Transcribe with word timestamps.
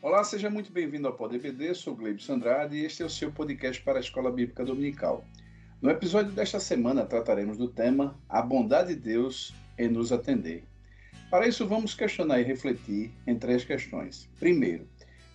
Olá, 0.00 0.22
seja 0.22 0.48
muito 0.48 0.70
bem-vindo 0.70 1.08
ao 1.08 1.14
PodBD, 1.14 1.74
sou 1.74 1.92
Gleibson 1.92 2.34
Andrade 2.34 2.76
e 2.76 2.84
este 2.84 3.02
é 3.02 3.06
o 3.06 3.10
seu 3.10 3.32
podcast 3.32 3.82
para 3.82 3.98
a 3.98 4.00
Escola 4.00 4.30
Bíblica 4.30 4.64
Dominical. 4.64 5.24
No 5.82 5.90
episódio 5.90 6.30
desta 6.30 6.60
semana 6.60 7.04
trataremos 7.04 7.58
do 7.58 7.66
tema 7.66 8.16
A 8.28 8.40
Bondade 8.40 8.94
de 8.94 9.00
Deus 9.00 9.52
em 9.76 9.88
nos 9.88 10.12
atender. 10.12 10.62
Para 11.28 11.48
isso, 11.48 11.66
vamos 11.66 11.94
questionar 11.94 12.38
e 12.38 12.44
refletir 12.44 13.10
em 13.26 13.36
três 13.36 13.64
questões. 13.64 14.28
Primeiro, 14.38 14.86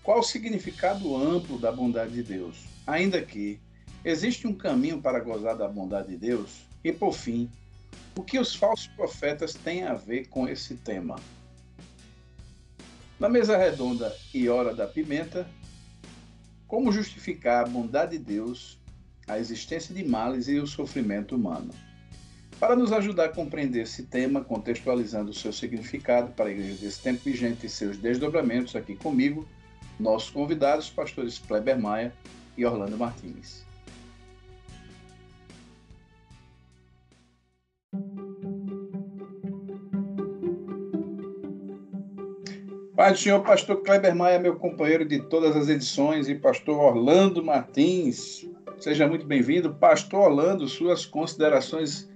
qual 0.01 0.19
o 0.19 0.23
significado 0.23 1.13
amplo 1.13 1.59
da 1.59 1.69
bondade 1.69 2.13
de 2.13 2.23
Deus? 2.23 2.63
Ainda 2.87 3.21
que 3.21 3.59
existe 4.05 4.47
um 4.47 4.55
caminho 4.55 5.01
para 5.01 5.19
gozar 5.19 5.57
da 5.57 5.67
bondade 5.67 6.07
de 6.07 6.17
Deus? 6.17 6.61
E 6.85 6.93
por 6.93 7.11
fim, 7.11 7.51
o 8.15 8.23
que 8.23 8.39
os 8.39 8.55
falsos 8.55 8.87
profetas 8.87 9.55
têm 9.55 9.83
a 9.83 9.93
ver 9.93 10.29
com 10.29 10.47
esse 10.47 10.75
tema? 10.75 11.17
Na 13.23 13.29
mesa 13.29 13.55
redonda 13.55 14.13
e 14.33 14.49
hora 14.49 14.75
da 14.75 14.85
pimenta, 14.85 15.47
como 16.67 16.91
justificar 16.91 17.63
a 17.63 17.69
bondade 17.69 18.17
de 18.17 18.21
Deus, 18.21 18.77
a 19.25 19.39
existência 19.39 19.95
de 19.95 20.03
males 20.03 20.49
e 20.49 20.59
o 20.59 20.67
sofrimento 20.67 21.33
humano? 21.33 21.73
Para 22.59 22.75
nos 22.75 22.91
ajudar 22.91 23.27
a 23.27 23.29
compreender 23.29 23.83
esse 23.83 24.03
tema, 24.03 24.43
contextualizando 24.43 25.31
o 25.31 25.33
seu 25.33 25.53
significado 25.53 26.33
para 26.33 26.49
a 26.49 26.51
igreja 26.51 26.75
desse 26.75 26.99
tempo 26.99 27.21
vigente 27.23 27.65
e 27.65 27.69
seus 27.69 27.97
desdobramentos, 27.97 28.75
aqui 28.75 28.93
comigo, 28.93 29.47
nossos 29.97 30.29
convidados, 30.29 30.89
pastores 30.89 31.39
Kleber 31.39 31.79
Maia 31.79 32.13
e 32.57 32.65
Orlando 32.65 32.97
Martins. 32.97 33.63
Pai 43.03 43.11
do 43.11 43.19
Senhor, 43.19 43.41
pastor 43.41 43.81
Kleber 43.81 44.15
Maia, 44.15 44.39
meu 44.39 44.55
companheiro 44.55 45.03
de 45.03 45.19
todas 45.19 45.57
as 45.57 45.67
edições, 45.67 46.29
e 46.29 46.35
pastor 46.35 46.79
Orlando 46.79 47.43
Martins. 47.43 48.47
Seja 48.79 49.05
muito 49.05 49.25
bem-vindo. 49.25 49.75
Pastor 49.75 50.21
Orlando, 50.21 50.69
suas 50.69 51.05
considerações 51.05 52.09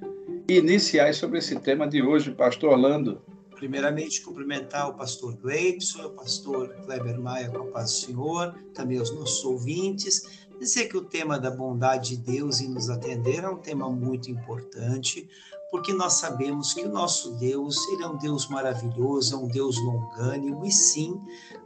iniciais 0.47 1.17
sobre 1.17 1.39
esse 1.39 1.59
tema 1.59 1.89
de 1.89 2.01
hoje, 2.01 2.31
pastor 2.31 2.71
Orlando. 2.71 3.21
Primeiramente, 3.53 4.21
cumprimentar 4.21 4.87
o 4.87 4.93
pastor 4.93 5.35
Gleibson, 5.35 6.05
o 6.05 6.11
pastor 6.11 6.69
Kleber 6.85 7.19
Maia, 7.19 7.49
com 7.49 7.63
a 7.63 7.65
paz 7.65 7.91
do 7.91 8.05
Senhor, 8.05 8.55
também 8.73 9.01
os 9.01 9.13
nossos 9.13 9.43
ouvintes. 9.43 10.47
Dizer 10.57 10.87
que 10.87 10.95
o 10.95 11.01
tema 11.01 11.37
da 11.37 11.51
bondade 11.51 12.15
de 12.15 12.31
Deus 12.31 12.61
em 12.61 12.69
nos 12.69 12.89
atender 12.89 13.43
é 13.43 13.49
um 13.49 13.57
tema 13.57 13.89
muito 13.89 14.31
importante, 14.31 15.27
porque 15.69 15.93
nós 15.93 16.13
sabemos 16.13 16.73
que 16.73 16.85
o 16.85 16.91
nosso 16.91 17.31
Deus, 17.31 17.77
ele 17.89 18.03
é 18.03 18.07
um 18.07 18.17
Deus 18.17 18.47
maravilhoso, 18.47 19.35
é 19.35 19.37
um 19.37 19.47
Deus 19.47 19.77
longânimo, 19.77 20.65
e 20.65 20.71
sim, 20.71 21.21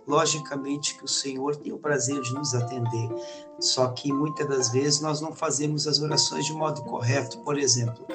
logicamente 0.07 0.97
que 0.97 1.05
o 1.05 1.07
Senhor 1.07 1.55
tem 1.55 1.71
o 1.71 1.77
prazer 1.77 2.19
de 2.21 2.33
nos 2.33 2.53
atender. 2.55 3.09
Só 3.59 3.87
que 3.89 4.11
muitas 4.11 4.47
das 4.47 4.69
vezes 4.69 5.01
nós 5.01 5.21
não 5.21 5.33
fazemos 5.33 5.87
as 5.87 5.99
orações 5.99 6.45
de 6.45 6.53
modo 6.53 6.81
correto. 6.83 7.37
Por 7.39 7.59
exemplo, 7.59 8.05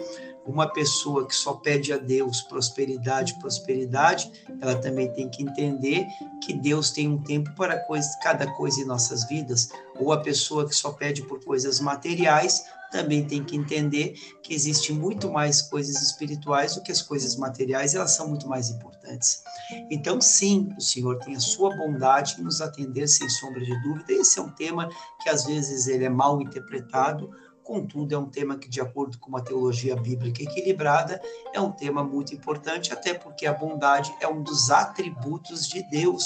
uma 0.47 0.69
pessoa 0.69 1.27
que 1.27 1.35
só 1.35 1.55
pede 1.55 1.93
a 1.93 1.99
Deus 1.99 2.43
prosperidade, 2.43 3.39
prosperidade, 3.39 4.31
ela 4.61 4.77
também 4.77 5.13
tem 5.13 5.29
que 5.29 5.43
entender 5.43 6.07
que 6.43 6.53
Deus 6.53 6.91
tem 6.91 7.09
um 7.09 7.23
tempo 7.23 7.53
para 7.55 7.79
coisa, 7.81 8.09
cada 8.23 8.47
coisa 8.53 8.81
em 8.81 8.85
nossas 8.85 9.29
vidas. 9.29 9.69
Ou 9.99 10.13
a 10.13 10.21
pessoa 10.21 10.69
que 10.69 10.75
só 10.75 10.93
pede 10.93 11.23
por 11.23 11.45
coisas 11.45 11.81
materiais, 11.81 12.65
também 12.91 13.27
tem 13.27 13.43
que 13.45 13.57
entender 13.57 14.15
que 14.43 14.55
existe 14.55 14.93
muito 14.93 15.31
mais 15.31 15.61
coisas 15.61 16.01
espirituais 16.01 16.75
do 16.75 16.83
que 16.83 16.93
as 16.93 17.03
coisas 17.03 17.37
materiais, 17.37 17.95
elas 17.95 18.13
são 18.13 18.29
muito 18.29 18.49
mais 18.49 18.71
importantes. 18.71 19.43
Então, 19.91 20.21
sim, 20.21 20.73
o 20.79 20.81
Senhor 20.81 21.19
tem 21.19 21.37
a 21.37 21.41
sua 21.41 21.77
bondade 21.77 22.37
em 22.39 22.45
nos 22.45 22.61
atender 22.61 23.09
sem 23.09 23.29
sombra 23.29 23.61
de 23.61 23.83
dúvida. 23.83 24.13
Esse 24.13 24.39
é 24.39 24.43
um 24.43 24.51
tema 24.51 24.89
que 25.21 25.29
às 25.29 25.45
vezes 25.45 25.89
ele 25.89 26.05
é 26.05 26.09
mal 26.09 26.41
interpretado, 26.41 27.31
contudo 27.67 28.15
é 28.15 28.19
um 28.19 28.27
tema 28.27 28.57
que, 28.57 28.69
de 28.69 28.81
acordo 28.81 29.19
com 29.19 29.29
uma 29.29 29.43
teologia 29.43 29.97
bíblica 29.97 30.43
equilibrada, 30.43 31.21
é 31.53 31.61
um 31.61 31.73
tema 31.73 32.05
muito 32.05 32.33
importante, 32.33 32.93
até 32.93 33.13
porque 33.13 33.45
a 33.45 33.53
bondade 33.53 34.15
é 34.21 34.29
um 34.29 34.41
dos 34.41 34.71
atributos 34.71 35.69
de 35.69 35.83
Deus. 35.91 36.25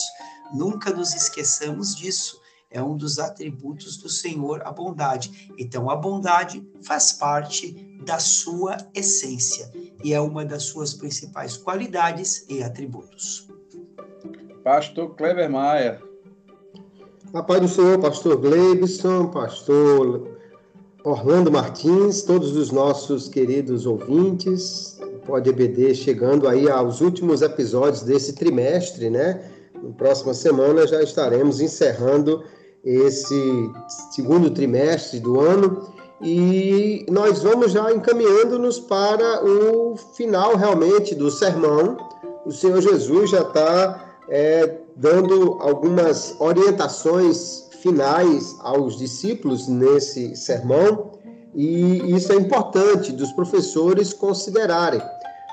Nunca 0.52 0.90
nos 0.90 1.14
esqueçamos 1.14 1.96
disso 1.96 2.38
é 2.70 2.80
um 2.80 2.96
dos 2.96 3.18
atributos 3.18 3.96
do 3.96 4.08
Senhor, 4.08 4.62
a 4.64 4.70
bondade. 4.70 5.52
Então, 5.58 5.90
a 5.90 5.96
bondade 5.96 6.64
faz 6.82 7.12
parte 7.12 7.72
da 8.04 8.20
sua 8.20 8.76
essência 8.94 9.70
e 10.04 10.14
é 10.14 10.20
uma 10.20 10.44
das 10.44 10.64
suas 10.64 10.94
principais 10.94 11.56
qualidades 11.56 12.46
e 12.48 12.62
atributos. 12.62 13.48
Pastor 14.62 15.16
Kleber 15.16 15.50
Maia. 15.50 16.00
A 17.34 17.42
paz 17.42 17.60
do 17.60 17.68
Senhor, 17.68 17.98
pastor 17.98 18.36
Gleibson, 18.36 19.28
pastor 19.28 20.39
Orlando 21.04 21.50
Martins, 21.50 22.22
todos 22.22 22.54
os 22.56 22.70
nossos 22.70 23.28
queridos 23.28 23.86
ouvintes, 23.86 24.98
pode 25.26 25.48
EBD 25.48 25.94
chegando 25.94 26.46
aí 26.46 26.68
aos 26.68 27.00
últimos 27.00 27.40
episódios 27.40 28.02
desse 28.02 28.34
trimestre, 28.34 29.08
né? 29.08 29.50
Na 29.82 29.90
próxima 29.92 30.34
semana 30.34 30.86
já 30.86 31.02
estaremos 31.02 31.60
encerrando 31.60 32.42
esse 32.84 33.70
segundo 34.12 34.50
trimestre 34.50 35.20
do 35.20 35.40
ano 35.40 35.88
e 36.20 37.06
nós 37.08 37.42
vamos 37.42 37.72
já 37.72 37.90
encaminhando-nos 37.92 38.78
para 38.78 39.42
o 39.42 39.96
final 39.96 40.54
realmente 40.56 41.14
do 41.14 41.30
sermão. 41.30 41.96
O 42.44 42.52
Senhor 42.52 42.80
Jesus 42.82 43.30
já 43.30 43.40
está 43.40 44.16
é, 44.28 44.80
dando 44.96 45.56
algumas 45.60 46.36
orientações 46.38 47.69
finais 47.82 48.56
aos 48.60 48.96
discípulos 48.96 49.68
nesse 49.68 50.36
sermão 50.36 51.12
e 51.54 52.14
isso 52.14 52.32
é 52.32 52.36
importante 52.36 53.12
dos 53.12 53.32
professores 53.32 54.12
considerarem. 54.12 55.02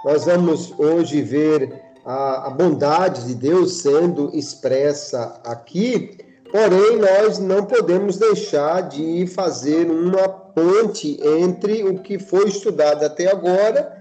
Nós 0.06 0.26
vamos 0.26 0.74
hoje 0.78 1.22
ver 1.22 1.82
a, 2.06 2.48
a 2.48 2.50
bondade 2.50 3.26
de 3.26 3.34
Deus 3.34 3.82
sendo 3.82 4.30
expressa 4.34 5.40
aqui 5.44 6.28
Porém, 6.52 6.98
nós 6.98 7.40
não 7.40 7.66
podemos 7.66 8.18
deixar 8.18 8.82
de 8.82 9.28
fazer 9.28 9.90
uma 9.90 10.30
ponte 10.30 11.20
entre 11.22 11.84
o 11.84 12.00
que 12.00 12.18
foi 12.18 12.48
estudado 12.48 13.04
até 13.04 13.30
agora 13.30 13.96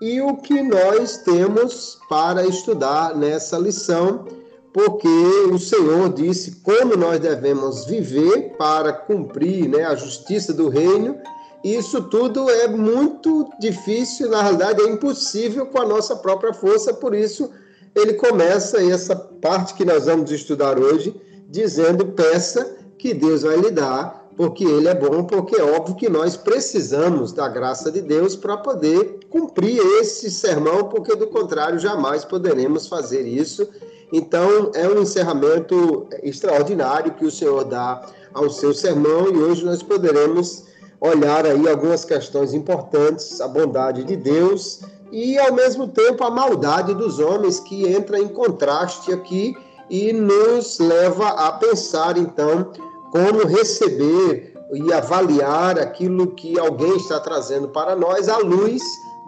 e 0.00 0.20
o 0.20 0.36
que 0.36 0.62
nós 0.62 1.18
temos 1.18 1.98
para 2.08 2.44
estudar 2.44 3.16
nessa 3.16 3.56
lição, 3.56 4.26
porque 4.72 5.08
o 5.52 5.58
Senhor 5.58 6.12
disse 6.12 6.60
como 6.62 6.96
nós 6.96 7.20
devemos 7.20 7.84
viver 7.84 8.54
para 8.56 8.92
cumprir 8.92 9.68
né, 9.68 9.84
a 9.84 9.94
justiça 9.94 10.52
do 10.52 10.68
reino. 10.68 11.16
Isso 11.62 12.02
tudo 12.04 12.48
é 12.50 12.66
muito 12.66 13.48
difícil, 13.60 14.30
na 14.30 14.42
realidade 14.42 14.82
é 14.82 14.88
impossível 14.88 15.66
com 15.66 15.80
a 15.80 15.86
nossa 15.86 16.16
própria 16.16 16.52
força, 16.52 16.92
por 16.92 17.14
isso 17.14 17.50
ele 17.94 18.14
começa 18.14 18.82
essa 18.82 19.14
parte 19.14 19.74
que 19.74 19.84
nós 19.84 20.06
vamos 20.06 20.30
estudar 20.30 20.78
hoje 20.78 21.14
dizendo: 21.48 22.06
peça 22.06 22.76
que 22.96 23.12
Deus 23.12 23.42
vai 23.42 23.56
lhe 23.56 23.70
dar, 23.70 24.28
porque 24.36 24.64
Ele 24.64 24.88
é 24.88 24.94
bom, 24.94 25.24
porque 25.24 25.56
é 25.56 25.62
óbvio 25.62 25.94
que 25.94 26.08
nós 26.08 26.36
precisamos 26.36 27.32
da 27.32 27.48
graça 27.48 27.92
de 27.92 28.00
Deus 28.00 28.34
para 28.34 28.56
poder 28.56 29.20
cumprir 29.28 29.78
esse 30.00 30.30
sermão, 30.30 30.84
porque 30.84 31.14
do 31.14 31.26
contrário 31.26 31.78
jamais 31.78 32.24
poderemos 32.24 32.86
fazer 32.86 33.26
isso. 33.26 33.68
Então, 34.12 34.70
é 34.74 34.86
um 34.86 35.00
encerramento 35.00 36.06
extraordinário 36.22 37.14
que 37.14 37.24
o 37.24 37.30
Senhor 37.30 37.64
dá 37.64 38.02
ao 38.34 38.50
seu 38.50 38.74
sermão 38.74 39.28
e 39.32 39.38
hoje 39.38 39.64
nós 39.64 39.82
poderemos 39.82 40.64
olhar 41.00 41.46
aí 41.46 41.68
algumas 41.68 42.04
questões 42.04 42.52
importantes, 42.52 43.40
a 43.40 43.48
bondade 43.48 44.04
de 44.04 44.14
Deus 44.14 44.80
e 45.10 45.38
ao 45.38 45.52
mesmo 45.52 45.88
tempo 45.88 46.24
a 46.24 46.30
maldade 46.30 46.94
dos 46.94 47.18
homens 47.18 47.58
que 47.58 47.88
entra 47.88 48.18
em 48.18 48.28
contraste 48.28 49.12
aqui 49.12 49.56
e 49.88 50.12
nos 50.12 50.78
leva 50.78 51.28
a 51.28 51.52
pensar, 51.52 52.16
então, 52.16 52.70
como 53.10 53.46
receber 53.46 54.54
e 54.72 54.92
avaliar 54.92 55.78
aquilo 55.78 56.28
que 56.28 56.58
alguém 56.58 56.96
está 56.96 57.18
trazendo 57.18 57.68
para 57.68 57.96
nós 57.96 58.28
à 58.28 58.38
luz 58.38 58.82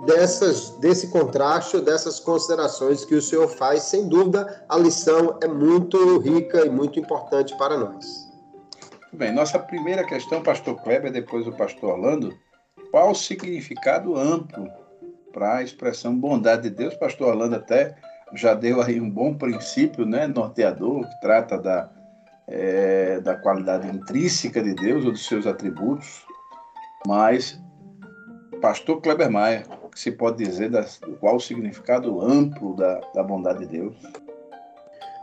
dessas, 0.06 0.70
desse 0.78 1.08
contraste, 1.08 1.80
dessas 1.80 2.20
considerações 2.20 3.04
que 3.04 3.14
o 3.14 3.22
Senhor 3.22 3.48
faz. 3.48 3.84
Sem 3.84 4.08
dúvida, 4.08 4.64
a 4.68 4.76
lição 4.76 5.38
é 5.42 5.48
muito 5.48 6.18
rica 6.18 6.64
e 6.64 6.70
muito 6.70 6.98
importante 6.98 7.56
para 7.56 7.76
nós. 7.76 8.24
Bem, 9.12 9.32
nossa 9.32 9.58
primeira 9.58 10.04
questão, 10.04 10.42
pastor 10.42 10.76
Kleber, 10.82 11.12
depois 11.12 11.46
o 11.46 11.52
pastor 11.52 11.92
Orlando, 11.92 12.36
qual 12.90 13.10
o 13.10 13.14
significado 13.14 14.16
amplo 14.16 14.68
para 15.32 15.56
a 15.56 15.62
expressão 15.62 16.14
bondade 16.14 16.62
de 16.62 16.70
Deus? 16.70 16.94
Pastor 16.94 17.28
Orlando 17.28 17.56
até 17.56 17.94
já 18.34 18.54
deu 18.54 18.82
aí 18.82 19.00
um 19.00 19.08
bom 19.08 19.34
princípio 19.34 20.04
né, 20.04 20.26
norteador, 20.26 21.08
que 21.08 21.20
trata 21.20 21.58
da, 21.58 21.90
é, 22.48 23.20
da 23.20 23.36
qualidade 23.36 23.88
intrínseca 23.88 24.62
de 24.62 24.74
Deus 24.74 25.04
ou 25.04 25.12
dos 25.12 25.26
seus 25.26 25.46
atributos, 25.46 26.26
mas 27.06 27.60
pastor 28.60 29.00
Kleber 29.00 29.30
Maia, 29.30 29.64
que 29.94 30.00
se 30.00 30.10
pode 30.10 30.44
dizer 30.44 30.70
da, 30.70 30.84
qual 31.20 31.36
o 31.36 31.40
significado 31.40 32.20
amplo 32.20 32.74
da, 32.74 33.00
da 33.14 33.22
bondade 33.22 33.60
de 33.60 33.78
Deus? 33.78 33.94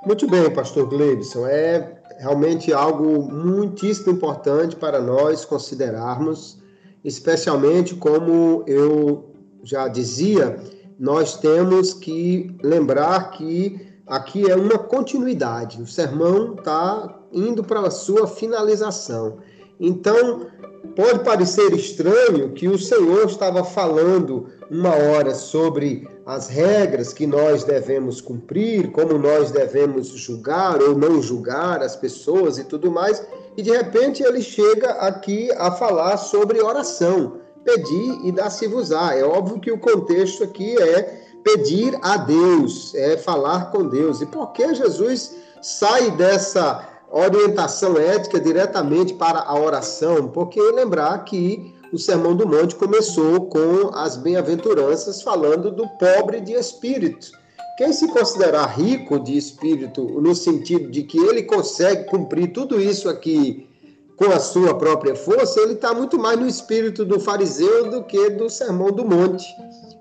Muito 0.06 0.28
bem, 0.28 0.50
pastor 0.50 0.88
Gleibson. 0.88 1.46
É 1.46 2.02
realmente 2.18 2.72
algo 2.74 3.22
muitíssimo 3.22 4.14
importante 4.14 4.76
para 4.76 5.02
nós 5.02 5.44
considerarmos, 5.44 6.58
especialmente 7.04 7.96
como 7.96 8.64
eu 8.66 9.36
já 9.62 9.88
dizia, 9.88 10.58
nós 10.98 11.38
temos 11.38 11.94
que 11.94 12.56
lembrar 12.64 13.32
que 13.32 13.88
aqui 14.08 14.50
é 14.50 14.56
uma 14.56 14.78
continuidade. 14.80 15.82
O 15.82 15.88
sermão 15.88 16.56
está 16.56 17.20
indo 17.32 17.64
para 17.64 17.82
a 17.82 17.92
sua 17.92 18.26
finalização. 18.26 19.40
Então, 19.80 20.48
pode 20.96 21.24
parecer 21.24 21.74
estranho 21.74 22.52
que 22.52 22.68
o 22.68 22.78
Senhor 22.78 23.26
estava 23.26 23.64
falando 23.64 24.48
uma 24.70 24.96
hora 24.96 25.34
sobre 25.34 26.08
as 26.26 26.48
regras 26.48 27.14
que 27.14 27.26
nós 27.28 27.64
devemos 27.64 28.22
cumprir, 28.22 28.92
como 28.92 29.18
nós 29.18 29.52
devemos 29.52 30.08
julgar 30.08 30.82
ou 30.82 30.98
não 30.98 31.22
julgar 31.22 31.82
as 31.82 31.96
pessoas 31.96 32.58
e 32.58 32.64
tudo 32.64 32.92
mais, 32.92 33.26
e 33.58 33.62
de 33.62 33.72
repente 33.72 34.24
ele 34.24 34.42
chega 34.42 34.92
aqui 34.92 35.50
a 35.58 35.72
falar 35.72 36.18
sobre 36.18 36.62
oração. 36.62 37.40
Pedir 37.64 38.26
e 38.26 38.32
dar-se-vos-á. 38.32 39.16
É 39.16 39.24
óbvio 39.24 39.60
que 39.60 39.72
o 39.72 39.78
contexto 39.78 40.44
aqui 40.44 40.82
é 40.82 41.22
pedir 41.44 41.98
a 42.02 42.18
Deus, 42.18 42.96
é 42.96 43.18
falar 43.18 43.72
com 43.72 43.88
Deus. 43.88 44.20
E 44.22 44.26
por 44.26 44.52
que 44.52 44.74
Jesus 44.74 45.36
sai 45.62 46.10
dessa 46.12 46.91
orientação 47.12 47.98
ética 47.98 48.40
diretamente 48.40 49.14
para 49.14 49.40
a 49.40 49.60
oração? 49.60 50.30
Porque 50.30 50.60
lembrar 50.62 51.26
que 51.26 51.74
o 51.92 51.98
Sermão 51.98 52.36
do 52.36 52.48
Monte 52.48 52.76
começou 52.76 53.48
com 53.48 53.90
as 53.94 54.16
bem-aventuranças 54.16 55.22
falando 55.22 55.70
do 55.72 55.88
pobre 55.98 56.40
de 56.40 56.54
espírito. 56.54 57.32
Quem 57.78 57.92
se 57.92 58.08
considerar 58.08 58.66
rico 58.68 59.20
de 59.20 59.36
espírito, 59.36 60.04
no 60.04 60.34
sentido 60.36 60.90
de 60.90 61.04
que 61.04 61.18
ele 61.18 61.44
consegue 61.44 62.06
cumprir 62.06 62.54
tudo 62.54 62.80
isso 62.80 63.10
aqui 63.10 63.68
com 64.16 64.26
a 64.32 64.40
sua 64.40 64.78
própria 64.78 65.16
força, 65.16 65.60
ele 65.60 65.74
está 65.74 65.94
muito 65.94 66.18
mais 66.18 66.40
no 66.40 66.48
espírito 66.48 67.04
do 67.04 67.20
fariseu 67.20 67.90
do 67.90 68.04
que 68.04 68.30
do 68.30 68.50
Sermão 68.50 68.92
do 68.92 69.04
Monte. 69.04 69.46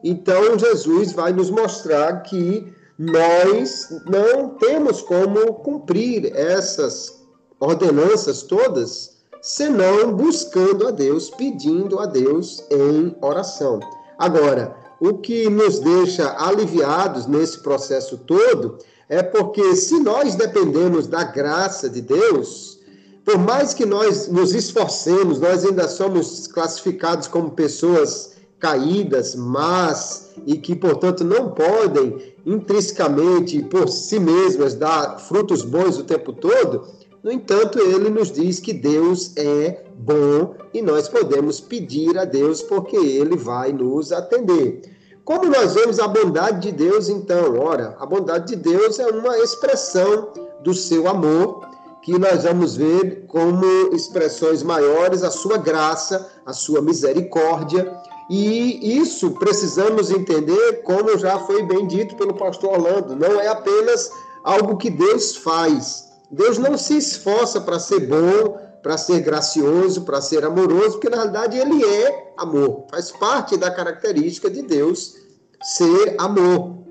Então, 0.05 0.59
Jesus 0.59 1.13
vai 1.13 1.33
nos 1.33 1.51
mostrar 1.51 2.23
que 2.23 2.73
nós 3.03 3.89
não 4.05 4.51
temos 4.59 5.01
como 5.01 5.55
cumprir 5.55 6.37
essas 6.37 7.19
ordenanças 7.59 8.43
todas 8.43 9.17
senão 9.41 10.13
buscando 10.13 10.87
a 10.87 10.91
Deus, 10.91 11.31
pedindo 11.31 11.99
a 11.99 12.05
Deus 12.05 12.63
em 12.71 13.17
oração. 13.23 13.81
Agora, 14.19 14.77
o 15.01 15.15
que 15.15 15.49
nos 15.49 15.79
deixa 15.79 16.37
aliviados 16.39 17.27
nesse 17.27 17.61
processo 17.61 18.19
todo 18.19 18.77
é 19.09 19.23
porque 19.23 19.75
se 19.77 19.99
nós 20.01 20.35
dependemos 20.35 21.07
da 21.07 21.25
graça 21.25 21.89
de 21.89 22.03
Deus, 22.03 22.81
por 23.25 23.39
mais 23.39 23.73
que 23.73 23.87
nós 23.87 24.29
nos 24.29 24.55
esforcemos, 24.55 25.41
nós 25.41 25.65
ainda 25.65 25.89
somos 25.89 26.47
classificados 26.47 27.27
como 27.27 27.53
pessoas 27.53 28.33
caídas, 28.61 29.35
más 29.35 30.31
e 30.47 30.57
que, 30.59 30.77
portanto, 30.77 31.25
não 31.25 31.51
podem 31.51 32.35
intrinsecamente 32.45 33.63
por 33.63 33.89
si 33.89 34.21
mesmas 34.21 34.75
dar 34.75 35.19
frutos 35.19 35.63
bons 35.63 35.99
o 35.99 36.05
tempo 36.05 36.33
todo. 36.33 36.87
No 37.23 37.33
entanto, 37.33 37.79
ele 37.79 38.09
nos 38.09 38.31
diz 38.31 38.61
que 38.61 38.73
Deus 38.73 39.33
é 39.37 39.85
bom 39.97 40.55
e 40.73 40.81
nós 40.81 41.09
podemos 41.09 41.61
pedir 41.61 42.17
a 42.19 42.25
Deus 42.25 42.63
porque 42.63 42.97
ele 42.97 43.37
vai 43.37 43.73
nos 43.73 44.13
atender. 44.13 44.83
Como 45.25 45.45
nós 45.45 45.75
vemos 45.75 45.99
a 45.99 46.09
bondade 46.09 46.71
de 46.71 46.73
Deus, 46.73 47.09
então? 47.09 47.59
Ora, 47.59 47.97
a 47.99 48.07
bondade 48.07 48.55
de 48.55 48.57
Deus 48.57 48.99
é 48.99 49.07
uma 49.07 49.39
expressão 49.39 50.33
do 50.63 50.75
seu 50.75 51.07
amor, 51.09 51.69
que 52.03 52.19
nós 52.19 52.45
vamos 52.45 52.77
ver 52.77 53.27
como 53.27 53.65
expressões 53.93 54.63
maiores 54.63 55.23
a 55.23 55.31
sua 55.31 55.59
graça, 55.59 56.27
a 56.47 56.53
sua 56.55 56.81
misericórdia 56.81 57.93
e 58.33 58.97
isso 58.97 59.33
precisamos 59.33 60.13
entender, 60.13 60.83
como 60.85 61.19
já 61.19 61.37
foi 61.41 61.65
bem 61.65 61.85
dito 61.85 62.15
pelo 62.15 62.33
pastor 62.33 62.75
Orlando, 62.75 63.17
não 63.17 63.41
é 63.41 63.49
apenas 63.49 64.09
algo 64.45 64.77
que 64.77 64.89
Deus 64.89 65.35
faz. 65.35 66.05
Deus 66.31 66.57
não 66.57 66.79
se 66.79 66.97
esforça 66.97 67.61
para 67.61 67.81
ser 67.81 68.07
bom, 68.07 68.57
para 68.85 68.97
ser 68.97 69.21
gracioso, 69.21 70.03
para 70.03 70.21
ser 70.21 70.45
amoroso, 70.45 70.93
porque 70.93 71.11
na 71.11 71.17
realidade 71.17 71.59
ele 71.59 71.85
é 71.85 72.33
amor. 72.39 72.87
Faz 72.89 73.11
parte 73.11 73.57
da 73.57 73.69
característica 73.69 74.49
de 74.49 74.63
Deus 74.63 75.17
ser 75.61 76.15
amor. 76.17 76.85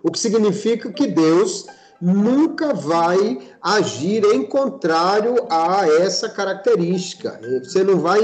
O 0.00 0.12
que 0.12 0.18
significa 0.20 0.92
que 0.92 1.08
Deus 1.08 1.66
nunca 2.00 2.72
vai 2.72 3.38
agir 3.60 4.24
em 4.24 4.44
contrário 4.44 5.44
a 5.50 5.88
essa 5.88 6.28
característica. 6.28 7.40
Você 7.64 7.82
não 7.82 7.98
vai 7.98 8.20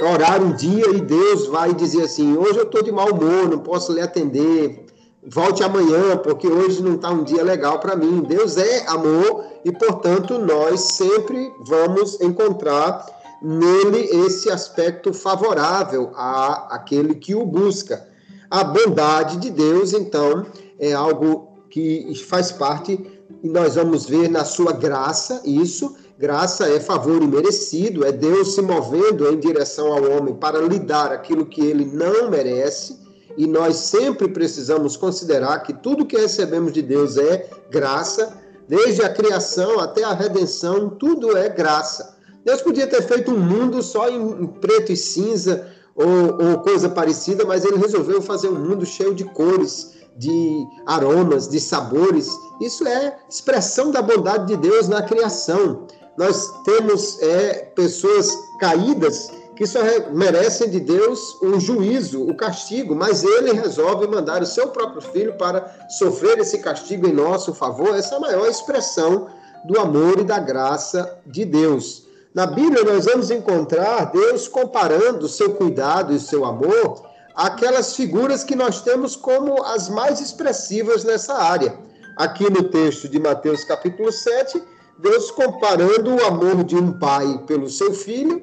orar 0.00 0.42
um 0.42 0.52
dia 0.52 0.90
e 0.90 1.00
Deus 1.00 1.46
vai 1.46 1.74
dizer 1.74 2.02
assim: 2.02 2.36
hoje 2.36 2.58
eu 2.58 2.64
estou 2.64 2.82
de 2.82 2.92
mau 2.92 3.12
humor, 3.12 3.48
não 3.48 3.58
posso 3.58 3.92
lhe 3.92 4.00
atender, 4.00 4.86
volte 5.26 5.62
amanhã, 5.62 6.16
porque 6.16 6.46
hoje 6.46 6.82
não 6.82 6.94
está 6.94 7.10
um 7.10 7.24
dia 7.24 7.42
legal 7.42 7.78
para 7.78 7.96
mim. 7.96 8.22
Deus 8.22 8.56
é 8.56 8.86
amor 8.86 9.44
e, 9.64 9.72
portanto, 9.72 10.38
nós 10.38 10.80
sempre 10.80 11.52
vamos 11.66 12.20
encontrar 12.20 13.06
nele 13.42 13.98
esse 14.26 14.50
aspecto 14.50 15.12
favorável 15.12 16.10
a 16.14 16.74
aquele 16.74 17.14
que 17.14 17.34
o 17.34 17.44
busca. 17.44 18.06
A 18.50 18.64
bondade 18.64 19.36
de 19.36 19.50
Deus, 19.50 19.92
então, 19.92 20.46
é 20.78 20.92
algo 20.92 21.48
que 21.70 22.14
faz 22.26 22.50
parte, 22.50 22.98
e 23.42 23.48
nós 23.48 23.74
vamos 23.74 24.06
ver 24.06 24.28
na 24.28 24.44
sua 24.44 24.72
graça 24.72 25.42
isso. 25.44 25.94
Graça 26.18 26.68
é 26.68 26.80
favor 26.80 27.22
imerecido, 27.22 28.04
é 28.04 28.10
Deus 28.10 28.56
se 28.56 28.60
movendo 28.60 29.28
em 29.28 29.38
direção 29.38 29.92
ao 29.92 30.10
homem 30.10 30.34
para 30.34 30.60
lhe 30.60 30.80
dar 30.80 31.12
aquilo 31.12 31.46
que 31.46 31.60
ele 31.60 31.84
não 31.84 32.28
merece. 32.28 32.98
E 33.36 33.46
nós 33.46 33.76
sempre 33.76 34.26
precisamos 34.26 34.96
considerar 34.96 35.60
que 35.60 35.72
tudo 35.72 36.04
que 36.04 36.16
recebemos 36.16 36.72
de 36.72 36.82
Deus 36.82 37.16
é 37.16 37.48
graça, 37.70 38.36
desde 38.66 39.00
a 39.02 39.08
criação 39.08 39.78
até 39.78 40.02
a 40.02 40.12
redenção, 40.12 40.90
tudo 40.90 41.36
é 41.36 41.48
graça. 41.48 42.16
Deus 42.44 42.62
podia 42.62 42.88
ter 42.88 43.02
feito 43.02 43.30
um 43.30 43.38
mundo 43.38 43.80
só 43.80 44.08
em 44.10 44.44
preto 44.60 44.90
e 44.90 44.96
cinza 44.96 45.68
ou, 45.94 46.48
ou 46.50 46.58
coisa 46.58 46.88
parecida, 46.88 47.44
mas 47.44 47.64
ele 47.64 47.76
resolveu 47.76 48.20
fazer 48.20 48.48
um 48.48 48.58
mundo 48.58 48.84
cheio 48.84 49.14
de 49.14 49.22
cores 49.22 49.96
de 50.18 50.66
aromas, 50.84 51.48
de 51.48 51.60
sabores. 51.60 52.28
Isso 52.60 52.86
é 52.88 53.16
expressão 53.30 53.92
da 53.92 54.02
bondade 54.02 54.48
de 54.48 54.56
Deus 54.56 54.88
na 54.88 55.00
criação. 55.00 55.86
Nós 56.18 56.52
temos 56.64 57.22
é, 57.22 57.70
pessoas 57.76 58.28
caídas 58.58 59.30
que 59.54 59.64
só 59.66 59.78
merecem 60.12 60.68
de 60.68 60.80
Deus 60.80 61.38
um 61.40 61.60
juízo, 61.60 62.28
o 62.28 62.34
castigo, 62.34 62.94
mas 62.94 63.22
ele 63.22 63.52
resolve 63.52 64.06
mandar 64.08 64.42
o 64.42 64.46
seu 64.46 64.68
próprio 64.68 65.00
filho 65.00 65.38
para 65.38 65.86
sofrer 65.88 66.38
esse 66.38 66.58
castigo 66.58 67.06
em 67.06 67.12
nosso 67.12 67.54
favor. 67.54 67.94
Essa 67.94 68.14
é 68.14 68.18
a 68.18 68.20
maior 68.20 68.48
expressão 68.48 69.28
do 69.64 69.78
amor 69.78 70.18
e 70.18 70.24
da 70.24 70.40
graça 70.40 71.20
de 71.24 71.44
Deus. 71.44 72.08
Na 72.34 72.46
Bíblia, 72.46 72.82
nós 72.82 73.04
vamos 73.04 73.30
encontrar 73.30 74.10
Deus 74.12 74.48
comparando 74.48 75.26
o 75.26 75.28
seu 75.28 75.54
cuidado 75.54 76.12
e 76.12 76.16
o 76.16 76.20
seu 76.20 76.44
amor 76.44 77.02
aquelas 77.32 77.94
figuras 77.94 78.42
que 78.42 78.56
nós 78.56 78.82
temos 78.82 79.14
como 79.14 79.62
as 79.62 79.88
mais 79.88 80.20
expressivas 80.20 81.04
nessa 81.04 81.34
área. 81.34 81.78
Aqui 82.16 82.50
no 82.50 82.64
texto 82.64 83.08
de 83.08 83.20
Mateus 83.20 83.62
capítulo 83.62 84.10
7, 84.10 84.60
Deus 84.98 85.30
comparando 85.30 86.14
o 86.14 86.24
amor 86.24 86.64
de 86.64 86.76
um 86.76 86.98
pai 86.98 87.42
pelo 87.46 87.68
seu 87.70 87.92
filho, 87.94 88.42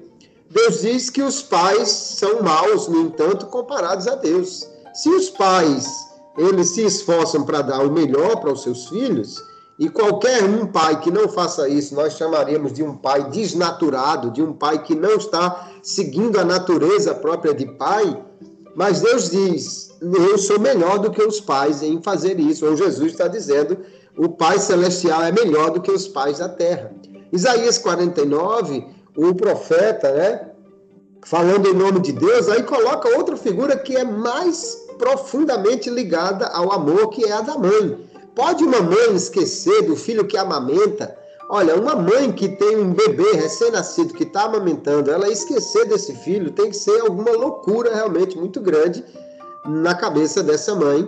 Deus 0.50 0.81
diz 0.81 1.09
que 1.09 1.21
os 1.21 1.41
pais 1.41 1.89
são 1.89 2.41
maus, 2.41 2.88
no 2.88 3.01
entanto, 3.01 3.47
comparados 3.47 4.07
a 4.07 4.15
Deus. 4.15 4.65
Se 4.93 5.09
os 5.09 5.29
pais 5.29 5.85
eles 6.38 6.69
se 6.69 6.85
esforçam 6.85 7.43
para 7.43 7.62
dar 7.62 7.85
o 7.85 7.91
melhor 7.91 8.38
para 8.38 8.51
os 8.51 8.63
seus 8.63 8.88
filhos, 8.88 9.41
e 9.77 9.89
qualquer 9.89 10.43
um 10.43 10.67
pai 10.67 11.01
que 11.01 11.12
não 11.12 11.27
faça 11.27 11.67
isso, 11.67 11.93
nós 11.93 12.13
chamaríamos 12.13 12.71
de 12.71 12.81
um 12.81 12.95
pai 12.95 13.29
desnaturado, 13.29 14.31
de 14.31 14.41
um 14.41 14.53
pai 14.53 14.81
que 14.81 14.95
não 14.95 15.15
está 15.15 15.69
seguindo 15.83 16.39
a 16.39 16.45
natureza 16.45 17.13
própria 17.13 17.53
de 17.53 17.65
pai, 17.65 18.17
mas 18.74 19.01
Deus 19.01 19.29
diz: 19.29 19.89
eu 20.01 20.38
sou 20.38 20.59
melhor 20.59 21.00
do 21.00 21.12
que 21.12 21.21
os 21.21 21.39
pais 21.39 21.81
em 21.81 22.01
fazer 22.01 22.39
isso. 22.39 22.65
Ou 22.65 22.75
Jesus 22.75 23.12
está 23.12 23.27
dizendo: 23.27 23.77
o 24.17 24.29
Pai 24.29 24.60
Celestial 24.60 25.24
é 25.24 25.31
melhor 25.31 25.72
do 25.72 25.81
que 25.81 25.91
os 25.91 26.07
pais 26.07 26.39
da 26.39 26.50
terra. 26.50 26.91
Isaías 27.31 27.77
49, 27.77 28.86
o 29.17 29.34
profeta, 29.36 30.12
né? 30.12 30.51
Falando 31.25 31.67
em 31.67 31.74
nome 31.74 32.00
de 32.00 32.12
Deus, 32.12 32.48
aí 32.48 32.63
coloca 32.63 33.17
outra 33.17 33.36
figura 33.36 33.75
que 33.75 33.95
é 33.95 34.03
mais 34.03 34.86
profundamente 34.98 35.89
ligada 35.89 36.48
ao 36.48 36.72
amor, 36.72 37.10
que 37.10 37.25
é 37.25 37.31
a 37.31 37.41
da 37.41 37.57
mãe. 37.57 38.07
Pode 38.36 38.63
uma 38.63 38.81
mãe 38.81 39.15
esquecer 39.15 39.84
do 39.84 39.95
filho 39.95 40.25
que 40.27 40.38
amamenta? 40.38 41.17
Olha, 41.50 41.75
uma 41.75 41.95
mãe 41.95 42.31
que 42.31 42.50
tem 42.50 42.75
um 42.75 42.91
bebê 42.91 43.34
recém-nascido 43.34 44.13
que 44.13 44.24
está 44.24 44.43
amamentando, 44.43 45.12
ela 45.12 45.29
esquecer 45.29 45.86
desse 45.88 46.13
filho 46.15 46.51
tem 46.51 46.69
que 46.69 46.77
ser 46.77 47.01
alguma 47.01 47.31
loucura 47.31 47.93
realmente 47.93 48.38
muito 48.38 48.60
grande 48.60 49.03
na 49.65 49.93
cabeça 49.93 50.41
dessa 50.41 50.74
mãe. 50.74 51.07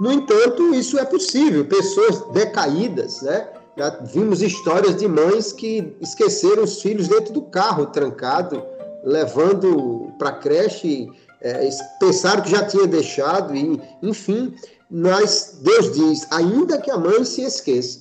No 0.00 0.12
entanto, 0.12 0.74
isso 0.74 0.98
é 0.98 1.04
possível. 1.04 1.64
Pessoas 1.64 2.20
decaídas, 2.32 3.22
né? 3.22 3.48
Já 3.76 3.90
vimos 3.90 4.40
histórias 4.40 4.96
de 4.96 5.08
mães 5.08 5.52
que 5.52 5.96
esqueceram 6.00 6.62
os 6.62 6.80
filhos 6.80 7.08
dentro 7.08 7.32
do 7.32 7.42
carro, 7.42 7.86
trancado, 7.86 8.62
levando 9.02 10.12
para 10.18 10.28
a 10.30 10.32
creche, 10.32 11.10
é, 11.40 11.68
pensaram 11.98 12.42
que 12.42 12.50
já 12.50 12.64
tinha 12.64 12.86
deixado, 12.86 13.54
e, 13.54 13.80
enfim. 14.02 14.54
Mas 14.88 15.58
Deus 15.60 15.92
diz: 15.92 16.26
ainda 16.30 16.78
que 16.78 16.90
a 16.90 16.96
mãe 16.96 17.24
se 17.24 17.42
esqueça, 17.42 18.00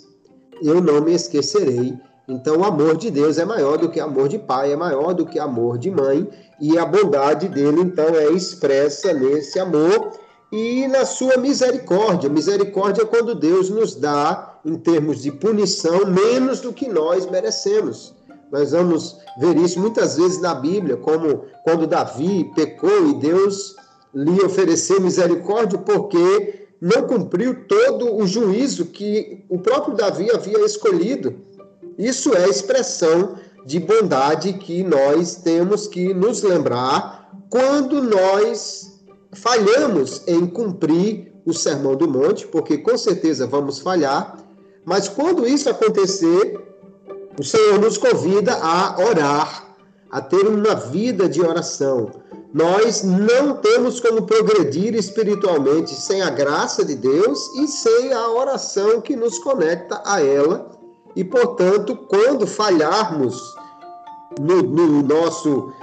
eu 0.62 0.80
não 0.80 1.02
me 1.02 1.14
esquecerei. 1.14 1.98
Então, 2.28 2.58
o 2.58 2.64
amor 2.64 2.96
de 2.96 3.12
Deus 3.12 3.38
é 3.38 3.44
maior 3.44 3.78
do 3.78 3.90
que 3.90 4.00
amor 4.00 4.30
de 4.30 4.40
pai, 4.40 4.72
é 4.72 4.76
maior 4.78 5.14
do 5.14 5.26
que 5.26 5.38
amor 5.40 5.78
de 5.78 5.92
mãe, 5.92 6.30
e 6.62 6.78
a 6.78 6.86
bondade 6.86 7.50
dele, 7.50 7.82
então, 7.82 8.16
é 8.16 8.32
expressa 8.32 9.12
nesse 9.12 9.60
amor 9.60 10.14
e 10.54 10.88
na 10.88 11.04
sua 11.04 11.36
misericórdia. 11.36 12.30
Misericórdia 12.30 13.02
é 13.02 13.06
quando 13.06 13.34
Deus 13.34 13.72
nos 13.72 13.96
dá, 13.96 14.60
em 14.64 14.76
termos 14.76 15.24
de 15.24 15.32
punição, 15.32 16.06
menos 16.06 16.62
do 16.62 16.72
que 16.72 16.88
nós 16.88 17.26
merecemos. 17.26 18.14
Nós 18.52 18.70
vamos 18.70 19.18
ver 19.40 19.58
isso 19.58 19.80
muitas 19.80 20.16
vezes 20.16 20.40
na 20.40 20.54
Bíblia, 20.54 20.96
como 20.96 21.46
quando 21.64 21.88
Davi 21.88 22.52
pecou 22.56 23.10
e 23.10 23.16
Deus 23.16 23.76
lhe 24.14 24.44
ofereceu 24.44 25.02
misericórdia 25.02 25.80
porque 25.80 26.68
não 26.80 27.08
cumpriu 27.08 27.68
todo 27.68 28.16
o 28.16 28.28
juízo 28.28 28.86
que 28.86 29.44
o 29.50 29.58
próprio 29.58 29.96
Davi 29.96 30.30
havia 30.30 30.64
escolhido. 30.64 31.34
Isso 31.98 32.32
é 32.36 32.48
expressão 32.48 33.38
de 33.66 33.80
bondade 33.80 34.54
que 34.54 34.84
nós 34.84 35.36
temos 35.38 35.88
que 35.88 36.14
nos 36.14 36.44
lembrar 36.44 37.32
quando 37.50 38.04
nós 38.04 38.93
falhamos 39.36 40.22
em 40.28 40.46
cumprir 40.46 41.34
o 41.46 41.54
Sermão 41.54 41.96
do 41.96 42.08
Monte, 42.08 42.48
porque 42.48 42.78
com 42.78 42.98
certeza 42.98 43.46
vamos 43.46 43.80
falhar, 43.80 44.38
mas 44.86 45.08
quando 45.08 45.48
isso 45.48 45.70
acontecer, 45.70 46.60
o 47.40 47.44
Senhor 47.44 47.80
nos 47.80 47.98
convida 47.98 48.54
a 48.54 48.98
orar, 49.00 49.76
a 50.12 50.22
ter 50.22 50.48
uma 50.48 50.76
vida 50.76 51.28
de 51.28 51.42
oração. 51.42 52.12
Nós 52.54 53.02
não 53.02 53.58
temos 53.58 54.00
como 54.00 54.28
progredir 54.28 54.94
espiritualmente 54.94 55.96
sem 55.96 56.22
a 56.22 56.30
graça 56.30 56.86
de 56.86 56.96
Deus 56.96 57.40
e 57.56 57.68
sem 57.68 58.14
a 58.14 58.30
oração 58.30 59.02
que 59.02 59.16
nos 59.16 59.40
conecta 59.40 60.02
a 60.06 60.22
ela. 60.22 60.70
E, 61.16 61.24
portanto, 61.24 61.96
quando 61.96 62.46
falharmos 62.46 63.42
no, 64.40 64.62
no 64.62 65.02
nosso 65.02 65.74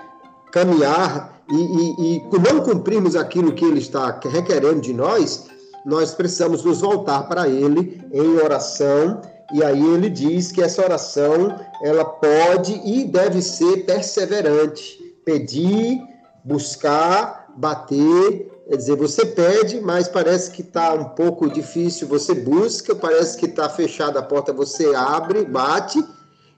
caminhar 0.52 1.29
e, 1.50 1.57
e, 1.57 2.16
e 2.16 2.23
não 2.38 2.61
cumprirmos 2.61 3.16
aquilo 3.16 3.52
que 3.52 3.64
Ele 3.64 3.78
está 3.78 4.19
requerendo 4.23 4.80
de 4.80 4.92
nós, 4.92 5.47
nós 5.85 6.14
precisamos 6.14 6.62
nos 6.64 6.80
voltar 6.80 7.25
para 7.25 7.49
Ele 7.49 8.02
em 8.12 8.37
oração. 8.38 9.21
E 9.52 9.64
aí 9.64 9.85
ele 9.85 10.09
diz 10.09 10.52
que 10.52 10.62
essa 10.62 10.80
oração 10.80 11.59
ela 11.83 12.04
pode 12.04 12.80
e 12.85 13.04
deve 13.04 13.42
ser 13.42 13.85
perseverante, 13.85 14.97
pedir, 15.25 16.00
buscar, 16.45 17.52
bater. 17.57 18.49
Quer 18.69 18.76
dizer, 18.76 18.95
você 18.95 19.26
pede, 19.26 19.80
mas 19.80 20.07
parece 20.07 20.52
que 20.52 20.62
está 20.62 20.95
um 20.95 21.07
pouco 21.07 21.50
difícil, 21.50 22.07
você 22.07 22.33
busca, 22.33 22.95
parece 22.95 23.37
que 23.37 23.47
está 23.47 23.69
fechada 23.69 24.21
a 24.21 24.23
porta, 24.23 24.52
você 24.52 24.95
abre, 24.95 25.45
bate. 25.45 26.00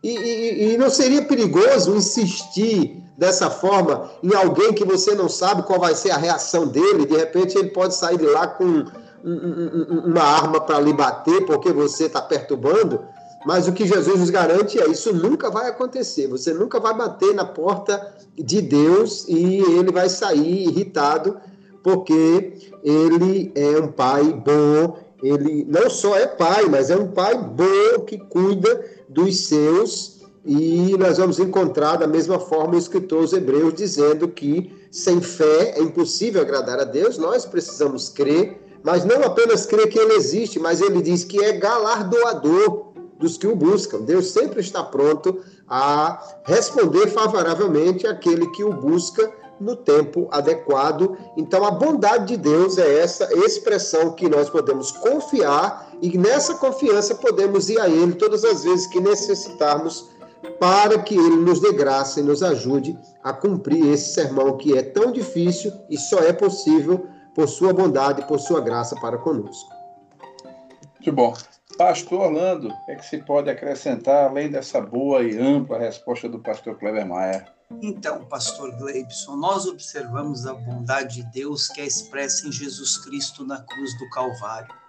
E, 0.03 0.09
e, 0.09 0.75
e 0.75 0.77
não 0.77 0.91
seria 0.91 1.23
perigoso 1.23 1.95
insistir 1.95 3.03
dessa 3.17 3.51
forma 3.51 4.11
em 4.23 4.35
alguém 4.35 4.73
que 4.73 4.85
você 4.85 5.15
não 5.15 5.29
sabe 5.29 5.63
qual 5.63 5.79
vai 5.79 5.95
ser 5.95 6.11
a 6.11 6.17
reação 6.17 6.67
dele, 6.67 7.07
de 7.07 7.17
repente 7.17 7.57
ele 7.57 7.71
pode 7.71 7.95
sair 7.95 8.19
de 8.19 8.27
lá 8.27 8.47
com 8.49 8.85
uma 9.25 10.23
arma 10.23 10.61
para 10.61 10.81
lhe 10.81 10.93
bater 10.93 11.47
porque 11.47 11.73
você 11.73 12.07
está 12.07 12.21
perturbando, 12.21 13.01
mas 13.47 13.69
o 13.69 13.73
que 13.73 13.87
Jesus 13.87 14.19
nos 14.19 14.31
garante 14.31 14.81
é 14.81 14.89
isso 14.89 15.13
nunca 15.13 15.51
vai 15.51 15.69
acontecer. 15.69 16.27
Você 16.29 16.53
nunca 16.53 16.81
vai 16.81 16.95
bater 16.97 17.35
na 17.35 17.45
porta 17.45 18.15
de 18.37 18.61
Deus 18.61 19.27
e 19.29 19.59
ele 19.59 19.93
vai 19.93 20.09
sair 20.09 20.69
irritado 20.69 21.41
porque 21.83 22.55
ele 22.83 23.53
é 23.55 23.79
um 23.79 23.89
pai 23.89 24.25
bom. 24.33 24.97
Ele 25.23 25.65
não 25.69 25.89
só 25.89 26.17
é 26.17 26.27
pai, 26.27 26.67
mas 26.69 26.91
é 26.91 26.97
um 26.97 27.09
pai 27.09 27.37
bom 27.37 28.05
que 28.05 28.19
cuida 28.19 28.85
dos 29.13 29.47
seus 29.47 30.21
e 30.45 30.97
nós 30.99 31.19
vamos 31.19 31.39
encontrar 31.39 31.97
da 31.97 32.07
mesma 32.07 32.39
forma 32.39 32.75
o 32.75 32.79
escritor 32.79 33.23
os 33.23 33.33
hebreus 33.33 33.75
dizendo 33.75 34.27
que 34.27 34.75
sem 34.91 35.21
fé 35.21 35.75
é 35.77 35.81
impossível 35.81 36.43
agradar 36.43 36.81
a 36.81 36.85
Deus, 36.85 37.17
nós 37.17 37.47
precisamos 37.47 38.09
crer, 38.09 38.61
mas 38.83 39.05
não 39.05 39.23
apenas 39.23 39.65
crer 39.65 39.89
que 39.89 39.99
ele 39.99 40.15
existe, 40.15 40.59
mas 40.59 40.81
ele 40.81 41.01
diz 41.01 41.23
que 41.23 41.43
é 41.43 41.53
galardoador 41.53 42.93
dos 43.19 43.39
que 43.39 43.47
o 43.47 43.55
buscam. 43.55 44.01
Deus 44.01 44.31
sempre 44.31 44.61
está 44.61 44.83
pronto 44.83 45.41
a 45.69 46.21
responder 46.45 47.07
favoravelmente 47.09 48.07
àquele 48.07 48.51
que 48.51 48.65
o 48.65 48.73
busca 48.73 49.33
no 49.61 49.77
tempo 49.77 50.29
adequado. 50.33 51.17
Então, 51.37 51.65
a 51.65 51.71
bondade 51.71 52.27
de 52.27 52.37
Deus 52.37 52.79
é 52.79 52.99
essa 52.99 53.33
expressão 53.47 54.11
que 54.13 54.29
nós 54.29 54.51
podemos 54.51 54.91
confiar 54.91 55.92
e 56.03 56.19
nessa 56.19 56.57
confiança 56.57 57.15
podemos 57.15 57.71
ir 57.71 57.81
a 57.81 57.89
Ele 57.89 58.15
todas 58.15 58.45
as 58.45 58.65
vezes 58.65 58.89
que 58.89 59.01
necessitarmos 59.01 60.11
para 60.59 60.99
que 60.99 61.15
ele 61.15 61.37
nos 61.37 61.61
dê 61.61 61.73
graça 61.73 62.21
e 62.21 62.23
nos 62.23 62.43
ajude 62.43 62.99
a 63.23 63.33
cumprir 63.33 63.87
esse 63.93 64.13
sermão 64.13 64.57
que 64.57 64.77
é 64.77 64.83
tão 64.83 65.13
difícil 65.13 65.73
e 65.89 65.97
só 65.97 66.19
é 66.19 66.33
possível 66.33 67.07
por 67.35 67.49
sua 67.49 67.73
bondade 67.73 68.21
e 68.21 68.25
por 68.25 68.41
sua 68.41 68.61
graça 68.61 68.97
para 69.01 69.19
conosco. 69.19 69.71
Muito 70.95 71.13
bom. 71.13 71.35
Pastor 71.79 72.21
Orlando, 72.21 72.69
o 72.69 72.85
que, 72.85 72.91
é 72.93 72.97
que 72.97 73.07
se 73.07 73.19
pode 73.19 73.49
acrescentar 73.49 74.29
além 74.29 74.51
dessa 74.51 74.81
boa 74.81 75.23
e 75.23 75.39
ampla 75.39 75.79
resposta 75.79 76.29
do 76.29 76.39
pastor 76.39 76.77
Kleber 76.77 77.07
Maia? 77.07 77.47
Então, 77.81 78.25
pastor 78.27 78.77
Gleibson, 78.77 79.37
nós 79.37 79.67
observamos 79.67 80.47
a 80.47 80.53
bondade 80.53 81.23
de 81.23 81.33
Deus 81.33 81.69
que 81.69 81.81
é 81.81 81.87
expressa 81.87 82.47
em 82.47 82.53
Jesus 82.53 82.99
Cristo 82.99 83.45
na 83.45 83.63
cruz 83.63 83.99
do 83.99 84.11
Calvário. 84.11 84.82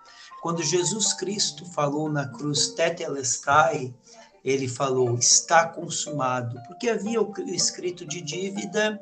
Quando 0.44 0.62
Jesus 0.62 1.14
Cristo 1.14 1.66
falou 1.66 2.12
na 2.12 2.28
cruz 2.28 2.68
Tetelestai, 2.68 3.96
ele 4.44 4.68
falou 4.68 5.18
está 5.18 5.66
consumado, 5.66 6.62
porque 6.68 6.90
havia 6.90 7.22
o 7.22 7.34
escrito 7.48 8.06
de 8.06 8.20
dívida 8.20 9.00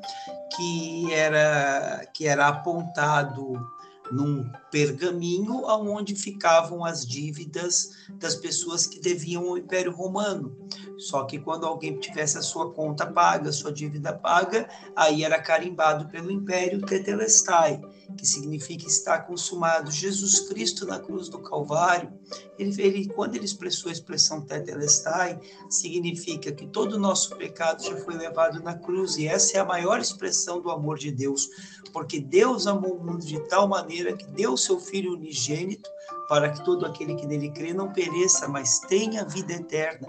que 0.56 1.12
era 1.12 2.06
que 2.14 2.28
era 2.28 2.48
apontado 2.48 3.60
num 4.12 4.52
pergaminho 4.70 5.66
aonde 5.66 6.14
ficavam 6.14 6.86
as 6.86 7.04
dívidas 7.08 7.90
das 8.20 8.36
pessoas 8.36 8.86
que 8.86 9.00
deviam 9.00 9.48
ao 9.48 9.58
Império 9.58 9.92
Romano. 9.92 10.56
Só 11.00 11.24
que 11.24 11.40
quando 11.40 11.66
alguém 11.66 12.00
tivesse 12.00 12.38
a 12.38 12.44
sua 12.44 12.72
conta 12.72 13.08
paga, 13.08 13.52
sua 13.52 13.72
dívida 13.72 14.14
paga, 14.14 14.70
aí 14.96 15.24
era 15.24 15.42
carimbado 15.42 16.08
pelo 16.08 16.30
Império 16.30 16.86
Tetelestai 16.86 17.82
que 18.16 18.26
significa 18.26 18.88
estar 18.88 19.20
consumado. 19.28 19.92
Jesus 19.92 20.42
Cristo 20.42 20.86
na 20.86 21.00
cruz 21.00 21.30
do 21.30 21.40
Calvário, 21.40 22.12
ele, 22.58 22.82
ele 22.82 23.08
quando 23.10 23.36
ele 23.36 23.46
expressou 23.46 23.90
a 23.90 23.94
expressão 23.94 24.42
tetelestai, 24.42 25.40
significa 25.70 26.52
que 26.52 26.68
todo 26.68 26.94
o 26.94 27.00
nosso 27.00 27.36
pecado 27.36 27.84
já 27.84 27.96
foi 27.98 28.16
levado 28.16 28.62
na 28.62 28.74
cruz, 28.74 29.18
e 29.18 29.28
essa 29.28 29.58
é 29.58 29.60
a 29.60 29.66
maior 29.66 30.00
expressão 30.00 30.62
do 30.62 30.72
amor 30.72 30.98
de 30.98 31.12
Deus, 31.12 31.50
porque 31.92 32.20
Deus 32.20 32.68
amou 32.68 32.98
o 32.98 33.04
mundo 33.04 33.26
de 33.26 33.40
tal 33.48 33.68
maneira 33.68 34.16
que 34.16 34.26
deu 34.26 34.56
seu 34.58 34.80
Filho 34.80 35.14
unigênito 35.14 35.90
para 36.32 36.50
que 36.50 36.64
todo 36.64 36.86
aquele 36.86 37.16
que 37.16 37.28
nele 37.28 37.52
crê 37.52 37.74
não 37.74 37.92
pereça, 37.92 38.48
mas 38.48 38.80
tenha 38.80 39.26
vida 39.26 39.52
eterna. 39.52 40.08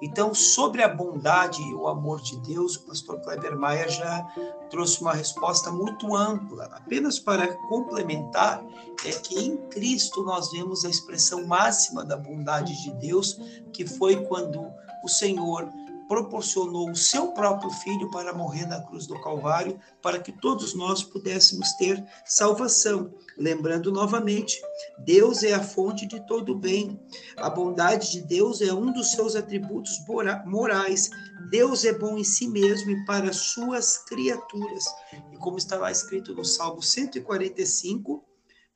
Então, 0.00 0.32
sobre 0.32 0.82
a 0.82 0.88
bondade 0.88 1.60
e 1.60 1.74
o 1.74 1.86
amor 1.86 2.22
de 2.22 2.38
Deus, 2.38 2.76
o 2.76 2.86
pastor 2.86 3.20
Kleber 3.20 3.58
Maia 3.58 3.86
já 3.86 4.26
trouxe 4.70 5.02
uma 5.02 5.12
resposta 5.12 5.70
muito 5.70 6.16
ampla. 6.16 6.64
Apenas 6.72 7.18
para 7.18 7.46
complementar, 7.68 8.64
é 9.04 9.10
que 9.10 9.38
em 9.38 9.58
Cristo 9.68 10.22
nós 10.22 10.50
vemos 10.50 10.86
a 10.86 10.88
expressão 10.88 11.46
máxima 11.46 12.06
da 12.06 12.16
bondade 12.16 12.82
de 12.82 12.90
Deus, 12.94 13.38
que 13.70 13.86
foi 13.86 14.24
quando 14.24 14.66
o 15.04 15.08
Senhor 15.10 15.68
proporcionou 16.10 16.90
o 16.90 16.96
seu 16.96 17.28
próprio 17.28 17.70
filho 17.70 18.10
para 18.10 18.34
morrer 18.34 18.66
na 18.66 18.80
cruz 18.80 19.06
do 19.06 19.14
Calvário, 19.20 19.78
para 20.02 20.18
que 20.18 20.32
todos 20.32 20.74
nós 20.74 21.04
pudéssemos 21.04 21.74
ter 21.74 22.04
salvação. 22.24 23.14
Lembrando 23.38 23.92
novamente, 23.92 24.60
Deus 24.98 25.44
é 25.44 25.52
a 25.52 25.62
fonte 25.62 26.06
de 26.06 26.18
todo 26.26 26.58
bem. 26.58 27.00
A 27.36 27.48
bondade 27.48 28.10
de 28.10 28.22
Deus 28.22 28.60
é 28.60 28.74
um 28.74 28.92
dos 28.92 29.12
seus 29.12 29.36
atributos 29.36 30.04
morais. 30.46 31.10
Deus 31.48 31.84
é 31.84 31.92
bom 31.92 32.18
em 32.18 32.24
si 32.24 32.48
mesmo 32.48 32.90
e 32.90 33.04
para 33.04 33.32
suas 33.32 33.98
criaturas. 33.98 34.82
E 35.32 35.36
como 35.36 35.58
está 35.58 35.76
lá 35.76 35.92
escrito 35.92 36.34
no 36.34 36.44
Salmo 36.44 36.82
145, 36.82 38.24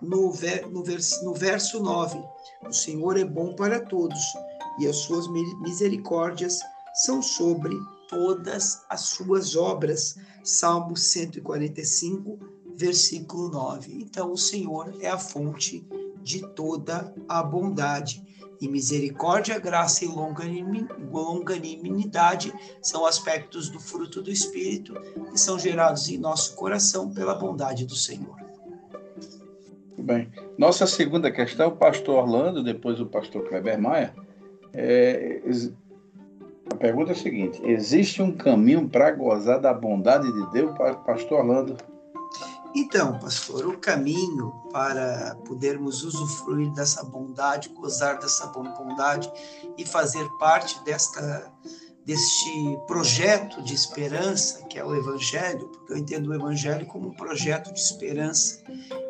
no, 0.00 0.30
ver, 0.30 0.70
no, 0.70 0.84
vers, 0.84 1.20
no 1.24 1.34
verso 1.34 1.82
9: 1.82 2.16
O 2.62 2.72
Senhor 2.72 3.18
é 3.18 3.24
bom 3.24 3.56
para 3.56 3.80
todos 3.80 4.20
e 4.78 4.86
as 4.86 4.98
suas 4.98 5.26
misericórdias 5.60 6.60
são 6.94 7.20
sobre 7.20 7.76
todas 8.08 8.84
as 8.88 9.00
suas 9.00 9.56
obras. 9.56 10.16
Salmo 10.44 10.96
145, 10.96 12.38
versículo 12.76 13.50
9. 13.50 13.92
Então, 13.94 14.30
o 14.32 14.38
Senhor 14.38 14.94
é 15.00 15.08
a 15.08 15.18
fonte 15.18 15.84
de 16.22 16.46
toda 16.54 17.12
a 17.28 17.42
bondade. 17.42 18.22
E 18.60 18.68
misericórdia, 18.68 19.58
graça 19.58 20.04
e 20.04 20.08
longanimidade 20.08 22.54
são 22.80 23.04
aspectos 23.04 23.68
do 23.68 23.80
fruto 23.80 24.22
do 24.22 24.30
Espírito 24.30 24.94
que 25.30 25.38
são 25.38 25.58
gerados 25.58 26.08
em 26.08 26.16
nosso 26.16 26.54
coração 26.54 27.12
pela 27.12 27.34
bondade 27.34 27.84
do 27.84 27.96
Senhor. 27.96 28.36
Bem, 29.98 30.30
nossa 30.56 30.86
segunda 30.86 31.30
questão, 31.30 31.68
o 31.68 31.76
pastor 31.76 32.16
Orlando, 32.16 32.62
depois 32.62 32.98
o 33.00 33.06
pastor 33.06 33.46
Kleber 33.48 33.80
Maia. 33.80 34.14
É, 34.72 35.42
a 36.70 36.74
pergunta 36.74 37.12
é 37.12 37.14
a 37.14 37.18
seguinte: 37.18 37.60
existe 37.64 38.22
um 38.22 38.36
caminho 38.36 38.88
para 38.88 39.10
gozar 39.10 39.60
da 39.60 39.72
bondade 39.72 40.30
de 40.32 40.50
Deus, 40.50 40.76
pastor 41.04 41.40
Orlando? 41.40 41.76
Então, 42.74 43.18
pastor, 43.20 43.66
o 43.66 43.78
caminho 43.78 44.52
para 44.72 45.36
podermos 45.46 46.02
usufruir 46.02 46.72
dessa 46.72 47.04
bondade, 47.04 47.68
gozar 47.68 48.18
dessa 48.18 48.48
bondade 48.48 49.30
e 49.78 49.86
fazer 49.86 50.28
parte 50.40 50.82
desta 50.84 51.52
deste 52.04 52.78
projeto 52.86 53.62
de 53.62 53.74
esperança 53.74 54.62
que 54.64 54.78
é 54.78 54.84
o 54.84 54.94
Evangelho, 54.94 55.68
porque 55.68 55.92
eu 55.92 55.96
entendo 55.96 56.28
o 56.28 56.34
Evangelho 56.34 56.86
como 56.86 57.08
um 57.08 57.14
projeto 57.14 57.72
de 57.72 57.80
esperança, 57.80 58.62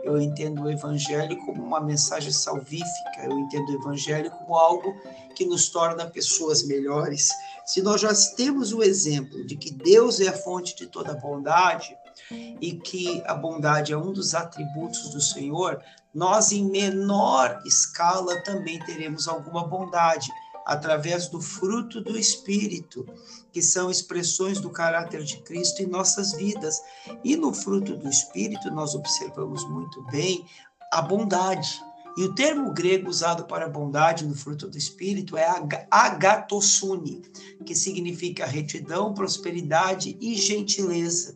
eu 0.05 0.21
entendo 0.21 0.63
o 0.63 0.71
Evangelho 0.71 1.37
como 1.45 1.63
uma 1.63 1.81
mensagem 1.81 2.31
salvífica, 2.31 3.25
eu 3.25 3.37
entendo 3.39 3.71
o 3.71 3.75
Evangelho 3.75 4.31
como 4.31 4.55
algo 4.55 4.95
que 5.35 5.45
nos 5.45 5.71
torna 5.71 6.07
pessoas 6.07 6.63
melhores. 6.65 7.29
Se 7.67 7.83
nós 7.83 8.01
já 8.01 8.13
temos 8.37 8.73
o 8.73 8.83
exemplo 8.83 9.45
de 9.45 9.57
que 9.57 9.73
Deus 9.73 10.21
é 10.21 10.29
a 10.29 10.37
fonte 10.37 10.77
de 10.77 10.87
toda 10.87 11.15
bondade 11.15 11.97
e 12.31 12.73
que 12.75 13.23
a 13.27 13.35
bondade 13.35 13.93
é 13.93 13.99
um 13.99 14.13
dos 14.13 14.35
atributos 14.35 15.09
do 15.09 15.21
Senhor, 15.21 15.83
nós 16.15 16.53
em 16.53 16.65
menor 16.65 17.61
escala 17.67 18.41
também 18.45 18.79
teremos 18.81 19.27
alguma 19.27 19.67
bondade 19.67 20.31
através 20.67 21.29
do 21.29 21.41
fruto 21.41 22.01
do 22.01 22.19
Espírito, 22.19 23.07
que 23.53 23.63
são 23.63 23.91
expressões 23.91 24.61
do 24.61 24.71
caráter 24.71 25.23
de 25.23 25.39
Cristo 25.39 25.83
em 25.83 25.87
nossas 25.87 26.33
vidas. 26.33 26.81
E 27.23 27.37
no 27.37 27.53
fruto 27.53 27.97
do 27.97 28.09
Espírito, 28.09 28.71
nós 28.71 28.95
observamos 28.95 29.69
muito 29.69 30.03
bem 30.11 30.47
a 30.93 31.03
bondade. 31.03 31.81
E 32.17 32.23
o 32.23 32.33
termo 32.33 32.73
grego 32.73 33.11
usado 33.11 33.45
para 33.45 33.69
bondade 33.69 34.25
no 34.25 34.37
fruto 34.37 34.69
do 34.69 34.79
Espírito 34.79 35.37
é 35.37 35.49
agatosune, 35.91 37.23
que 37.67 37.75
significa 37.75 38.47
retidão, 38.47 39.13
prosperidade 39.13 40.17
e 40.21 40.37
gentileza. 40.37 41.35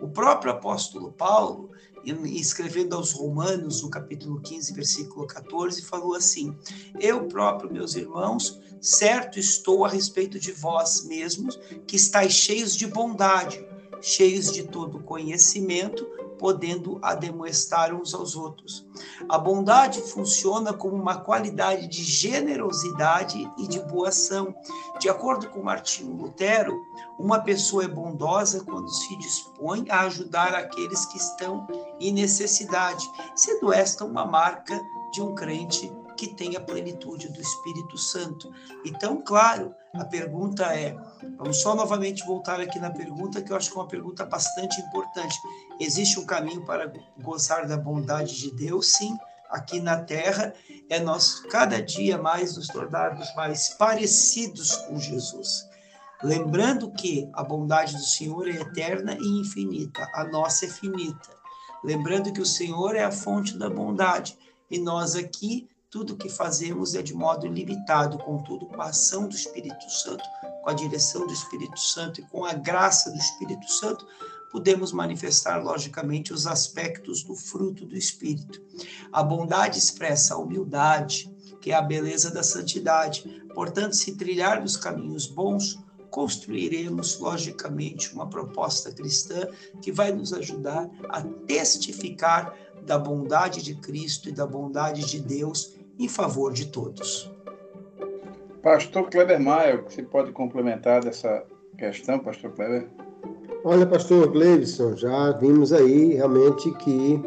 O 0.00 0.08
próprio 0.08 0.52
apóstolo 0.52 1.12
Paulo, 1.12 1.70
escrevendo 2.04 2.94
aos 2.94 3.12
Romanos, 3.12 3.82
no 3.82 3.90
capítulo 3.90 4.40
15, 4.40 4.72
versículo 4.72 5.26
14, 5.26 5.82
falou 5.82 6.14
assim: 6.14 6.56
Eu 7.00 7.26
próprio, 7.26 7.72
meus 7.72 7.94
irmãos, 7.94 8.60
certo 8.80 9.38
estou 9.38 9.84
a 9.84 9.88
respeito 9.88 10.38
de 10.38 10.52
vós 10.52 11.04
mesmos, 11.04 11.58
que 11.86 11.96
estáis 11.96 12.32
cheios 12.32 12.76
de 12.76 12.86
bondade, 12.86 13.64
cheios 14.00 14.52
de 14.52 14.64
todo 14.64 15.02
conhecimento, 15.02 16.06
podendo 16.38 16.98
ademoestar 17.00 17.94
uns 17.94 18.12
aos 18.12 18.36
outros. 18.36 18.86
A 19.28 19.38
bondade 19.38 20.00
funciona 20.02 20.72
como 20.72 20.94
uma 20.94 21.16
qualidade 21.16 21.86
de 21.86 22.02
generosidade 22.02 23.50
e 23.58 23.66
de 23.66 23.80
boa 23.80 24.08
ação. 24.08 24.54
De 25.00 25.08
acordo 25.08 25.48
com 25.48 25.62
Martinho 25.62 26.14
Lutero, 26.14 26.78
uma 27.18 27.40
pessoa 27.40 27.84
é 27.84 27.88
bondosa 27.88 28.64
quando 28.64 28.88
se 28.88 29.16
dispõe 29.18 29.86
a 29.88 30.00
ajudar 30.02 30.54
aqueles 30.54 31.06
que 31.06 31.16
estão 31.16 31.66
em 32.00 32.12
necessidade, 32.12 33.08
sendo 33.34 33.72
esta 33.72 34.04
uma 34.04 34.26
marca 34.26 34.80
de 35.12 35.22
um 35.22 35.34
crente 35.34 35.92
que 36.16 36.28
tem 36.28 36.56
a 36.56 36.60
plenitude 36.60 37.28
do 37.28 37.40
Espírito 37.40 37.98
Santo. 37.98 38.52
Então, 38.84 39.22
claro, 39.22 39.74
a 39.94 40.04
pergunta 40.04 40.64
é: 40.74 40.96
vamos 41.36 41.60
só 41.60 41.74
novamente 41.74 42.24
voltar 42.24 42.60
aqui 42.60 42.78
na 42.78 42.90
pergunta, 42.90 43.42
que 43.42 43.52
eu 43.52 43.56
acho 43.56 43.70
que 43.70 43.76
é 43.76 43.80
uma 43.80 43.88
pergunta 43.88 44.24
bastante 44.24 44.80
importante. 44.80 45.36
Existe 45.80 46.18
um 46.18 46.26
caminho 46.26 46.64
para 46.64 46.92
gozar 47.20 47.66
da 47.66 47.76
bondade 47.76 48.36
de 48.36 48.50
Deus? 48.52 48.92
Sim. 48.92 49.16
Aqui 49.50 49.78
na 49.78 49.98
Terra 49.98 50.52
é 50.90 50.98
nós 50.98 51.40
cada 51.48 51.80
dia 51.80 52.18
mais 52.18 52.56
nos 52.56 52.66
tornarmos 52.66 53.32
mais 53.36 53.68
parecidos 53.70 54.76
com 54.78 54.98
Jesus. 54.98 55.68
Lembrando 56.24 56.90
que 56.90 57.28
a 57.34 57.44
bondade 57.44 57.94
do 57.94 58.02
Senhor 58.02 58.48
é 58.48 58.52
eterna 58.52 59.14
e 59.20 59.40
infinita, 59.40 60.10
a 60.14 60.24
nossa 60.24 60.64
é 60.64 60.68
finita. 60.68 61.28
Lembrando 61.84 62.32
que 62.32 62.40
o 62.40 62.46
Senhor 62.46 62.96
é 62.96 63.04
a 63.04 63.12
fonte 63.12 63.58
da 63.58 63.68
bondade 63.68 64.38
e 64.70 64.78
nós 64.78 65.14
aqui 65.14 65.68
tudo 65.90 66.16
que 66.16 66.30
fazemos 66.30 66.94
é 66.94 67.02
de 67.02 67.12
modo 67.12 67.46
ilimitado, 67.46 68.16
contudo, 68.16 68.64
com 68.64 68.80
a 68.80 68.86
ação 68.86 69.28
do 69.28 69.34
Espírito 69.34 69.88
Santo, 69.90 70.24
com 70.62 70.70
a 70.70 70.72
direção 70.72 71.26
do 71.26 71.32
Espírito 71.32 71.78
Santo 71.78 72.22
e 72.22 72.24
com 72.24 72.42
a 72.42 72.54
graça 72.54 73.10
do 73.10 73.18
Espírito 73.18 73.70
Santo, 73.70 74.06
podemos 74.50 74.92
manifestar 74.92 75.62
logicamente 75.62 76.32
os 76.32 76.46
aspectos 76.46 77.22
do 77.22 77.34
fruto 77.34 77.84
do 77.84 77.98
Espírito. 77.98 78.62
A 79.12 79.22
bondade 79.22 79.78
expressa 79.78 80.34
a 80.34 80.38
humildade, 80.38 81.30
que 81.60 81.70
é 81.70 81.74
a 81.74 81.82
beleza 81.82 82.30
da 82.30 82.42
santidade. 82.42 83.44
Portanto, 83.54 83.94
se 83.94 84.16
trilhar 84.16 84.64
os 84.64 84.76
caminhos 84.76 85.26
bons, 85.26 85.83
construiremos 86.14 87.18
logicamente 87.18 88.14
uma 88.14 88.28
proposta 88.28 88.92
cristã 88.92 89.48
que 89.82 89.90
vai 89.90 90.12
nos 90.12 90.32
ajudar 90.32 90.88
a 91.08 91.20
testificar 91.20 92.56
da 92.86 92.96
bondade 92.96 93.60
de 93.60 93.74
Cristo 93.74 94.28
e 94.28 94.32
da 94.32 94.46
bondade 94.46 95.04
de 95.06 95.18
Deus 95.18 95.74
em 95.98 96.08
favor 96.08 96.52
de 96.52 96.66
todos. 96.66 97.28
Pastor 98.62 99.10
Kleber 99.10 99.40
Maia, 99.40 99.82
você 99.82 100.04
pode 100.04 100.30
complementar 100.30 101.02
dessa 101.02 101.42
questão, 101.76 102.20
Pastor 102.20 102.52
Kleber? 102.52 102.88
Olha, 103.64 103.84
Pastor 103.84 104.28
Gleison, 104.30 104.96
já 104.96 105.32
vimos 105.32 105.72
aí 105.72 106.14
realmente 106.14 106.70
que 106.74 107.20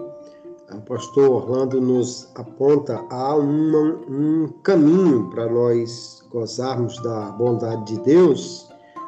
o 0.72 0.82
Pastor 0.84 1.30
Orlando 1.30 1.82
nos 1.82 2.32
aponta 2.36 3.06
a 3.10 3.36
uma, 3.36 4.00
um 4.08 4.48
caminho 4.64 5.30
para 5.30 5.52
nós 5.52 6.26
gozarmos 6.32 7.02
da 7.02 7.32
bondade 7.32 7.94
de 7.94 8.02
Deus. 8.04 8.67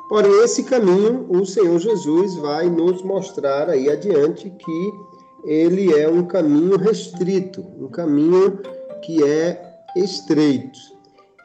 Porém, 0.09 0.43
esse 0.43 0.63
caminho 0.63 1.27
o 1.29 1.45
Senhor 1.45 1.77
Jesus 1.77 2.33
vai 2.35 2.67
nos 2.67 3.03
mostrar 3.03 3.69
aí 3.69 3.87
adiante 3.91 4.49
que 4.49 4.93
ele 5.45 5.93
é 5.93 6.09
um 6.09 6.25
caminho 6.25 6.77
restrito, 6.77 7.63
um 7.79 7.87
caminho 7.87 8.59
que 9.03 9.23
é 9.23 9.81
estreito. 9.95 10.79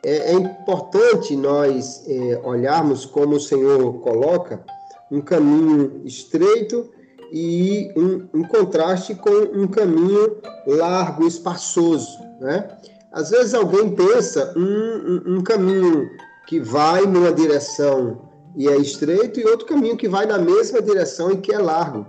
É, 0.03 0.33
é 0.33 0.33
importante 0.33 1.37
nós 1.37 2.05
é, 2.09 2.41
olharmos 2.43 3.05
como 3.05 3.37
o 3.37 3.41
Senhor 3.41 4.01
coloca 4.01 4.65
um 5.11 5.21
caminho 5.21 6.01
estreito 6.07 6.91
e 7.31 7.93
um, 7.97 8.41
um 8.41 8.43
contraste 8.45 9.15
com 9.15 9.31
um 9.31 9.67
caminho 9.67 10.39
largo, 10.67 11.27
espaçoso. 11.27 12.19
Né? 12.41 12.67
Às 13.13 13.29
vezes 13.29 13.53
alguém 13.53 13.95
pensa 13.95 14.55
um, 14.57 14.63
um, 14.63 15.37
um 15.37 15.43
caminho 15.43 16.09
que 16.47 16.61
vai 16.61 17.07
numa 17.07 17.33
direção 17.33 18.24
e 18.57 18.69
é 18.69 18.77
estreito 18.77 19.41
e 19.41 19.45
outro 19.45 19.67
caminho 19.67 19.97
que 19.97 20.09
vai 20.09 20.27
na 20.27 20.39
mesma 20.39 20.81
direção 20.81 21.31
e 21.31 21.37
que 21.39 21.53
é 21.53 21.59
largo. 21.59 22.07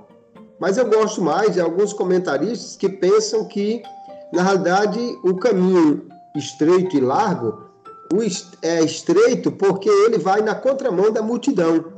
Mas 0.60 0.78
eu 0.78 0.86
gosto 0.90 1.22
mais 1.22 1.54
de 1.54 1.62
alguns 1.62 1.92
comentaristas 1.92 2.76
que 2.76 2.88
pensam 2.88 3.46
que 3.46 3.84
na 4.36 4.44
realidade, 4.44 5.00
o 5.24 5.36
caminho 5.36 6.08
estreito 6.36 6.98
e 6.98 7.00
largo 7.00 7.64
é 8.62 8.84
estreito 8.84 9.52
porque 9.52 9.90
ele 9.90 10.18
vai 10.18 10.42
na 10.42 10.54
contramão 10.54 11.12
da 11.12 11.22
multidão. 11.22 11.94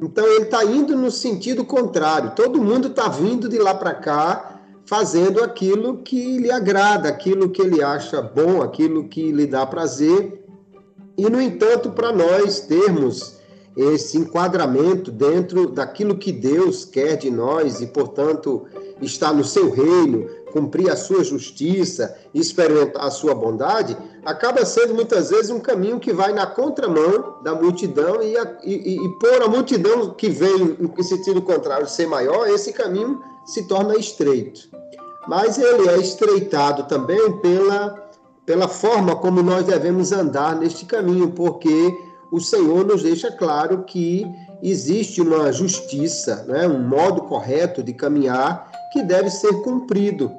Então, 0.00 0.26
ele 0.26 0.44
está 0.44 0.64
indo 0.64 0.96
no 0.96 1.10
sentido 1.10 1.64
contrário. 1.64 2.32
Todo 2.34 2.62
mundo 2.62 2.88
está 2.88 3.08
vindo 3.08 3.48
de 3.48 3.58
lá 3.58 3.74
para 3.74 3.94
cá, 3.94 4.60
fazendo 4.86 5.42
aquilo 5.42 5.98
que 5.98 6.38
lhe 6.38 6.50
agrada, 6.50 7.08
aquilo 7.08 7.50
que 7.50 7.62
ele 7.62 7.82
acha 7.82 8.20
bom, 8.20 8.62
aquilo 8.62 9.08
que 9.08 9.30
lhe 9.30 9.46
dá 9.46 9.66
prazer. 9.66 10.44
E, 11.16 11.28
no 11.28 11.40
entanto, 11.40 11.90
para 11.90 12.10
nós 12.10 12.60
termos 12.60 13.38
esse 13.76 14.16
enquadramento 14.16 15.10
dentro 15.10 15.68
daquilo 15.68 16.16
que 16.16 16.30
Deus 16.30 16.84
quer 16.84 17.16
de 17.16 17.30
nós 17.30 17.80
e, 17.80 17.86
portanto, 17.86 18.66
está 19.02 19.32
no 19.32 19.44
seu 19.44 19.70
reino, 19.70 20.28
cumprir 20.52 20.88
a 20.88 20.96
sua 20.96 21.24
justiça 21.24 22.16
e 22.32 22.40
experimentar 22.40 23.04
a 23.04 23.10
sua 23.10 23.34
bondade, 23.34 23.96
acaba 24.24 24.64
sendo 24.64 24.94
muitas 24.94 25.30
vezes 25.30 25.50
um 25.50 25.58
caminho 25.58 25.98
que 25.98 26.12
vai 26.12 26.32
na 26.32 26.46
contramão 26.46 27.38
da 27.42 27.54
multidão 27.54 28.22
e, 28.22 28.38
a, 28.38 28.58
e, 28.62 28.96
e 29.04 29.08
por 29.18 29.42
a 29.42 29.48
multidão 29.48 30.10
que 30.10 30.28
vem 30.28 30.76
em 30.96 31.02
sentido 31.02 31.42
contrário 31.42 31.88
ser 31.88 32.06
maior, 32.06 32.48
esse 32.48 32.72
caminho 32.72 33.20
se 33.44 33.66
torna 33.66 33.96
estreito. 33.96 34.68
Mas 35.26 35.58
ele 35.58 35.88
é 35.88 35.98
estreitado 35.98 36.84
também 36.84 37.32
pela, 37.40 38.08
pela 38.46 38.68
forma 38.68 39.16
como 39.16 39.42
nós 39.42 39.64
devemos 39.64 40.12
andar 40.12 40.54
neste 40.54 40.84
caminho, 40.84 41.32
porque 41.32 41.92
o 42.34 42.40
Senhor 42.40 42.84
nos 42.84 43.04
deixa 43.04 43.30
claro 43.30 43.84
que 43.84 44.26
existe 44.60 45.20
uma 45.20 45.52
justiça, 45.52 46.44
né, 46.48 46.66
um 46.66 46.80
modo 46.80 47.22
correto 47.22 47.80
de 47.80 47.92
caminhar 47.92 48.72
que 48.92 49.04
deve 49.04 49.30
ser 49.30 49.62
cumprido. 49.62 50.32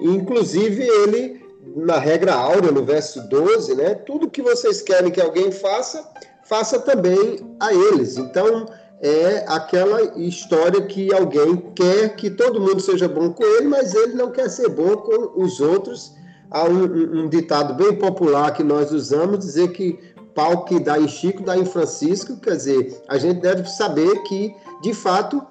Inclusive, 0.00 0.82
ele 0.82 1.42
na 1.76 1.98
regra 1.98 2.34
áurea, 2.34 2.72
no 2.72 2.84
verso 2.84 3.20
12, 3.28 3.74
né? 3.74 3.94
Tudo 3.94 4.30
que 4.30 4.40
vocês 4.40 4.80
querem 4.80 5.10
que 5.10 5.20
alguém 5.20 5.52
faça, 5.52 6.02
faça 6.42 6.78
também 6.80 7.38
a 7.60 7.72
eles. 7.72 8.16
Então, 8.16 8.66
é 9.00 9.44
aquela 9.46 10.18
história 10.18 10.80
que 10.82 11.12
alguém 11.12 11.56
quer 11.74 12.16
que 12.16 12.30
todo 12.30 12.60
mundo 12.60 12.80
seja 12.80 13.08
bom 13.08 13.30
com 13.30 13.44
ele, 13.44 13.68
mas 13.68 13.94
ele 13.94 14.14
não 14.14 14.30
quer 14.30 14.48
ser 14.48 14.70
bom 14.70 14.96
com 14.96 15.42
os 15.42 15.60
outros. 15.60 16.14
Há 16.50 16.64
um, 16.64 17.24
um, 17.24 17.28
ditado 17.28 17.74
bem 17.74 17.96
popular 17.96 18.52
que 18.52 18.62
nós 18.62 18.92
usamos, 18.92 19.38
dizer 19.38 19.72
que 19.72 19.98
pau 20.34 20.64
que 20.64 20.80
dá 20.80 20.98
em 20.98 21.08
Chico, 21.08 21.42
dá 21.42 21.56
em 21.56 21.64
Francisco, 21.64 22.36
quer 22.36 22.56
dizer, 22.56 23.02
a 23.08 23.18
gente 23.18 23.40
deve 23.40 23.68
saber 23.68 24.22
que, 24.22 24.54
de 24.82 24.94
fato, 24.94 25.42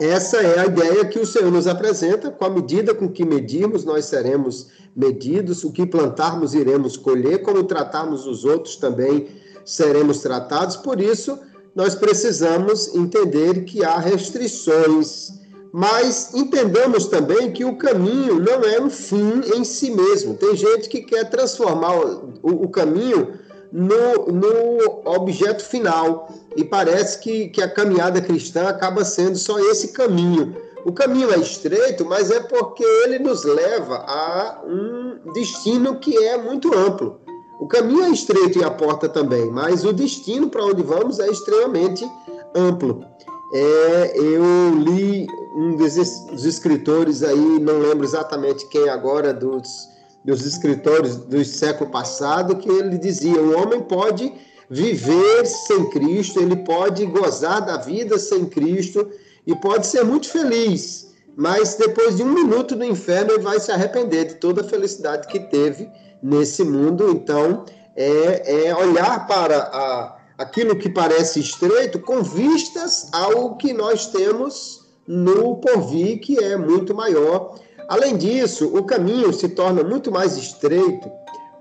essa 0.00 0.38
é 0.38 0.60
a 0.60 0.66
ideia 0.66 1.04
que 1.04 1.18
o 1.18 1.26
Senhor 1.26 1.50
nos 1.50 1.66
apresenta, 1.66 2.30
com 2.30 2.44
a 2.44 2.50
medida 2.50 2.94
com 2.94 3.08
que 3.08 3.24
medirmos, 3.24 3.84
nós 3.84 4.06
seremos 4.06 4.68
medidos, 4.96 5.62
o 5.62 5.70
que 5.70 5.86
plantarmos, 5.86 6.54
iremos 6.54 6.96
colher, 6.96 7.42
como 7.42 7.64
tratarmos 7.64 8.26
os 8.26 8.44
outros 8.44 8.76
também 8.76 9.28
seremos 9.64 10.20
tratados, 10.20 10.76
por 10.76 11.00
isso, 11.00 11.38
nós 11.74 11.94
precisamos 11.94 12.94
entender 12.94 13.64
que 13.64 13.84
há 13.84 13.98
restrições, 13.98 15.32
mas 15.72 16.34
entendamos 16.34 17.06
também 17.06 17.52
que 17.52 17.64
o 17.64 17.76
caminho 17.76 18.40
não 18.40 18.64
é 18.64 18.80
um 18.80 18.90
fim 18.90 19.40
em 19.54 19.64
si 19.64 19.90
mesmo. 19.90 20.34
Tem 20.34 20.56
gente 20.56 20.88
que 20.88 21.02
quer 21.02 21.30
transformar 21.30 21.96
o, 21.96 22.64
o 22.64 22.68
caminho 22.68 23.38
no, 23.72 24.26
no 24.26 25.02
objeto 25.04 25.64
final. 25.64 26.28
E 26.56 26.64
parece 26.64 27.18
que, 27.20 27.48
que 27.48 27.62
a 27.62 27.70
caminhada 27.70 28.20
cristã 28.20 28.68
acaba 28.68 29.04
sendo 29.04 29.36
só 29.36 29.58
esse 29.58 29.88
caminho. 29.88 30.56
O 30.84 30.92
caminho 30.92 31.32
é 31.32 31.38
estreito, 31.38 32.04
mas 32.04 32.30
é 32.30 32.40
porque 32.40 32.82
ele 32.82 33.18
nos 33.18 33.44
leva 33.44 33.96
a 33.96 34.62
um 34.66 35.32
destino 35.32 35.98
que 35.98 36.16
é 36.16 36.38
muito 36.38 36.74
amplo. 36.74 37.20
O 37.60 37.68
caminho 37.68 38.04
é 38.04 38.08
estreito 38.10 38.58
e 38.58 38.64
a 38.64 38.70
porta 38.70 39.06
também, 39.06 39.50
mas 39.50 39.84
o 39.84 39.92
destino 39.92 40.48
para 40.48 40.64
onde 40.64 40.82
vamos 40.82 41.18
é 41.18 41.28
extremamente 41.28 42.08
amplo. 42.56 43.04
É, 43.52 44.12
eu 44.16 44.74
li 44.78 45.26
um 45.56 45.76
dos 45.76 46.44
escritores 46.44 47.22
aí, 47.22 47.58
não 47.60 47.78
lembro 47.80 48.04
exatamente 48.04 48.66
quem 48.68 48.88
agora, 48.88 49.34
dos 49.34 49.89
dos 50.24 50.44
escritores 50.44 51.16
do 51.16 51.44
século 51.44 51.90
passado, 51.90 52.56
que 52.56 52.68
ele 52.68 52.98
dizia: 52.98 53.40
o 53.40 53.60
homem 53.60 53.80
pode 53.80 54.32
viver 54.68 55.46
sem 55.46 55.90
Cristo, 55.90 56.40
ele 56.40 56.56
pode 56.56 57.04
gozar 57.06 57.64
da 57.64 57.76
vida 57.78 58.18
sem 58.18 58.46
Cristo 58.46 59.10
e 59.46 59.54
pode 59.56 59.86
ser 59.86 60.04
muito 60.04 60.28
feliz, 60.28 61.12
mas 61.36 61.74
depois 61.74 62.16
de 62.16 62.22
um 62.22 62.32
minuto 62.32 62.76
no 62.76 62.84
inferno 62.84 63.32
ele 63.32 63.42
vai 63.42 63.58
se 63.58 63.72
arrepender 63.72 64.26
de 64.26 64.34
toda 64.34 64.60
a 64.60 64.68
felicidade 64.68 65.26
que 65.26 65.40
teve 65.40 65.88
nesse 66.22 66.62
mundo. 66.62 67.10
Então, 67.10 67.64
é, 67.96 68.66
é 68.68 68.76
olhar 68.76 69.26
para 69.26 69.58
a, 69.58 70.16
aquilo 70.38 70.76
que 70.76 70.88
parece 70.88 71.40
estreito 71.40 71.98
com 71.98 72.22
vistas 72.22 73.08
ao 73.12 73.56
que 73.56 73.72
nós 73.72 74.06
temos 74.06 74.80
no 75.06 75.56
porvir, 75.56 76.20
que 76.20 76.38
é 76.38 76.56
muito 76.56 76.94
maior 76.94 77.58
Além 77.90 78.16
disso, 78.16 78.70
o 78.72 78.84
caminho 78.84 79.32
se 79.32 79.48
torna 79.48 79.82
muito 79.82 80.12
mais 80.12 80.36
estreito 80.36 81.10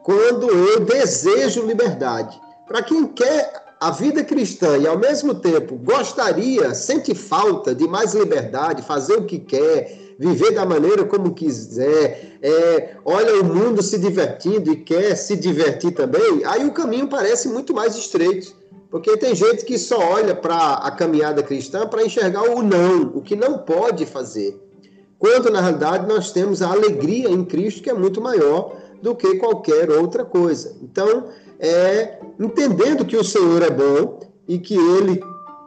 quando 0.03 0.47
eu 0.47 0.81
desejo 0.81 1.65
liberdade. 1.65 2.39
Para 2.67 2.83
quem 2.83 3.07
quer 3.07 3.51
a 3.79 3.89
vida 3.89 4.23
cristã 4.23 4.77
e 4.77 4.85
ao 4.85 4.95
mesmo 4.95 5.33
tempo 5.33 5.75
gostaria, 5.77 6.75
sente 6.75 7.15
falta 7.15 7.73
de 7.73 7.87
mais 7.87 8.13
liberdade, 8.13 8.83
fazer 8.83 9.13
o 9.13 9.25
que 9.25 9.39
quer, 9.39 10.15
viver 10.19 10.51
da 10.51 10.67
maneira 10.67 11.03
como 11.03 11.33
quiser, 11.33 12.37
é, 12.43 12.95
olha 13.03 13.41
o 13.41 13.45
mundo 13.45 13.81
se 13.81 13.97
divertindo 13.97 14.71
e 14.71 14.75
quer 14.75 15.15
se 15.15 15.35
divertir 15.35 15.93
também, 15.93 16.45
aí 16.45 16.63
o 16.63 16.73
caminho 16.73 17.07
parece 17.07 17.47
muito 17.47 17.73
mais 17.73 17.95
estreito. 17.95 18.55
Porque 18.91 19.17
tem 19.17 19.33
gente 19.33 19.65
que 19.65 19.79
só 19.79 19.97
olha 19.97 20.35
para 20.35 20.73
a 20.73 20.91
caminhada 20.91 21.41
cristã 21.41 21.87
para 21.87 22.05
enxergar 22.05 22.43
o 22.43 22.61
não, 22.61 23.01
o 23.15 23.21
que 23.21 23.35
não 23.35 23.57
pode 23.57 24.05
fazer 24.05 24.68
quando 25.19 25.51
na 25.51 25.59
realidade 25.59 26.07
nós 26.07 26.31
temos 26.31 26.61
a 26.61 26.71
alegria 26.71 27.29
em 27.29 27.43
Cristo 27.43 27.83
que 27.83 27.89
é 27.89 27.93
muito 27.93 28.21
maior 28.21 28.73
do 29.01 29.13
que 29.13 29.35
qualquer 29.35 29.91
outra 29.91 30.23
coisa. 30.23 30.75
Então, 30.81 31.25
é, 31.59 32.19
entendendo 32.39 33.05
que 33.05 33.17
o 33.17 33.23
Senhor 33.23 33.61
é 33.61 33.69
bom 33.69 34.19
e 34.47 34.57
que 34.57 34.75
Ele 34.75 35.21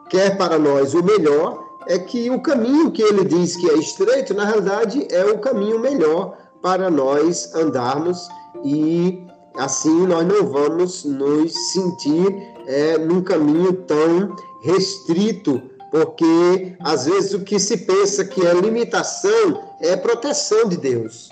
quer 0.09 0.37
para 0.37 0.57
nós 0.57 0.93
o 0.95 1.03
melhor, 1.03 1.63
é 1.87 1.99
que 1.99 2.29
o 2.31 2.41
caminho 2.41 2.91
que 2.91 3.01
Ele 3.01 3.23
diz 3.23 3.55
que 3.55 3.69
é 3.69 3.75
estreito, 3.75 4.33
na 4.33 4.45
realidade, 4.45 5.07
é 5.11 5.25
o 5.25 5.39
caminho 5.39 5.79
melhor 5.79 6.35
para 6.61 6.89
nós 6.89 7.53
andarmos 7.53 8.27
e 8.63 9.21
assim 9.55 10.07
nós 10.07 10.25
não 10.25 10.47
vamos 10.47 11.03
nos 11.03 11.53
sentir 11.71 12.53
é, 12.65 12.97
num 12.97 13.21
caminho 13.21 13.73
tão 13.73 14.35
restrito 14.63 15.61
porque 15.93 16.75
às 16.79 17.05
vezes 17.05 17.35
o 17.35 17.41
que 17.41 17.59
se 17.59 17.77
pensa 17.77 18.25
que 18.25 18.43
é 18.43 18.51
limitação 18.51 19.75
é 19.79 19.95
proteção 19.95 20.67
de 20.67 20.75
Deus. 20.75 21.29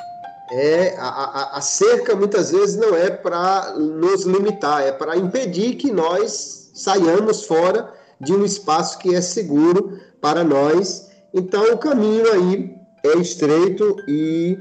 É, 0.51 0.95
a, 0.99 1.07
a, 1.07 1.57
a 1.57 1.61
cerca 1.61 2.15
muitas 2.15 2.51
vezes 2.51 2.75
não 2.75 2.95
é 2.95 3.09
para 3.09 3.73
nos 3.73 4.23
limitar, 4.23 4.83
é 4.83 4.91
para 4.91 5.17
impedir 5.17 5.77
que 5.77 5.91
nós 5.91 6.69
saiamos 6.75 7.45
fora 7.45 7.91
de 8.19 8.33
um 8.33 8.45
espaço 8.45 8.99
que 8.99 9.15
é 9.15 9.19
seguro 9.19 9.99
para 10.21 10.43
nós. 10.43 11.09
Então 11.33 11.73
o 11.73 11.79
caminho 11.79 12.31
aí 12.31 12.75
é 13.03 13.17
estreito 13.17 13.95
e 14.07 14.59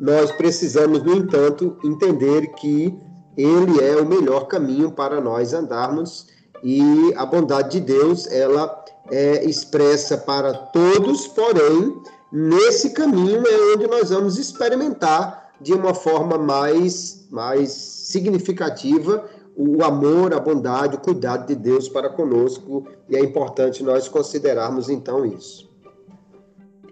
nós 0.00 0.30
precisamos, 0.30 1.02
no 1.02 1.16
entanto, 1.16 1.76
entender 1.82 2.46
que 2.52 2.96
ele 3.36 3.80
é 3.80 3.96
o 3.96 4.06
melhor 4.06 4.46
caminho 4.46 4.92
para 4.92 5.20
nós 5.20 5.52
andarmos 5.52 6.28
e 6.62 7.12
a 7.16 7.26
bondade 7.26 7.80
de 7.80 7.80
Deus, 7.80 8.28
ela 8.28 8.81
é, 9.10 9.44
expressa 9.44 10.16
para 10.16 10.52
todos, 10.54 11.26
porém, 11.28 12.00
nesse 12.30 12.90
caminho 12.90 13.42
é 13.46 13.74
onde 13.74 13.86
nós 13.86 14.10
vamos 14.10 14.38
experimentar 14.38 15.52
de 15.60 15.72
uma 15.72 15.94
forma 15.94 16.38
mais, 16.38 17.26
mais 17.30 17.70
significativa 17.70 19.28
o 19.56 19.84
amor, 19.84 20.32
a 20.34 20.40
bondade, 20.40 20.96
o 20.96 21.00
cuidado 21.00 21.46
de 21.46 21.54
Deus 21.54 21.88
para 21.88 22.08
conosco, 22.08 22.86
e 23.08 23.16
é 23.16 23.20
importante 23.20 23.82
nós 23.82 24.08
considerarmos 24.08 24.88
então 24.88 25.26
isso. 25.26 25.70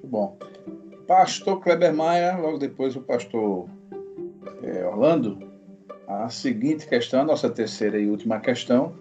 Bom, 0.05 0.37
pastor 1.07 1.61
Kleber 1.61 1.94
Maia, 1.94 2.37
logo 2.37 2.59
depois 2.59 2.94
o 2.96 3.01
pastor 3.01 3.66
é, 4.62 4.85
Orlando, 4.87 5.38
a 6.07 6.29
seguinte 6.29 6.87
questão, 6.87 7.23
a 7.23 7.25
nossa 7.25 7.49
terceira 7.49 7.99
e 7.99 8.09
última 8.09 8.40
questão, 8.40 8.94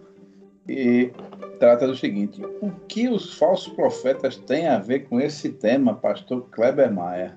e 0.70 1.12
trata 1.60 1.88
do 1.88 1.96
seguinte: 1.96 2.42
o 2.62 2.72
que 2.88 3.10
os 3.10 3.34
falsos 3.34 3.74
profetas 3.74 4.38
têm 4.38 4.68
a 4.68 4.78
ver 4.80 5.08
com 5.08 5.20
esse 5.20 5.50
tema, 5.50 5.96
pastor 5.96 6.46
Kleber 6.52 6.94
Maia? 6.94 7.36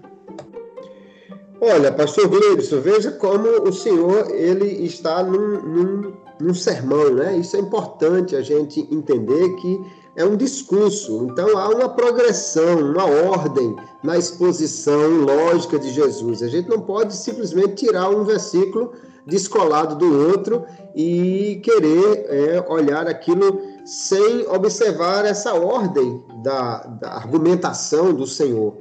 Olha, 1.60 1.92
pastor 1.92 2.28
Gleibson, 2.28 2.80
veja 2.80 3.12
como 3.12 3.48
o 3.62 3.72
senhor 3.72 4.30
ele 4.34 4.84
está 4.84 5.22
num, 5.22 5.62
num, 5.62 6.12
num 6.40 6.54
sermão, 6.54 7.14
né? 7.14 7.36
Isso 7.36 7.56
é 7.56 7.60
importante 7.60 8.34
a 8.34 8.42
gente 8.42 8.80
entender 8.90 9.54
que 9.54 9.80
é 10.16 10.24
um 10.24 10.36
discurso. 10.36 11.28
Então 11.30 11.56
há 11.56 11.68
uma 11.68 11.88
progressão, 11.88 12.80
uma 12.90 13.04
ordem 13.04 13.76
na 14.02 14.18
exposição 14.18 15.24
lógica 15.24 15.78
de 15.78 15.90
Jesus. 15.90 16.42
A 16.42 16.48
gente 16.48 16.68
não 16.68 16.80
pode 16.80 17.14
simplesmente 17.14 17.86
tirar 17.86 18.10
um 18.10 18.24
versículo 18.24 18.92
descolado 19.26 19.96
do 19.96 20.30
outro 20.30 20.64
e 20.94 21.60
querer 21.62 22.26
é, 22.28 22.64
olhar 22.68 23.06
aquilo 23.06 23.60
sem 23.84 24.46
observar 24.48 25.24
essa 25.24 25.54
ordem 25.54 26.22
da, 26.42 26.78
da 27.00 27.12
argumentação 27.12 28.12
do 28.12 28.26
Senhor. 28.26 28.76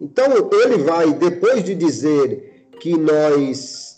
Então, 0.00 0.26
ele 0.52 0.78
vai, 0.78 1.12
depois 1.12 1.62
de 1.62 1.74
dizer 1.74 2.68
que 2.80 2.96
nós 2.98 3.94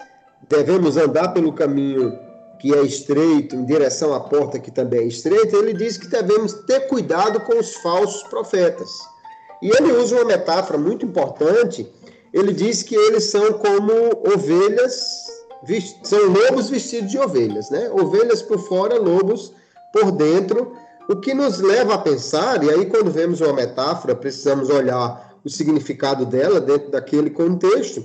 devemos 0.49 0.97
andar 0.97 1.29
pelo 1.29 1.53
caminho 1.53 2.13
que 2.61 2.75
é 2.75 2.83
estreito, 2.83 3.57
em 3.57 3.65
direção 3.65 4.15
à 4.15 4.21
porta 4.21 4.59
que 4.59 4.71
também 4.71 5.01
é 5.01 5.07
estreita, 5.07 5.57
ele 5.57 5.75
diz 5.75 5.99
que 5.99 6.07
devemos 6.07 6.53
ter 6.67 6.89
cuidado 6.89 7.41
com 7.41 7.59
os 7.59 7.75
falsos 7.77 8.23
profetas. 8.25 8.91
E 9.63 9.69
ele 9.69 9.93
usa 9.93 10.17
uma 10.17 10.25
metáfora 10.25 10.79
muito 10.79 11.05
importante. 11.05 11.91
Ele 12.33 12.53
diz 12.53 12.83
que 12.83 12.95
eles 12.95 13.25
são 13.25 13.55
como 13.55 13.93
ovelhas 14.35 15.25
são 16.03 16.27
lobos 16.29 16.71
vestidos 16.71 17.11
de 17.11 17.19
ovelhas, 17.19 17.71
né? 17.71 17.91
Ovelhas 17.91 18.43
por 18.43 18.59
fora, 18.59 18.99
lobos 18.99 19.53
por 19.93 20.11
dentro, 20.13 20.73
o 21.09 21.17
que 21.17 21.35
nos 21.35 21.61
leva 21.61 21.95
a 21.95 21.99
pensar, 21.99 22.63
e 22.65 22.71
aí 22.71 22.87
quando 22.87 23.11
vemos 23.11 23.41
uma 23.41 23.53
metáfora, 23.53 24.15
precisamos 24.15 24.71
olhar 24.71 25.35
o 25.45 25.51
significado 25.51 26.25
dela 26.25 26.61
dentro 26.61 26.91
daquele 26.91 27.31
contexto. 27.31 28.05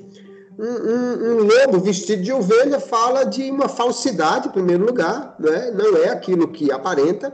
Um, 0.58 0.66
um, 0.66 1.32
um, 1.32 1.44
lobo 1.44 1.80
vestido 1.80 2.22
de 2.22 2.34
ovelha 2.34 2.82
fala 2.82 3.24
de 3.24 3.50
uma 3.50 3.70
falsidade, 3.70 4.50
em 4.50 4.52
primeiro 4.52 4.86
lugar, 4.86 5.36
né? 5.40 5.72
não 5.72 5.96
é 5.98 6.10
aquilo 6.10 6.50
que 6.50 6.70
aparenta, 6.70 7.34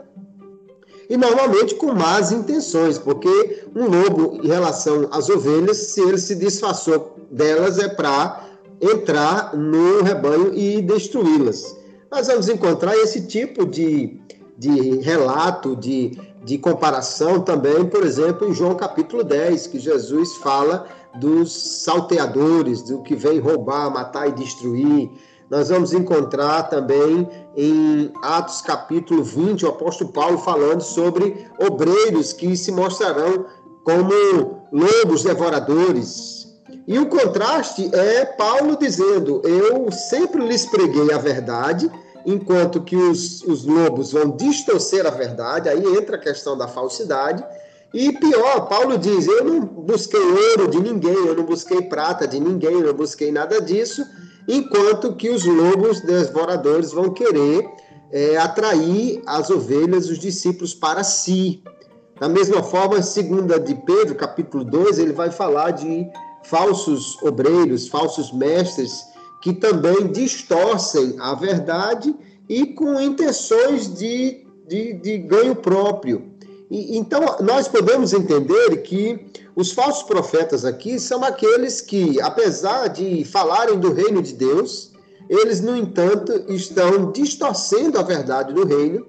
e 1.09 1.17
normalmente 1.17 1.75
com 1.75 1.91
más 1.93 2.31
intenções, 2.31 2.97
porque 2.97 3.63
um 3.75 3.87
lobo, 3.87 4.39
em 4.43 4.47
relação 4.47 5.07
às 5.11 5.29
ovelhas, 5.29 5.77
se 5.77 6.01
ele 6.01 6.17
se 6.17 6.35
disfarçou 6.35 7.15
delas, 7.31 7.79
é 7.79 7.87
para 7.87 8.43
entrar 8.81 9.55
no 9.55 10.01
rebanho 10.03 10.53
e 10.53 10.81
destruí-las. 10.81 11.75
Nós 12.11 12.27
vamos 12.27 12.49
encontrar 12.49 12.95
esse 12.95 13.27
tipo 13.27 13.65
de, 13.65 14.19
de 14.57 14.97
relato, 14.99 15.75
de, 15.75 16.17
de 16.43 16.57
comparação 16.57 17.41
também, 17.41 17.85
por 17.85 18.05
exemplo, 18.05 18.47
em 18.47 18.53
João 18.53 18.75
capítulo 18.75 19.23
10, 19.23 19.67
que 19.67 19.79
Jesus 19.79 20.35
fala 20.35 20.87
dos 21.15 21.51
salteadores, 21.83 22.81
do 22.83 23.01
que 23.01 23.15
vem 23.15 23.39
roubar, 23.39 23.89
matar 23.91 24.27
e 24.27 24.33
destruir. 24.33 25.09
Nós 25.49 25.69
vamos 25.69 25.93
encontrar 25.93 26.63
também 26.63 27.27
em 27.55 28.11
Atos 28.21 28.61
capítulo 28.61 29.23
20, 29.23 29.65
o 29.65 29.69
apóstolo 29.69 30.11
Paulo 30.11 30.37
falando 30.39 30.81
sobre 30.81 31.47
obreiros 31.59 32.33
que 32.33 32.57
se 32.57 32.71
mostrarão 32.71 33.45
como 33.83 34.67
lobos 34.71 35.23
devoradores. 35.23 36.34
E 36.87 36.99
o 36.99 37.07
contraste 37.07 37.89
é 37.93 38.25
Paulo 38.25 38.77
dizendo: 38.77 39.41
Eu 39.43 39.91
sempre 39.91 40.45
lhes 40.45 40.65
preguei 40.65 41.11
a 41.11 41.17
verdade, 41.17 41.91
enquanto 42.25 42.81
que 42.81 42.95
os, 42.95 43.41
os 43.43 43.65
lobos 43.65 44.11
vão 44.11 44.29
distorcer 44.31 45.05
a 45.05 45.09
verdade, 45.09 45.67
aí 45.67 45.83
entra 45.97 46.15
a 46.15 46.19
questão 46.19 46.57
da 46.57 46.67
falsidade. 46.67 47.43
E 47.93 48.11
pior, 48.11 48.67
Paulo 48.67 48.97
diz: 48.97 49.27
Eu 49.27 49.45
não 49.45 49.61
busquei 49.61 50.19
ouro 50.19 50.67
de 50.67 50.79
ninguém, 50.79 51.25
eu 51.25 51.35
não 51.35 51.43
busquei 51.43 51.81
prata 51.81 52.27
de 52.27 52.39
ninguém, 52.39 52.73
eu 52.73 52.87
não 52.87 52.93
busquei 52.93 53.31
nada 53.31 53.59
disso, 53.59 54.05
enquanto 54.47 55.15
que 55.15 55.29
os 55.29 55.43
lobos 55.43 56.01
devoradores 56.01 56.91
vão 56.91 57.11
querer 57.11 57.67
é, 58.11 58.37
atrair 58.37 59.23
as 59.25 59.49
ovelhas, 59.49 60.07
os 60.07 60.19
discípulos 60.19 60.73
para 60.75 61.03
si. 61.03 61.63
Da 62.19 62.29
mesma 62.29 62.61
forma, 62.61 63.01
segunda 63.01 63.59
de 63.59 63.75
Pedro, 63.75 64.15
capítulo 64.15 64.63
2, 64.63 64.99
ele 64.99 65.11
vai 65.11 65.31
falar 65.31 65.71
de 65.71 66.07
falsos 66.49 67.21
obreiros, 67.21 67.87
falsos 67.87 68.31
mestres, 68.31 69.05
que 69.41 69.53
também 69.53 70.07
distorcem 70.11 71.15
a 71.19 71.35
verdade 71.35 72.15
e 72.49 72.67
com 72.67 72.99
intenções 72.99 73.93
de, 73.93 74.45
de, 74.67 74.93
de 74.93 75.17
ganho 75.17 75.55
próprio. 75.55 76.31
E, 76.69 76.97
então, 76.97 77.21
nós 77.41 77.67
podemos 77.67 78.13
entender 78.13 78.77
que 78.77 79.19
os 79.55 79.71
falsos 79.71 80.03
profetas 80.03 80.65
aqui 80.65 80.99
são 80.99 81.23
aqueles 81.23 81.79
que, 81.79 82.19
apesar 82.21 82.87
de 82.87 83.23
falarem 83.23 83.79
do 83.79 83.93
reino 83.93 84.21
de 84.21 84.33
Deus, 84.33 84.91
eles, 85.29 85.61
no 85.61 85.75
entanto, 85.75 86.45
estão 86.49 87.11
distorcendo 87.11 87.97
a 87.97 88.03
verdade 88.03 88.53
do 88.53 88.65
reino 88.65 89.05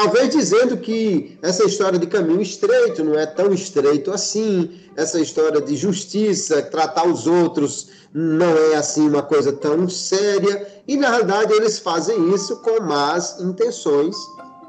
Talvez 0.00 0.30
dizendo 0.30 0.76
que 0.76 1.36
essa 1.42 1.64
história 1.64 1.98
de 1.98 2.06
caminho 2.06 2.40
estreito 2.40 3.02
não 3.02 3.18
é 3.18 3.26
tão 3.26 3.52
estreito 3.52 4.12
assim, 4.12 4.70
essa 4.94 5.18
história 5.18 5.60
de 5.60 5.74
justiça, 5.74 6.62
tratar 6.62 7.04
os 7.04 7.26
outros 7.26 7.88
não 8.14 8.46
é 8.46 8.76
assim 8.76 9.08
uma 9.08 9.24
coisa 9.24 9.52
tão 9.52 9.88
séria, 9.88 10.68
e 10.86 10.96
na 10.96 11.08
realidade 11.08 11.52
eles 11.52 11.80
fazem 11.80 12.32
isso 12.32 12.58
com 12.58 12.80
más 12.80 13.40
intenções. 13.40 14.14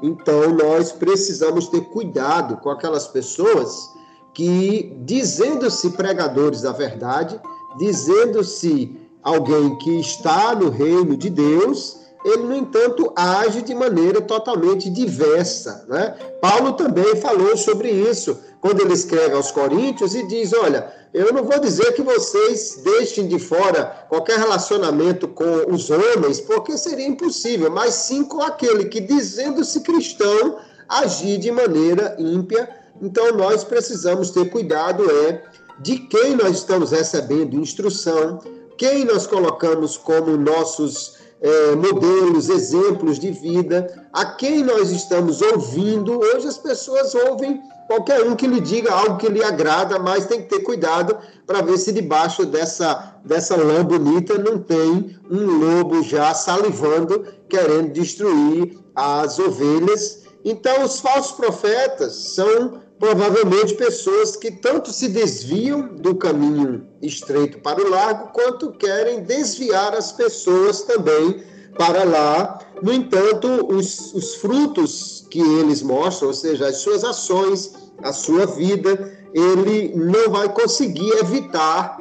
Então 0.02 0.52
nós 0.52 0.90
precisamos 0.90 1.68
ter 1.68 1.82
cuidado 1.90 2.56
com 2.56 2.68
aquelas 2.68 3.06
pessoas 3.06 3.88
que, 4.34 4.96
dizendo-se 5.04 5.90
pregadores 5.90 6.62
da 6.62 6.72
verdade, 6.72 7.40
dizendo-se 7.78 8.98
alguém 9.22 9.78
que 9.78 10.00
está 10.00 10.56
no 10.56 10.70
reino 10.70 11.16
de 11.16 11.30
Deus, 11.30 11.99
ele, 12.24 12.42
no 12.42 12.54
entanto, 12.54 13.12
age 13.16 13.62
de 13.62 13.74
maneira 13.74 14.20
totalmente 14.20 14.90
diversa. 14.90 15.84
Né? 15.88 16.14
Paulo 16.40 16.72
também 16.74 17.16
falou 17.16 17.56
sobre 17.56 17.90
isso, 17.90 18.38
quando 18.60 18.80
ele 18.80 18.92
escreve 18.92 19.34
aos 19.34 19.50
Coríntios 19.50 20.14
e 20.14 20.26
diz: 20.26 20.52
Olha, 20.52 20.92
eu 21.14 21.32
não 21.32 21.44
vou 21.44 21.58
dizer 21.58 21.92
que 21.94 22.02
vocês 22.02 22.80
deixem 22.84 23.26
de 23.26 23.38
fora 23.38 24.06
qualquer 24.08 24.38
relacionamento 24.38 25.26
com 25.28 25.72
os 25.72 25.90
homens, 25.90 26.40
porque 26.40 26.76
seria 26.76 27.06
impossível, 27.06 27.70
mas 27.70 27.94
sim 27.94 28.22
com 28.22 28.40
aquele 28.42 28.84
que, 28.84 29.00
dizendo-se 29.00 29.80
cristão, 29.80 30.58
agir 30.88 31.38
de 31.38 31.50
maneira 31.50 32.16
ímpia. 32.18 32.68
Então, 33.00 33.32
nós 33.32 33.64
precisamos 33.64 34.30
ter 34.30 34.50
cuidado 34.50 35.10
é 35.10 35.42
de 35.80 35.98
quem 35.98 36.36
nós 36.36 36.58
estamos 36.58 36.90
recebendo 36.90 37.56
instrução, 37.56 38.40
quem 38.76 39.04
nós 39.06 39.26
colocamos 39.26 39.96
como 39.96 40.36
nossos 40.36 41.19
é, 41.40 41.74
modelos, 41.74 42.48
exemplos 42.48 43.18
de 43.18 43.30
vida, 43.30 44.08
a 44.12 44.26
quem 44.26 44.62
nós 44.62 44.90
estamos 44.90 45.40
ouvindo. 45.40 46.18
Hoje 46.18 46.46
as 46.46 46.58
pessoas 46.58 47.14
ouvem 47.14 47.60
qualquer 47.86 48.22
um 48.22 48.36
que 48.36 48.46
lhe 48.46 48.60
diga 48.60 48.92
algo 48.92 49.16
que 49.16 49.28
lhe 49.28 49.42
agrada, 49.42 49.98
mas 49.98 50.26
tem 50.26 50.42
que 50.42 50.48
ter 50.48 50.60
cuidado 50.60 51.16
para 51.46 51.62
ver 51.62 51.78
se 51.78 51.92
debaixo 51.92 52.44
dessa, 52.44 53.16
dessa 53.24 53.56
lã 53.56 53.84
bonita 53.84 54.38
não 54.38 54.58
tem 54.58 55.18
um 55.30 55.58
lobo 55.58 56.02
já 56.02 56.34
salivando, 56.34 57.26
querendo 57.48 57.92
destruir 57.92 58.78
as 58.94 59.38
ovelhas. 59.38 60.20
Então, 60.44 60.84
os 60.84 61.00
falsos 61.00 61.32
profetas 61.32 62.14
são 62.34 62.80
provavelmente 63.00 63.74
pessoas 63.74 64.36
que 64.36 64.50
tanto 64.50 64.92
se 64.92 65.08
desviam 65.08 65.88
do 65.88 66.14
caminho 66.14 66.86
estreito 67.00 67.58
para 67.58 67.82
o 67.82 67.88
largo, 67.88 68.28
quanto 68.34 68.72
querem 68.72 69.22
desviar 69.22 69.94
as 69.94 70.12
pessoas 70.12 70.82
também 70.82 71.42
para 71.78 72.04
lá. 72.04 72.58
No 72.82 72.92
entanto, 72.92 73.48
os, 73.74 74.12
os 74.12 74.34
frutos 74.34 75.26
que 75.30 75.40
eles 75.40 75.82
mostram, 75.82 76.28
ou 76.28 76.34
seja, 76.34 76.68
as 76.68 76.76
suas 76.76 77.02
ações, 77.02 77.72
a 78.02 78.12
sua 78.12 78.44
vida, 78.44 79.10
ele 79.32 79.94
não 79.96 80.30
vai 80.30 80.52
conseguir 80.52 81.10
evitar 81.20 81.98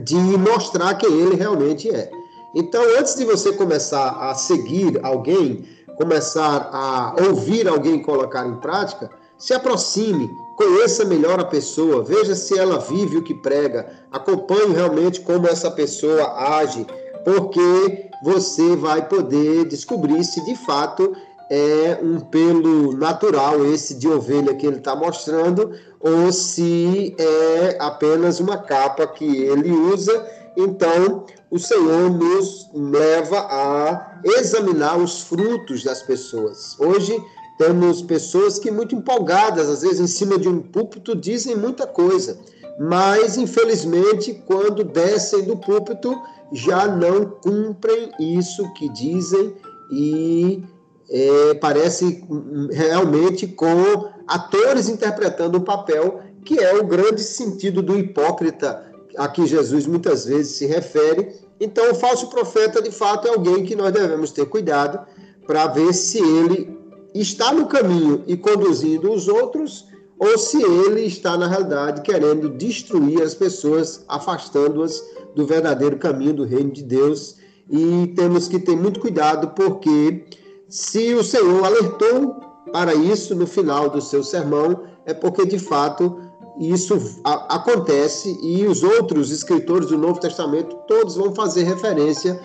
de 0.00 0.14
mostrar 0.14 0.94
quem 0.94 1.10
ele 1.10 1.34
realmente 1.34 1.90
é. 1.90 2.08
Então, 2.54 2.82
antes 2.98 3.16
de 3.16 3.24
você 3.24 3.52
começar 3.52 4.10
a 4.10 4.34
seguir 4.36 5.00
alguém, 5.02 5.64
começar 5.96 6.70
a 6.72 7.16
ouvir 7.28 7.66
alguém 7.66 8.00
colocar 8.00 8.46
em 8.46 8.54
prática, 8.60 9.10
se 9.38 9.52
aproxime, 9.52 10.30
conheça 10.56 11.04
melhor 11.04 11.40
a 11.40 11.44
pessoa, 11.44 12.02
veja 12.02 12.34
se 12.34 12.58
ela 12.58 12.78
vive 12.78 13.18
o 13.18 13.22
que 13.22 13.34
prega, 13.34 13.90
acompanhe 14.10 14.72
realmente 14.72 15.20
como 15.20 15.46
essa 15.46 15.70
pessoa 15.70 16.58
age, 16.58 16.86
porque 17.24 18.10
você 18.22 18.76
vai 18.76 19.08
poder 19.08 19.64
descobrir 19.66 20.24
se 20.24 20.44
de 20.44 20.56
fato 20.56 21.14
é 21.50 21.98
um 22.02 22.20
pelo 22.20 22.96
natural 22.96 23.64
esse 23.66 23.94
de 23.94 24.08
ovelha 24.08 24.54
que 24.54 24.66
ele 24.66 24.78
está 24.78 24.96
mostrando 24.96 25.72
ou 26.00 26.32
se 26.32 27.14
é 27.18 27.76
apenas 27.80 28.40
uma 28.40 28.58
capa 28.58 29.06
que 29.06 29.24
ele 29.24 29.70
usa. 29.70 30.26
Então, 30.56 31.24
o 31.50 31.58
Senhor 31.58 32.10
nos 32.10 32.68
leva 32.72 33.38
a 33.40 34.20
examinar 34.24 34.98
os 34.98 35.22
frutos 35.22 35.82
das 35.82 36.02
pessoas. 36.02 36.78
Hoje, 36.78 37.16
temos 37.58 38.02
pessoas 38.02 38.58
que, 38.58 38.70
muito 38.70 38.94
empolgadas, 38.94 39.68
às 39.68 39.82
vezes 39.82 40.00
em 40.00 40.06
cima 40.06 40.38
de 40.38 40.48
um 40.48 40.60
púlpito, 40.60 41.14
dizem 41.14 41.56
muita 41.56 41.86
coisa, 41.86 42.38
mas 42.78 43.36
infelizmente, 43.36 44.42
quando 44.46 44.82
descem 44.82 45.44
do 45.44 45.56
púlpito, 45.56 46.20
já 46.52 46.86
não 46.86 47.26
cumprem 47.26 48.10
isso 48.18 48.72
que 48.74 48.88
dizem 48.88 49.54
e 49.90 50.62
é, 51.08 51.54
parece 51.54 52.24
realmente 52.70 53.46
com 53.46 54.08
atores 54.26 54.88
interpretando 54.88 55.58
um 55.58 55.62
papel 55.62 56.20
que 56.44 56.58
é 56.58 56.74
o 56.74 56.84
grande 56.84 57.22
sentido 57.22 57.82
do 57.82 57.98
hipócrita 57.98 58.84
a 59.16 59.28
que 59.28 59.46
Jesus 59.46 59.86
muitas 59.86 60.24
vezes 60.24 60.56
se 60.56 60.66
refere. 60.66 61.32
Então, 61.60 61.92
o 61.92 61.94
falso 61.94 62.28
profeta, 62.28 62.82
de 62.82 62.90
fato, 62.90 63.28
é 63.28 63.30
alguém 63.30 63.64
que 63.64 63.76
nós 63.76 63.92
devemos 63.92 64.32
ter 64.32 64.44
cuidado 64.46 65.06
para 65.46 65.66
ver 65.68 65.92
se 65.92 66.18
ele 66.18 66.73
está 67.14 67.52
no 67.52 67.66
caminho 67.66 68.24
e 68.26 68.36
conduzindo 68.36 69.12
os 69.12 69.28
outros, 69.28 69.86
ou 70.18 70.36
se 70.38 70.62
ele 70.62 71.02
está, 71.02 71.36
na 71.36 71.46
realidade, 71.46 72.02
querendo 72.02 72.48
destruir 72.48 73.22
as 73.22 73.34
pessoas, 73.34 74.04
afastando-as 74.08 75.02
do 75.34 75.46
verdadeiro 75.46 75.96
caminho 75.98 76.34
do 76.34 76.44
reino 76.44 76.70
de 76.70 76.82
Deus. 76.82 77.36
E 77.70 78.12
temos 78.16 78.48
que 78.48 78.58
ter 78.58 78.76
muito 78.76 79.00
cuidado, 79.00 79.48
porque 79.54 80.24
se 80.68 81.14
o 81.14 81.22
Senhor 81.22 81.64
alertou 81.64 82.36
para 82.72 82.94
isso 82.94 83.34
no 83.34 83.46
final 83.46 83.88
do 83.88 84.00
seu 84.00 84.22
sermão, 84.22 84.82
é 85.06 85.14
porque 85.14 85.46
de 85.46 85.58
fato 85.58 86.20
isso 86.58 86.96
acontece 87.24 88.38
e 88.42 88.64
os 88.66 88.82
outros 88.82 89.30
escritores 89.30 89.88
do 89.88 89.98
Novo 89.98 90.20
Testamento 90.20 90.76
todos 90.86 91.16
vão 91.16 91.34
fazer 91.34 91.64
referência 91.64 92.40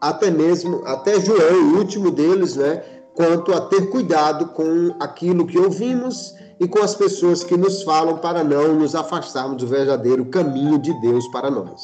até 0.00 0.30
mesmo 0.30 0.82
até 0.84 1.20
João, 1.20 1.72
o 1.72 1.78
último 1.78 2.10
deles, 2.10 2.56
né, 2.56 2.82
quanto 3.14 3.52
a 3.52 3.60
ter 3.62 3.90
cuidado 3.90 4.48
com 4.48 4.96
aquilo 5.00 5.46
que 5.46 5.58
ouvimos 5.58 6.34
e 6.58 6.68
com 6.68 6.80
as 6.80 6.94
pessoas 6.94 7.42
que 7.42 7.56
nos 7.56 7.82
falam 7.82 8.18
para 8.18 8.44
não 8.44 8.74
nos 8.74 8.94
afastarmos 8.94 9.56
do 9.56 9.66
verdadeiro 9.66 10.26
caminho 10.26 10.78
de 10.78 10.92
Deus 11.00 11.26
para 11.28 11.50
nós. 11.50 11.82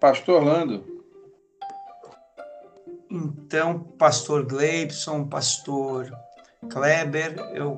Pastor 0.00 0.42
Orlando. 0.42 0.84
Então, 3.10 3.80
pastor 3.98 4.44
Gleibson, 4.44 5.28
pastor 5.28 6.10
Kleber, 6.68 7.36
o 7.64 7.76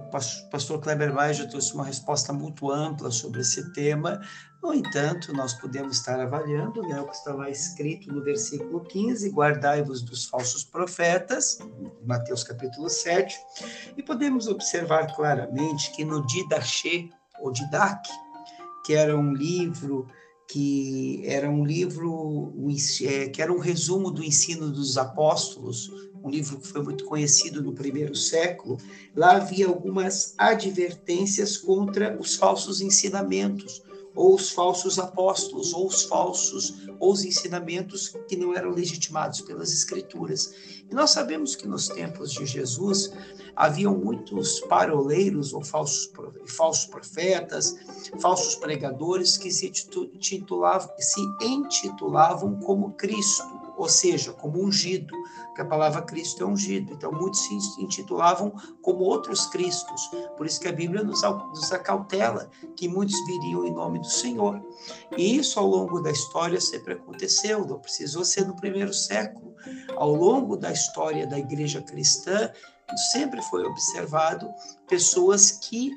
pastor 0.50 0.80
Kleber 0.80 1.12
Maia 1.12 1.34
já 1.34 1.46
trouxe 1.46 1.74
uma 1.74 1.84
resposta 1.84 2.32
muito 2.32 2.70
ampla 2.70 3.10
sobre 3.10 3.40
esse 3.40 3.72
tema. 3.72 4.20
No 4.62 4.74
entanto, 4.74 5.32
nós 5.32 5.54
podemos 5.54 5.98
estar 5.98 6.18
avaliando 6.18 6.82
né, 6.82 7.00
o 7.00 7.06
que 7.06 7.14
estava 7.14 7.50
escrito 7.50 8.12
no 8.12 8.22
versículo 8.22 8.80
15: 8.80 9.30
guardai-vos 9.30 10.02
dos 10.02 10.24
falsos 10.24 10.64
profetas, 10.64 11.58
Mateus 12.04 12.42
capítulo 12.42 12.88
7, 12.88 13.38
e 13.96 14.02
podemos 14.02 14.48
observar 14.48 15.14
claramente 15.14 15.92
que 15.92 16.04
no 16.04 16.26
Didache, 16.26 17.10
ou 17.40 17.52
Didac, 17.52 18.08
que 18.84 18.94
era 18.94 19.16
um 19.16 19.32
livro 19.32 20.06
que 20.48 21.22
era 21.24 21.50
um 21.50 21.64
livro 21.64 22.54
é, 23.02 23.28
que 23.28 23.42
era 23.42 23.52
um 23.52 23.58
resumo 23.58 24.10
do 24.10 24.22
ensino 24.22 24.70
dos 24.70 24.96
apóstolos, 24.96 25.90
um 26.22 26.30
livro 26.30 26.60
que 26.60 26.68
foi 26.68 26.82
muito 26.82 27.04
conhecido 27.04 27.62
no 27.62 27.72
primeiro 27.72 28.14
século, 28.14 28.78
lá 29.14 29.36
havia 29.36 29.66
algumas 29.66 30.34
advertências 30.38 31.56
contra 31.56 32.16
os 32.18 32.36
falsos 32.36 32.80
ensinamentos, 32.80 33.82
ou 34.16 34.34
os 34.34 34.50
falsos 34.50 34.98
apóstolos, 34.98 35.74
ou 35.74 35.86
os 35.86 36.02
falsos, 36.02 36.74
ou 36.98 37.12
os 37.12 37.24
ensinamentos 37.24 38.16
que 38.26 38.36
não 38.36 38.54
eram 38.54 38.70
legitimados 38.70 39.42
pelas 39.42 39.70
escrituras. 39.72 40.54
E 40.90 40.94
nós 40.94 41.10
sabemos 41.10 41.54
que 41.54 41.68
nos 41.68 41.88
tempos 41.88 42.32
de 42.32 42.46
Jesus 42.46 43.12
haviam 43.56 43.96
muitos 43.96 44.60
paroleiros 44.60 45.52
ou 45.52 45.64
falsos, 45.64 46.12
falsos 46.46 46.86
profetas, 46.86 47.74
falsos 48.20 48.54
pregadores 48.56 49.36
que 49.36 49.50
se, 49.50 49.70
titulavam, 49.70 50.90
se 50.98 51.20
intitulavam 51.42 52.60
como 52.60 52.92
Cristo 52.92 53.66
ou 53.76 53.88
seja, 53.88 54.32
como 54.32 54.62
ungido, 54.62 55.14
que 55.54 55.60
a 55.60 55.64
palavra 55.64 56.02
Cristo 56.02 56.42
é 56.42 56.46
ungido. 56.46 56.92
Então, 56.92 57.12
muitos 57.12 57.40
se 57.40 57.54
intitulavam 57.78 58.52
como 58.80 59.04
outros 59.04 59.46
Cristos. 59.46 60.10
Por 60.36 60.46
isso 60.46 60.60
que 60.60 60.68
a 60.68 60.72
Bíblia 60.72 61.04
nos, 61.04 61.22
nos 61.22 61.72
acautela 61.72 62.50
que 62.74 62.88
muitos 62.88 63.14
viriam 63.26 63.66
em 63.66 63.72
nome 63.72 63.98
do 63.98 64.06
Senhor. 64.06 64.60
E 65.16 65.36
isso, 65.36 65.60
ao 65.60 65.66
longo 65.66 66.00
da 66.00 66.10
história, 66.10 66.60
sempre 66.60 66.94
aconteceu, 66.94 67.66
não 67.66 67.78
precisou 67.78 68.24
ser 68.24 68.46
no 68.46 68.56
primeiro 68.56 68.92
século. 68.92 69.54
Ao 69.96 70.14
longo 70.14 70.56
da 70.56 70.72
história 70.72 71.26
da 71.26 71.38
igreja 71.38 71.82
cristã, 71.82 72.50
sempre 73.12 73.42
foi 73.42 73.64
observado 73.64 74.52
pessoas 74.88 75.50
que 75.50 75.90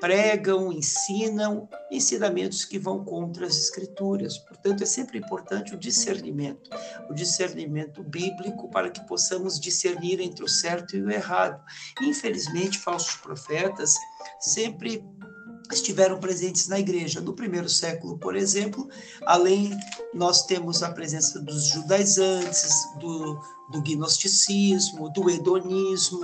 pregam, 0.00 0.72
ensinam 0.72 1.68
ensinamentos 1.90 2.64
que 2.64 2.78
vão 2.78 3.04
contra 3.04 3.46
as 3.46 3.56
escrituras. 3.56 4.38
Portanto, 4.38 4.82
é 4.82 4.86
sempre 4.86 5.18
importante 5.18 5.74
o 5.74 5.78
discernimento, 5.78 6.70
o 7.08 7.14
discernimento 7.14 8.02
bíblico 8.02 8.68
para 8.70 8.90
que 8.90 9.06
possamos 9.06 9.60
discernir 9.60 10.20
entre 10.20 10.44
o 10.44 10.48
certo 10.48 10.96
e 10.96 11.02
o 11.02 11.10
errado. 11.10 11.62
Infelizmente, 12.02 12.78
falsos 12.78 13.16
profetas 13.16 13.94
sempre 14.40 15.04
estiveram 15.72 16.18
presentes 16.18 16.68
na 16.68 16.78
igreja. 16.78 17.20
No 17.20 17.32
primeiro 17.32 17.68
século, 17.68 18.18
por 18.18 18.36
exemplo, 18.36 18.88
além 19.22 19.70
nós 20.12 20.44
temos 20.46 20.82
a 20.82 20.90
presença 20.90 21.40
dos 21.40 21.66
judaizantes, 21.66 22.70
do, 23.00 23.40
do 23.70 23.80
gnosticismo, 23.80 25.10
do 25.10 25.30
hedonismo, 25.30 26.20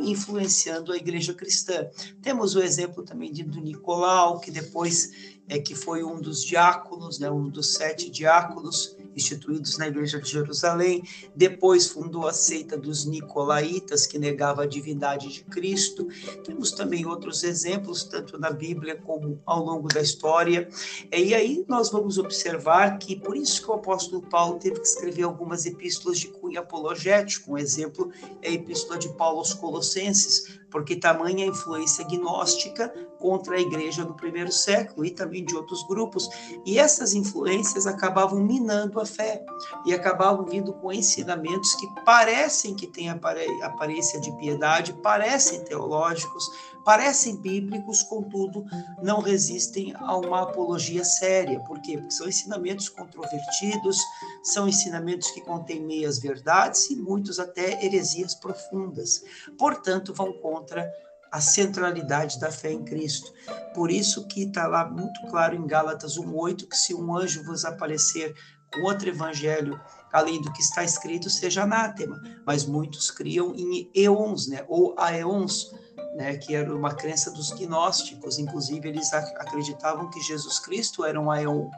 influenciando 0.00 0.92
a 0.92 0.96
igreja 0.96 1.32
cristã. 1.32 1.88
Temos 2.22 2.54
o 2.54 2.60
exemplo 2.60 3.04
também 3.04 3.32
de, 3.32 3.42
do 3.42 3.60
Nicolau, 3.60 4.40
que 4.40 4.50
depois 4.50 5.10
é 5.48 5.58
que 5.58 5.74
foi 5.74 6.02
um 6.02 6.20
dos 6.20 6.42
diáconos, 6.44 7.18
né, 7.18 7.30
um 7.30 7.48
dos 7.48 7.74
sete 7.74 8.10
diáconos 8.10 8.95
instituídos 9.16 9.78
na 9.78 9.88
igreja 9.88 10.20
de 10.20 10.30
Jerusalém. 10.30 11.02
Depois 11.34 11.88
fundou 11.88 12.26
a 12.28 12.32
seita 12.32 12.76
dos 12.76 13.04
nicolaítas, 13.04 14.06
que 14.06 14.18
negava 14.18 14.62
a 14.62 14.66
divindade 14.66 15.28
de 15.28 15.42
Cristo. 15.44 16.06
Temos 16.44 16.70
também 16.72 17.06
outros 17.06 17.42
exemplos, 17.42 18.04
tanto 18.04 18.38
na 18.38 18.50
Bíblia 18.50 18.96
como 18.96 19.40
ao 19.46 19.64
longo 19.64 19.88
da 19.88 20.02
história. 20.02 20.68
E 21.12 21.34
aí 21.34 21.64
nós 21.66 21.90
vamos 21.90 22.18
observar 22.18 22.98
que 22.98 23.16
por 23.16 23.36
isso 23.36 23.62
que 23.62 23.70
o 23.70 23.74
apóstolo 23.74 24.22
Paulo 24.22 24.58
teve 24.58 24.80
que 24.80 24.86
escrever 24.86 25.22
algumas 25.22 25.64
epístolas 25.64 26.18
de 26.18 26.28
cunho 26.28 26.60
apologético. 26.60 27.52
Um 27.52 27.58
exemplo 27.58 28.10
é 28.42 28.50
a 28.50 28.52
epístola 28.52 28.98
de 28.98 29.08
Paulo 29.10 29.38
aos 29.38 29.54
Colossenses, 29.54 30.60
porque 30.70 30.96
tamanha 30.96 31.46
influência 31.46 32.04
gnóstica 32.04 32.92
contra 33.26 33.56
a 33.56 33.60
igreja 33.60 34.04
do 34.04 34.14
primeiro 34.14 34.52
século 34.52 35.04
e 35.04 35.10
também 35.10 35.44
de 35.44 35.56
outros 35.56 35.82
grupos, 35.88 36.28
e 36.64 36.78
essas 36.78 37.12
influências 37.12 37.84
acabavam 37.84 38.38
minando 38.38 39.00
a 39.00 39.04
fé 39.04 39.44
e 39.84 39.92
acabavam 39.92 40.44
vindo 40.44 40.72
com 40.74 40.92
ensinamentos 40.92 41.74
que 41.74 41.88
parecem 42.04 42.76
que 42.76 42.86
têm 42.86 43.08
aparência 43.08 44.20
de 44.20 44.30
piedade, 44.36 44.92
parecem 45.02 45.64
teológicos, 45.64 46.48
parecem 46.84 47.34
bíblicos, 47.34 48.04
contudo, 48.04 48.64
não 49.02 49.18
resistem 49.20 49.92
a 49.96 50.16
uma 50.16 50.42
apologia 50.42 51.04
séria. 51.04 51.58
Por 51.64 51.80
quê? 51.80 51.98
Porque 51.98 52.12
são 52.12 52.28
ensinamentos 52.28 52.88
controvertidos, 52.88 53.98
são 54.44 54.68
ensinamentos 54.68 55.32
que 55.32 55.40
contêm 55.40 55.84
meias 55.84 56.20
verdades 56.20 56.88
e 56.90 56.94
muitos 56.94 57.40
até 57.40 57.84
heresias 57.84 58.36
profundas. 58.36 59.24
Portanto, 59.58 60.14
vão 60.14 60.32
contra 60.34 60.88
a 61.36 61.40
centralidade 61.40 62.40
da 62.40 62.50
fé 62.50 62.72
em 62.72 62.82
Cristo. 62.82 63.30
Por 63.74 63.90
isso 63.90 64.26
que 64.26 64.44
está 64.44 64.66
lá 64.66 64.88
muito 64.88 65.20
claro 65.28 65.54
em 65.54 65.66
Gálatas 65.66 66.16
1:8 66.16 66.66
que 66.66 66.76
se 66.76 66.94
um 66.94 67.14
anjo 67.14 67.44
vos 67.44 67.66
aparecer 67.66 68.34
com 68.72 68.80
outro 68.80 69.10
evangelho 69.10 69.78
além 70.10 70.40
do 70.40 70.50
que 70.50 70.62
está 70.62 70.82
escrito, 70.82 71.28
seja 71.28 71.64
anátema. 71.64 72.18
Mas 72.46 72.64
muitos 72.64 73.10
criam 73.10 73.54
em 73.54 73.90
eons, 73.94 74.46
né, 74.46 74.64
ou 74.66 74.94
aeons, 74.98 75.74
né, 76.16 76.38
que 76.38 76.54
era 76.54 76.74
uma 76.74 76.94
crença 76.94 77.30
dos 77.30 77.50
gnósticos. 77.50 78.38
Inclusive, 78.38 78.88
eles 78.88 79.12
acreditavam 79.12 80.08
que 80.08 80.20
Jesus 80.22 80.58
Cristo 80.58 81.04
era 81.04 81.20
um 81.20 81.30
aeon. 81.30 81.68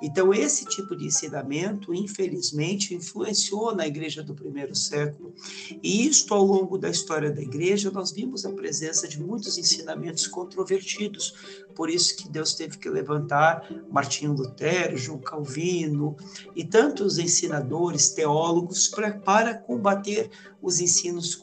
Então, 0.00 0.32
esse 0.34 0.66
tipo 0.66 0.96
de 0.96 1.06
ensinamento, 1.06 1.94
infelizmente, 1.94 2.94
influenciou 2.94 3.74
na 3.74 3.86
igreja 3.86 4.22
do 4.22 4.34
primeiro 4.34 4.74
século. 4.74 5.34
E 5.82 6.06
isto, 6.06 6.34
ao 6.34 6.44
longo 6.44 6.76
da 6.76 6.90
história 6.90 7.30
da 7.30 7.42
igreja, 7.42 7.90
nós 7.90 8.10
vimos 8.10 8.44
a 8.44 8.52
presença 8.52 9.08
de 9.08 9.20
muitos 9.20 9.56
ensinamentos 9.58 10.26
controvertidos. 10.26 11.63
Por 11.74 11.90
isso 11.90 12.16
que 12.16 12.28
Deus 12.28 12.54
teve 12.54 12.78
que 12.78 12.88
levantar 12.88 13.68
Martinho 13.90 14.32
Lutero, 14.32 14.96
João 14.96 15.18
Calvino 15.18 16.16
e 16.54 16.64
tantos 16.64 17.18
ensinadores, 17.18 18.10
teólogos, 18.10 18.88
pra, 18.88 19.12
para 19.12 19.54
combater 19.54 20.30
os 20.62 20.80
ensinos 20.80 21.34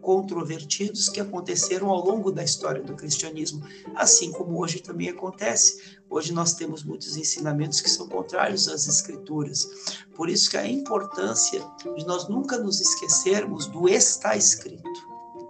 controvertidos 0.00 1.08
que 1.08 1.20
aconteceram 1.20 1.90
ao 1.90 2.04
longo 2.04 2.32
da 2.32 2.42
história 2.42 2.82
do 2.82 2.94
cristianismo, 2.94 3.62
assim 3.94 4.32
como 4.32 4.58
hoje 4.58 4.80
também 4.80 5.10
acontece. 5.10 5.98
Hoje 6.08 6.32
nós 6.32 6.54
temos 6.54 6.82
muitos 6.82 7.16
ensinamentos 7.16 7.80
que 7.80 7.90
são 7.90 8.08
contrários 8.08 8.68
às 8.68 8.88
escrituras. 8.88 9.68
Por 10.16 10.28
isso 10.28 10.50
que 10.50 10.56
a 10.56 10.66
importância 10.66 11.62
de 11.96 12.06
nós 12.06 12.28
nunca 12.28 12.58
nos 12.58 12.80
esquecermos 12.80 13.66
do 13.66 13.88
está 13.88 14.34
escrito. 14.34 14.88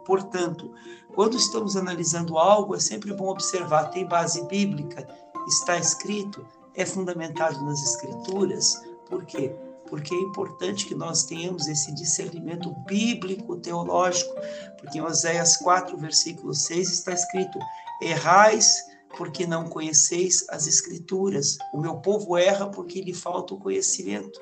Portanto, 0.05 0.72
quando 1.14 1.36
estamos 1.36 1.76
analisando 1.76 2.38
algo, 2.38 2.74
é 2.74 2.80
sempre 2.80 3.12
bom 3.12 3.28
observar, 3.28 3.90
tem 3.90 4.06
base 4.06 4.46
bíblica, 4.46 5.06
está 5.46 5.76
escrito, 5.78 6.46
é 6.74 6.86
fundamentado 6.86 7.62
nas 7.64 7.82
escrituras. 7.82 8.80
Por 9.08 9.24
quê? 9.24 9.52
Porque 9.88 10.14
é 10.14 10.18
importante 10.18 10.86
que 10.86 10.94
nós 10.94 11.24
tenhamos 11.24 11.66
esse 11.66 11.92
discernimento 11.94 12.72
bíblico, 12.86 13.56
teológico, 13.56 14.32
porque 14.78 14.98
em 14.98 15.02
Oséias 15.02 15.56
4, 15.56 15.96
versículo 15.96 16.54
6 16.54 16.92
está 16.92 17.12
escrito: 17.12 17.58
errais 18.00 18.84
porque 19.16 19.46
não 19.46 19.68
conheceis 19.68 20.44
as 20.48 20.66
Escrituras. 20.66 21.58
O 21.72 21.78
meu 21.78 21.96
povo 21.96 22.36
erra 22.36 22.68
porque 22.68 23.00
lhe 23.00 23.12
falta 23.12 23.54
o 23.54 23.58
conhecimento. 23.58 24.40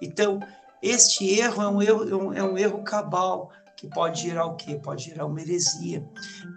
Então, 0.00 0.40
este 0.82 1.38
erro 1.38 1.62
é 1.62 1.68
um 1.68 1.82
erro, 1.82 2.32
é 2.32 2.42
um 2.42 2.58
erro 2.58 2.82
cabal, 2.82 3.50
que 3.76 3.86
pode 3.88 4.22
gerar 4.22 4.46
o 4.46 4.56
quê? 4.56 4.76
Pode 4.76 5.04
gerar 5.04 5.26
uma 5.26 5.40
heresia. 5.40 6.02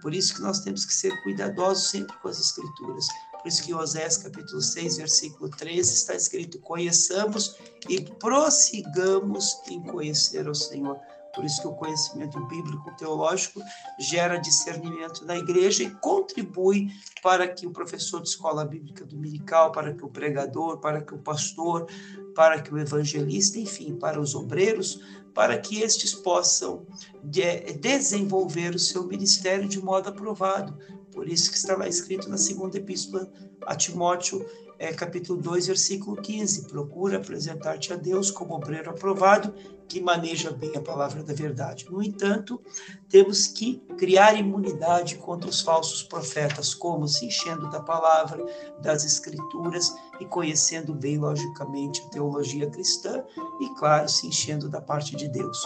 Por 0.01 0.13
isso 0.13 0.35
que 0.35 0.41
nós 0.41 0.59
temos 0.61 0.85
que 0.85 0.93
ser 0.93 1.11
cuidadosos 1.23 1.89
sempre 1.89 2.15
com 2.17 2.27
as 2.27 2.39
Escrituras. 2.39 3.07
Por 3.33 3.47
isso 3.47 3.63
que 3.63 3.71
em 3.71 3.75
Osés 3.75 4.17
capítulo 4.17 4.61
6, 4.61 4.97
versículo 4.97 5.49
13, 5.49 5.93
está 5.93 6.15
escrito: 6.15 6.59
Conheçamos 6.59 7.57
e 7.87 8.01
prossigamos 8.01 9.57
em 9.69 9.81
conhecer 9.81 10.47
o 10.47 10.55
Senhor. 10.55 10.99
Por 11.33 11.45
isso 11.45 11.61
que 11.61 11.67
o 11.67 11.75
conhecimento 11.75 12.39
bíblico 12.47 12.91
teológico 12.97 13.61
gera 13.99 14.37
discernimento 14.37 15.25
na 15.25 15.37
igreja 15.37 15.83
e 15.83 15.91
contribui 15.91 16.89
para 17.21 17.47
que 17.47 17.67
o 17.67 17.71
professor 17.71 18.21
de 18.21 18.29
escola 18.29 18.65
bíblica 18.65 19.05
dominical, 19.05 19.71
para 19.71 19.93
que 19.93 20.03
o 20.03 20.09
pregador, 20.09 20.79
para 20.79 21.01
que 21.01 21.13
o 21.13 21.19
pastor, 21.19 21.87
para 22.35 22.61
que 22.61 22.73
o 22.73 22.77
evangelista, 22.77 23.59
enfim, 23.59 23.95
para 23.95 24.19
os 24.19 24.33
obreiros, 24.35 25.01
para 25.39 25.57
que 25.57 25.79
estes 25.79 26.13
possam 26.13 26.85
de 27.23 27.41
desenvolver 27.75 28.75
o 28.75 28.79
seu 28.79 29.07
ministério 29.07 29.69
de 29.69 29.81
modo 29.81 30.09
aprovado, 30.09 30.77
Por 31.13 31.29
isso 31.29 31.49
que 31.49 31.55
está 31.55 31.77
lá 31.77 31.87
escrito 31.87 32.27
na 32.27 32.37
segunda 32.37 32.77
epístola 32.77 33.31
a 33.65 33.73
Timóteo, 33.73 34.45
é, 34.79 34.93
capítulo 34.93 35.41
2, 35.41 35.67
versículo 35.67 36.21
15. 36.21 36.69
Procura 36.69 37.17
apresentar-te 37.17 37.91
a 37.91 37.97
Deus 37.97 38.31
como 38.31 38.55
obreiro 38.55 38.89
aprovado, 38.89 39.53
que 39.89 39.99
maneja 39.99 40.51
bem 40.51 40.71
a 40.75 40.81
palavra 40.81 41.21
da 41.21 41.33
verdade. 41.33 41.85
No 41.91 42.01
entanto, 42.01 42.61
temos 43.09 43.47
que 43.47 43.83
criar 43.97 44.39
imunidade 44.39 45.17
contra 45.17 45.49
os 45.49 45.59
falsos 45.59 46.01
profetas, 46.01 46.73
como 46.73 47.07
se 47.07 47.25
enchendo 47.25 47.69
da 47.69 47.81
palavra, 47.81 48.45
das 48.81 49.03
escrituras 49.03 49.93
e 50.19 50.25
conhecendo 50.25 50.93
bem, 50.93 51.17
logicamente, 51.17 52.01
a 52.05 52.09
teologia 52.09 52.69
cristã 52.69 53.23
e, 53.59 53.69
claro, 53.75 54.07
se 54.07 54.27
enchendo 54.27 54.69
da 54.69 54.79
parte 54.79 55.15
de 55.15 55.27
Deus. 55.27 55.57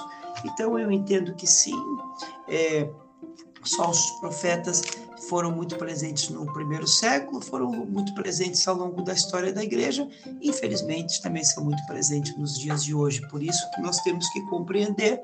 Então, 0.43 0.79
eu 0.79 0.91
entendo 0.91 1.35
que 1.35 1.45
sim, 1.45 1.77
é, 2.47 2.89
os 3.63 3.75
falsos 3.75 4.09
profetas 4.19 4.81
foram 5.27 5.51
muito 5.51 5.77
presentes 5.77 6.29
no 6.29 6.51
primeiro 6.51 6.87
século, 6.87 7.41
foram 7.41 7.71
muito 7.71 8.13
presentes 8.13 8.67
ao 8.67 8.75
longo 8.75 9.01
da 9.01 9.13
história 9.13 9.53
da 9.53 9.63
igreja, 9.63 10.07
infelizmente 10.41 11.21
também 11.21 11.43
são 11.43 11.63
muito 11.63 11.85
presentes 11.85 12.35
nos 12.37 12.57
dias 12.59 12.83
de 12.83 12.93
hoje. 12.93 13.27
Por 13.29 13.41
isso 13.41 13.69
que 13.71 13.81
nós 13.81 13.99
temos 14.01 14.27
que 14.29 14.41
compreender 14.47 15.21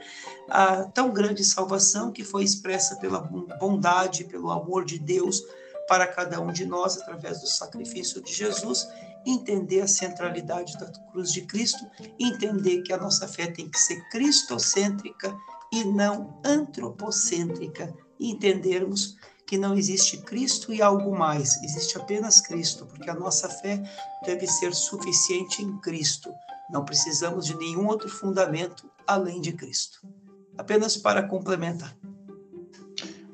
a 0.50 0.84
tão 0.84 1.12
grande 1.12 1.43
salvação 1.43 2.12
que 2.12 2.24
foi 2.24 2.43
expressa 2.43 2.95
pela 2.97 3.20
bondade, 3.20 4.24
pelo 4.26 4.52
amor 4.52 4.86
de 4.86 5.00
Deus 5.00 5.43
para 5.88 6.06
cada 6.06 6.39
um 6.39 6.52
de 6.52 6.66
nós 6.66 6.97
através 6.97 7.41
do 7.41 7.47
sacrifício 7.47 8.22
de 8.22 8.32
Jesus, 8.32 8.88
entender 9.26 9.82
a 9.82 9.88
centralidade 9.88 10.78
da 10.78 10.86
cruz 11.12 11.32
de 11.32 11.41
Cristo, 11.41 11.84
entender 12.20 12.84
que 12.84 12.93
a 12.93 12.97
nossa 12.97 13.28
fé 13.28 13.47
tem 13.47 13.68
que 13.68 13.80
ser 13.80 14.00
cristocêntrica 14.10 15.36
e 15.72 15.84
não 15.84 16.39
antropocêntrica, 16.45 17.93
entendermos 18.20 19.18
que 19.50 19.58
não 19.58 19.74
existe 19.76 20.20
Cristo 20.20 20.72
e 20.72 20.80
algo 20.80 21.18
mais, 21.18 21.60
existe 21.64 21.97
apenas 21.97 22.39
Cristo, 22.39 22.86
porque 22.86 23.10
a 23.10 23.16
nossa 23.16 23.50
fé 23.50 23.82
deve 24.24 24.45
ser 24.45 24.76
suficiente 24.76 25.64
em 25.64 25.76
Cristo. 25.80 26.32
Não 26.70 26.86
precisamos 26.86 27.47
de 27.47 27.58
nenhum 27.58 27.88
outro 27.88 28.08
fundamento 28.08 28.88
além 29.08 29.41
de 29.41 29.52
Cristo. 29.52 30.08
Apenas 30.56 30.95
para 30.95 31.24
complementar. 31.24 31.97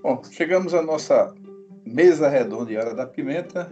Bom, 0.02 0.22
chegamos 0.32 0.74
à 0.74 0.82
nossa 0.82 1.36
mesa 1.86 2.30
redonda 2.30 2.72
e 2.72 2.78
hora 2.78 2.96
da 2.96 3.06
pimenta. 3.06 3.70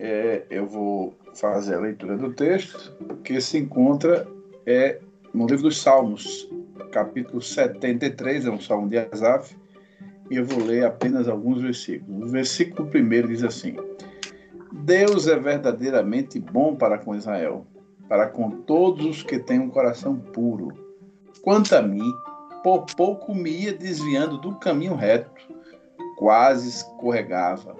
É, 0.00 0.44
eu 0.50 0.66
vou 0.66 1.14
fazer 1.36 1.76
a 1.76 1.80
leitura 1.80 2.16
do 2.16 2.32
texto, 2.32 2.92
que 3.22 3.40
se 3.40 3.56
encontra 3.56 4.26
é, 4.66 5.00
no 5.32 5.46
livro 5.46 5.62
dos 5.62 5.80
Salmos, 5.80 6.50
capítulo 6.90 7.40
73, 7.40 8.46
é 8.46 8.50
um 8.50 8.60
salmo 8.60 8.88
de 8.88 8.98
Asaf, 8.98 9.56
eu 10.30 10.44
vou 10.44 10.64
ler 10.64 10.84
apenas 10.84 11.28
alguns 11.28 11.62
versículos. 11.62 12.28
O 12.28 12.32
versículo 12.32 12.88
primeiro 12.88 13.28
diz 13.28 13.42
assim: 13.42 13.76
Deus 14.72 15.26
é 15.28 15.38
verdadeiramente 15.38 16.38
bom 16.38 16.74
para 16.74 16.98
com 16.98 17.14
Israel, 17.14 17.66
para 18.08 18.26
com 18.28 18.50
todos 18.50 19.06
os 19.06 19.22
que 19.22 19.38
têm 19.38 19.60
um 19.60 19.70
coração 19.70 20.16
puro. 20.16 20.72
Quanto 21.42 21.74
a 21.74 21.82
mim, 21.82 22.12
por 22.62 22.86
pouco 22.96 23.34
me 23.34 23.50
ia 23.50 23.72
desviando 23.72 24.38
do 24.38 24.56
caminho 24.56 24.94
reto, 24.94 25.30
quase 26.16 26.68
escorregava, 26.68 27.76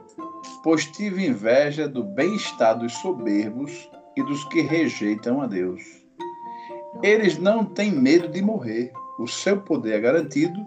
pois 0.63 0.87
tive 0.87 1.27
inveja 1.27 1.89
do 1.89 2.05
bem-estar 2.05 2.79
dos 2.79 2.93
soberbos 2.95 3.91
e 4.17 4.23
dos 4.23 4.45
que 4.45 4.61
rejeitam 4.61 5.41
a 5.43 5.47
Deus. 5.47 5.83
Eles 7.03 7.39
não 7.39 7.65
têm 7.65 7.91
medo 7.91 8.29
de 8.29 8.41
morrer, 8.41 8.93
o 9.19 9.27
seu 9.27 9.61
poder 9.61 9.95
é 9.95 10.01
garantido 10.01 10.67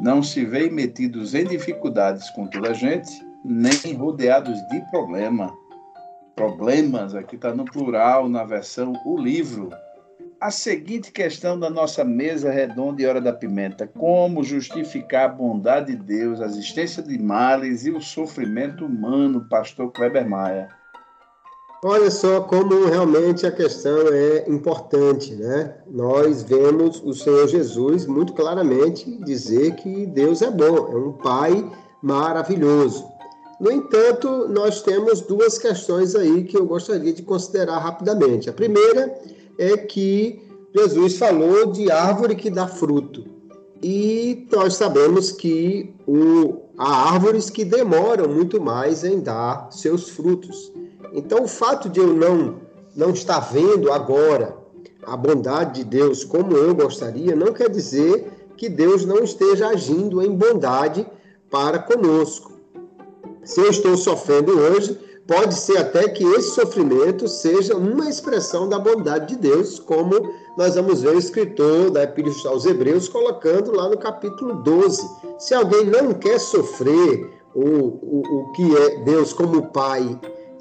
não 0.00 0.22
se 0.22 0.44
veem 0.44 0.70
metidos 0.70 1.34
em 1.34 1.44
dificuldades 1.44 2.28
com 2.30 2.46
toda 2.46 2.70
a 2.70 2.74
gente, 2.74 3.10
nem 3.44 3.94
rodeados 3.94 4.58
de 4.68 4.80
problema. 4.90 5.52
Problemas, 6.34 7.14
aqui 7.14 7.36
está 7.36 7.54
no 7.54 7.64
plural, 7.64 8.28
na 8.28 8.44
versão 8.44 8.92
o 9.04 9.16
livro. 9.16 9.70
A 10.38 10.50
seguinte 10.50 11.10
questão 11.10 11.58
da 11.58 11.70
nossa 11.70 12.04
mesa 12.04 12.50
redonda 12.50 13.00
e 13.00 13.06
hora 13.06 13.22
da 13.22 13.32
pimenta: 13.32 13.86
como 13.86 14.44
justificar 14.44 15.24
a 15.24 15.32
bondade 15.32 15.96
de 15.96 16.02
Deus, 16.02 16.42
a 16.42 16.46
existência 16.46 17.02
de 17.02 17.18
males 17.18 17.86
e 17.86 17.90
o 17.90 18.02
sofrimento 18.02 18.84
humano, 18.84 19.48
pastor 19.48 19.90
Kleber 19.92 20.28
Maia? 20.28 20.68
Olha 21.88 22.10
só 22.10 22.40
como 22.40 22.86
realmente 22.86 23.46
a 23.46 23.52
questão 23.52 24.08
é 24.08 24.44
importante, 24.48 25.36
né? 25.36 25.72
Nós 25.88 26.42
vemos 26.42 27.00
o 27.00 27.14
Senhor 27.14 27.46
Jesus 27.46 28.06
muito 28.06 28.32
claramente 28.32 29.08
dizer 29.24 29.76
que 29.76 30.04
Deus 30.04 30.42
é 30.42 30.50
bom, 30.50 30.90
é 30.92 30.96
um 30.96 31.12
Pai 31.12 31.64
maravilhoso. 32.02 33.04
No 33.60 33.70
entanto, 33.70 34.48
nós 34.48 34.82
temos 34.82 35.20
duas 35.20 35.58
questões 35.58 36.16
aí 36.16 36.42
que 36.42 36.56
eu 36.56 36.66
gostaria 36.66 37.12
de 37.12 37.22
considerar 37.22 37.78
rapidamente. 37.78 38.50
A 38.50 38.52
primeira 38.52 39.16
é 39.56 39.76
que 39.76 40.42
Jesus 40.76 41.16
falou 41.16 41.66
de 41.66 41.88
árvore 41.88 42.34
que 42.34 42.50
dá 42.50 42.66
fruto. 42.66 43.24
E 43.80 44.44
nós 44.50 44.74
sabemos 44.74 45.30
que 45.30 45.94
o, 46.04 46.62
há 46.76 47.12
árvores 47.12 47.48
que 47.48 47.64
demoram 47.64 48.28
muito 48.28 48.60
mais 48.60 49.04
em 49.04 49.20
dar 49.20 49.68
seus 49.70 50.08
frutos. 50.08 50.72
Então, 51.12 51.44
o 51.44 51.48
fato 51.48 51.88
de 51.88 52.00
eu 52.00 52.08
não, 52.08 52.56
não 52.94 53.10
estar 53.10 53.40
vendo 53.40 53.92
agora 53.92 54.56
a 55.04 55.16
bondade 55.16 55.82
de 55.82 55.84
Deus 55.84 56.24
como 56.24 56.56
eu 56.56 56.74
gostaria, 56.74 57.36
não 57.36 57.52
quer 57.52 57.70
dizer 57.70 58.50
que 58.56 58.68
Deus 58.68 59.04
não 59.04 59.22
esteja 59.22 59.68
agindo 59.68 60.22
em 60.22 60.34
bondade 60.34 61.06
para 61.50 61.78
conosco. 61.78 62.52
Se 63.44 63.60
eu 63.60 63.70
estou 63.70 63.96
sofrendo 63.96 64.58
hoje, 64.58 64.98
pode 65.26 65.54
ser 65.54 65.78
até 65.78 66.08
que 66.08 66.24
esse 66.24 66.50
sofrimento 66.50 67.28
seja 67.28 67.76
uma 67.76 68.08
expressão 68.08 68.68
da 68.68 68.78
bondade 68.78 69.34
de 69.34 69.40
Deus, 69.40 69.78
como 69.78 70.34
nós 70.56 70.74
vamos 70.74 71.02
ver 71.02 71.14
o 71.14 71.18
escritor 71.18 71.90
da 71.90 72.02
Epístola 72.02 72.54
aos 72.54 72.66
Hebreus 72.66 73.08
colocando 73.08 73.72
lá 73.72 73.88
no 73.88 73.98
capítulo 73.98 74.54
12. 74.62 75.02
Se 75.38 75.54
alguém 75.54 75.84
não 75.84 76.14
quer 76.14 76.40
sofrer 76.40 77.30
o, 77.54 77.60
o, 77.62 78.22
o 78.26 78.52
que 78.52 78.76
é 78.76 79.04
Deus 79.04 79.32
como 79.32 79.68
Pai 79.68 80.18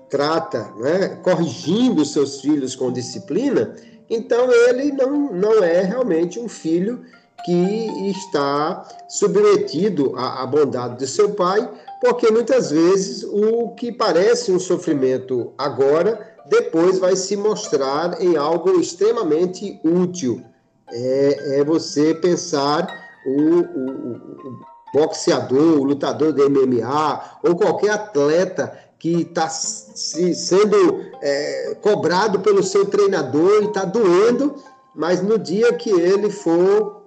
trata, 0.10 0.72
né, 0.78 1.20
corrigindo 1.24 2.06
seus 2.06 2.42
filhos 2.42 2.76
com 2.76 2.92
disciplina, 2.92 3.76
então 4.10 4.52
ele 4.52 4.92
não, 4.92 5.34
não 5.34 5.64
é 5.64 5.82
realmente 5.82 6.40
um 6.40 6.48
filho 6.48 7.04
que 7.44 8.10
está 8.10 8.88
submetido 9.08 10.14
à, 10.16 10.44
à 10.44 10.46
bondade 10.48 10.98
de 11.00 11.08
seu 11.08 11.34
pai, 11.34 11.70
porque 12.02 12.32
muitas 12.32 12.72
vezes 12.72 13.24
o 13.24 13.70
que 13.76 13.92
parece 13.92 14.52
um 14.52 14.60
sofrimento 14.60 15.54
agora, 15.58 16.36
depois 16.48 17.00
vai 17.00 17.16
se 17.16 17.36
mostrar 17.36 18.22
em 18.22 18.36
algo 18.36 18.80
extremamente 18.80 19.80
útil. 19.84 20.44
É, 20.92 21.60
é 21.60 21.64
você 21.64 22.14
pensar 22.14 22.88
o, 23.26 23.42
o, 23.42 24.12
o 24.50 24.76
boxeador, 24.94 25.80
o 25.80 25.84
lutador 25.84 26.32
de 26.32 26.48
MMA 26.48 27.40
ou 27.44 27.56
qualquer 27.56 27.92
atleta 27.92 28.78
que 29.06 29.22
está 29.22 29.48
sendo 29.48 31.00
é, 31.22 31.78
cobrado 31.80 32.40
pelo 32.40 32.64
seu 32.64 32.88
treinador 32.88 33.62
e 33.62 33.68
está 33.68 33.86
doendo, 33.86 34.56
mas 34.96 35.22
no 35.22 35.38
dia 35.38 35.72
que 35.74 35.92
ele 35.92 36.32
for 36.32 37.04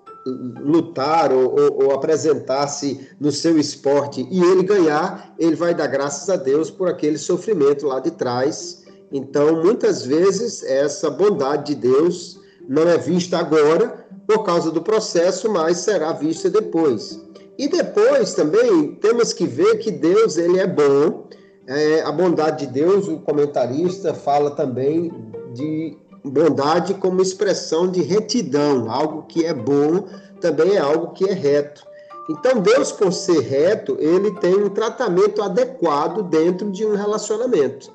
lutar 0.60 1.32
ou, 1.32 1.58
ou, 1.58 1.84
ou 1.86 1.90
apresentar-se 1.92 3.08
no 3.18 3.32
seu 3.32 3.58
esporte 3.58 4.24
e 4.30 4.40
ele 4.40 4.62
ganhar, 4.62 5.34
ele 5.40 5.56
vai 5.56 5.74
dar 5.74 5.88
graças 5.88 6.30
a 6.30 6.36
Deus 6.36 6.70
por 6.70 6.86
aquele 6.86 7.18
sofrimento 7.18 7.84
lá 7.84 7.98
de 7.98 8.12
trás. 8.12 8.84
Então, 9.10 9.60
muitas 9.64 10.04
vezes, 10.04 10.62
essa 10.62 11.10
bondade 11.10 11.74
de 11.74 11.80
Deus 11.80 12.38
não 12.68 12.88
é 12.88 12.96
vista 12.96 13.38
agora 13.38 14.06
por 14.24 14.44
causa 14.44 14.70
do 14.70 14.82
processo, 14.82 15.50
mas 15.50 15.78
será 15.78 16.12
vista 16.12 16.48
depois. 16.48 17.18
E 17.58 17.66
depois 17.66 18.34
também 18.34 18.94
temos 19.00 19.32
que 19.32 19.48
ver 19.48 19.78
que 19.78 19.90
Deus 19.90 20.36
ele 20.36 20.60
é 20.60 20.66
bom 20.66 21.26
é, 21.68 22.00
a 22.00 22.10
bondade 22.10 22.66
de 22.66 22.72
Deus, 22.72 23.06
o 23.08 23.18
comentarista 23.18 24.14
fala 24.14 24.50
também 24.50 25.12
de 25.52 25.96
bondade 26.24 26.94
como 26.94 27.20
expressão 27.20 27.90
de 27.90 28.00
retidão, 28.02 28.90
algo 28.90 29.24
que 29.24 29.44
é 29.44 29.52
bom 29.52 30.04
também 30.40 30.76
é 30.76 30.78
algo 30.78 31.12
que 31.12 31.28
é 31.28 31.32
reto. 31.32 31.86
Então, 32.30 32.60
Deus, 32.60 32.92
por 32.92 33.12
ser 33.12 33.40
reto, 33.40 33.96
ele 33.98 34.30
tem 34.38 34.54
um 34.54 34.68
tratamento 34.68 35.42
adequado 35.42 36.22
dentro 36.22 36.70
de 36.70 36.86
um 36.86 36.94
relacionamento. 36.94 37.90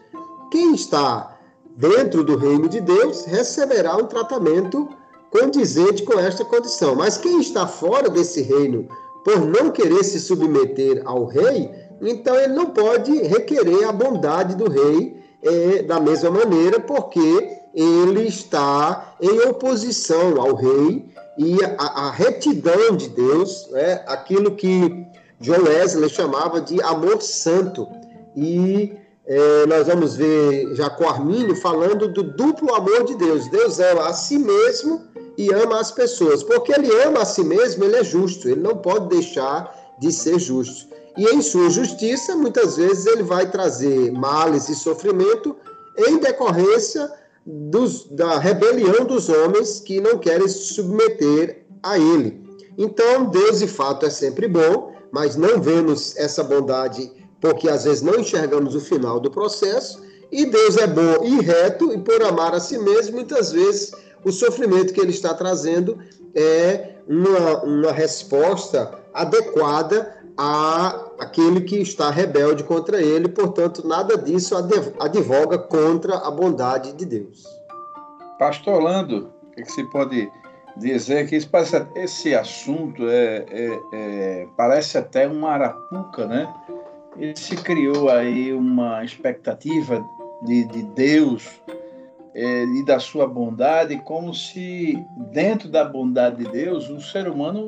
Quem 0.52 0.74
está 0.76 1.38
dentro 1.76 2.24
do 2.24 2.38
reino 2.38 2.70
de 2.70 2.80
Deus 2.82 3.26
receberá 3.26 3.96
um 3.96 4.06
tratamento 4.06 4.88
condizente 5.32 6.04
com 6.04 6.20
esta 6.20 6.46
condição. 6.46 6.96
Mas 6.96 7.18
quem 7.18 7.40
está 7.40 7.66
fora 7.66 8.10
desse 8.10 8.42
reino, 8.42 8.88
por 9.24 9.40
não 9.40 9.72
querer 9.72 10.04
se 10.04 10.20
submeter 10.20 11.02
ao 11.06 11.26
rei, 11.26 11.70
então 12.02 12.36
ele 12.36 12.54
não 12.54 12.68
pode 12.68 13.12
requerer 13.24 13.88
a 13.88 13.92
bondade 13.92 14.56
do 14.56 14.70
rei 14.70 15.22
é, 15.42 15.84
da 15.84 16.00
mesma 16.00 16.32
maneira, 16.32 16.80
porque 16.80 17.60
ele 17.74 18.28
está 18.28 19.16
em 19.22 19.42
oposição 19.42 20.40
ao 20.40 20.56
rei 20.56 21.12
e 21.38 21.64
a, 21.64 22.08
a 22.08 22.12
retidão 22.12 22.96
de 22.96 23.10
Deus, 23.10 23.70
é 23.74 24.04
aquilo 24.08 24.52
que 24.52 25.06
John 25.40 25.64
Wesley 25.64 26.10
chamava 26.10 26.62
de 26.62 26.82
amor 26.82 27.22
santo. 27.22 27.88
E 28.36 28.94
é, 29.26 29.66
nós 29.66 29.88
vamos 29.88 30.16
ver 30.16 30.76
Jacó 30.76 31.10
Armínio 31.10 31.56
falando 31.56 32.08
do 32.08 32.24
duplo 32.24 32.74
amor 32.76 33.04
de 33.06 33.16
Deus. 33.16 33.50
Deus 33.50 33.80
ama 33.80 34.08
a 34.08 34.14
si 34.14 34.38
mesmo 34.38 35.02
e 35.38 35.52
ama 35.52 35.80
as 35.80 35.92
pessoas. 35.92 36.44
Porque 36.44 36.72
ele 36.72 36.90
ama 37.04 37.22
a 37.22 37.26
si 37.26 37.44
mesmo, 37.44 37.84
ele 37.84 37.98
é 37.98 38.04
justo, 38.04 38.48
ele 38.48 38.62
não 38.62 38.78
pode 38.78 39.10
deixar 39.10 39.96
de 40.00 40.12
ser 40.12 40.40
justo. 40.40 40.94
E 41.18 41.26
em 41.26 41.42
sua 41.42 41.70
justiça, 41.70 42.36
muitas 42.36 42.78
vezes 42.78 43.06
ele 43.06 43.24
vai 43.24 43.50
trazer 43.50 44.12
males 44.12 44.70
e 44.70 44.76
sofrimento 44.76 45.56
em 45.98 46.18
decorrência 46.18 47.12
dos, 47.46 48.06
da 48.10 48.40
rebelião 48.40 49.06
dos 49.06 49.30
homens 49.30 49.80
que 49.80 50.02
não 50.02 50.18
querem 50.18 50.48
se 50.48 50.74
submeter 50.74 51.66
a 51.84 52.00
ele. 52.00 52.42
Então, 52.78 53.26
Deus 53.26 53.60
de 53.60 53.68
fato 53.68 54.06
é 54.06 54.10
sempre 54.10 54.48
bom, 54.48 54.96
mas 55.12 55.36
não 55.36 55.62
vemos 55.62 56.16
essa 56.18 56.44
bondade 56.44 57.12
porque 57.40 57.68
às 57.68 57.84
vezes 57.84 58.02
não 58.02 58.16
enxergamos 58.16 58.74
o 58.74 58.80
final 58.80 59.20
do 59.20 59.30
processo. 59.30 60.02
E 60.32 60.46
Deus 60.46 60.78
é 60.78 60.88
bom 60.88 61.24
e 61.24 61.42
reto, 61.42 61.92
e 61.94 62.00
por 62.00 62.24
amar 62.24 62.56
a 62.56 62.60
si 62.60 62.78
mesmo, 62.78 63.16
muitas 63.16 63.52
vezes 63.52 63.92
o 64.24 64.32
sofrimento 64.32 64.94
que 64.94 65.02
ele 65.02 65.12
está 65.12 65.34
trazendo 65.34 66.00
é 66.34 66.96
uma, 67.06 67.64
uma 67.64 67.92
resposta 67.92 68.98
adequada 69.14 70.16
a 70.38 71.03
aquele 71.24 71.62
que 71.62 71.78
está 71.78 72.10
rebelde 72.10 72.64
contra 72.64 73.02
ele, 73.02 73.28
portanto, 73.30 73.88
nada 73.88 74.18
disso 74.18 74.56
advoga 75.00 75.58
contra 75.58 76.18
a 76.18 76.30
bondade 76.30 76.94
de 76.94 77.06
Deus. 77.06 77.44
Pastor 78.38 78.76
Orlando, 78.76 79.32
o 79.48 79.56
que, 79.56 79.66
você 79.66 79.84
pode 79.86 80.30
dizer 80.78 81.28
que 81.28 81.36
esse, 81.36 81.50
esse 81.96 82.36
assunto 82.36 83.08
é, 83.08 83.46
é, 83.50 83.80
é, 83.94 84.48
parece 84.58 84.98
até 84.98 85.28
uma 85.28 85.52
arapuca, 85.52 86.28
né? 86.28 86.54
Ele 87.18 87.36
se 87.36 87.56
criou 87.56 88.10
aí 88.10 88.52
uma 88.52 89.04
expectativa 89.04 90.04
de, 90.44 90.66
de 90.66 90.84
Deus 90.84 91.48
é, 92.34 92.64
e 92.64 92.84
da 92.86 93.00
sua 93.00 93.28
bondade, 93.28 94.02
como 94.04 94.34
se 94.34 94.98
dentro 95.32 95.70
da 95.70 95.86
bondade 95.86 96.44
de 96.44 96.52
Deus 96.52 96.90
o 96.90 97.00
ser 97.00 97.28
humano 97.28 97.68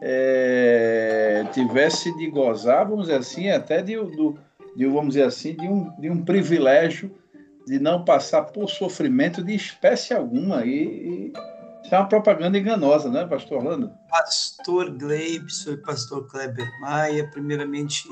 é, 0.00 1.44
tivesse 1.52 2.16
de 2.16 2.30
gozar, 2.30 2.86
vamos 2.88 3.06
dizer 3.06 3.18
assim, 3.18 3.50
até 3.50 3.82
de, 3.82 3.96
do, 3.96 4.38
de, 4.76 4.86
vamos 4.86 5.14
dizer 5.14 5.24
assim, 5.24 5.54
de 5.54 5.66
um, 5.66 5.90
de 5.98 6.10
um 6.10 6.24
privilégio 6.24 7.14
de 7.66 7.78
não 7.78 8.04
passar 8.04 8.44
por 8.44 8.68
sofrimento 8.68 9.42
de 9.42 9.54
espécie 9.54 10.14
alguma. 10.14 10.64
E, 10.64 10.70
e 10.70 11.32
isso 11.84 11.94
é 11.94 11.98
uma 11.98 12.08
propaganda 12.08 12.58
enganosa, 12.58 13.10
né, 13.10 13.26
pastor 13.26 13.58
Orlando? 13.58 13.92
Pastor 14.10 14.90
Gleibson 14.90 15.72
e 15.72 15.76
pastor 15.78 16.26
Kleber 16.28 16.68
Maia, 16.80 17.28
primeiramente 17.30 18.08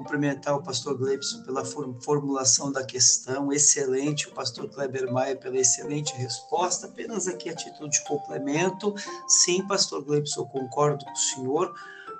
cumprimentar 0.00 0.56
o 0.56 0.62
pastor 0.62 0.96
Gleibson 0.96 1.42
pela 1.42 1.62
formulação 1.62 2.72
da 2.72 2.82
questão, 2.82 3.52
excelente, 3.52 4.28
o 4.28 4.32
pastor 4.32 4.66
Kleber 4.66 5.12
Maia 5.12 5.36
pela 5.36 5.58
excelente 5.58 6.14
resposta, 6.14 6.86
apenas 6.86 7.28
aqui 7.28 7.50
a 7.50 7.54
título 7.54 7.88
de 7.90 8.02
complemento, 8.04 8.94
sim, 9.28 9.66
pastor 9.66 10.02
Gleibson, 10.02 10.46
concordo 10.46 11.04
com 11.04 11.12
o 11.12 11.16
senhor, 11.16 11.74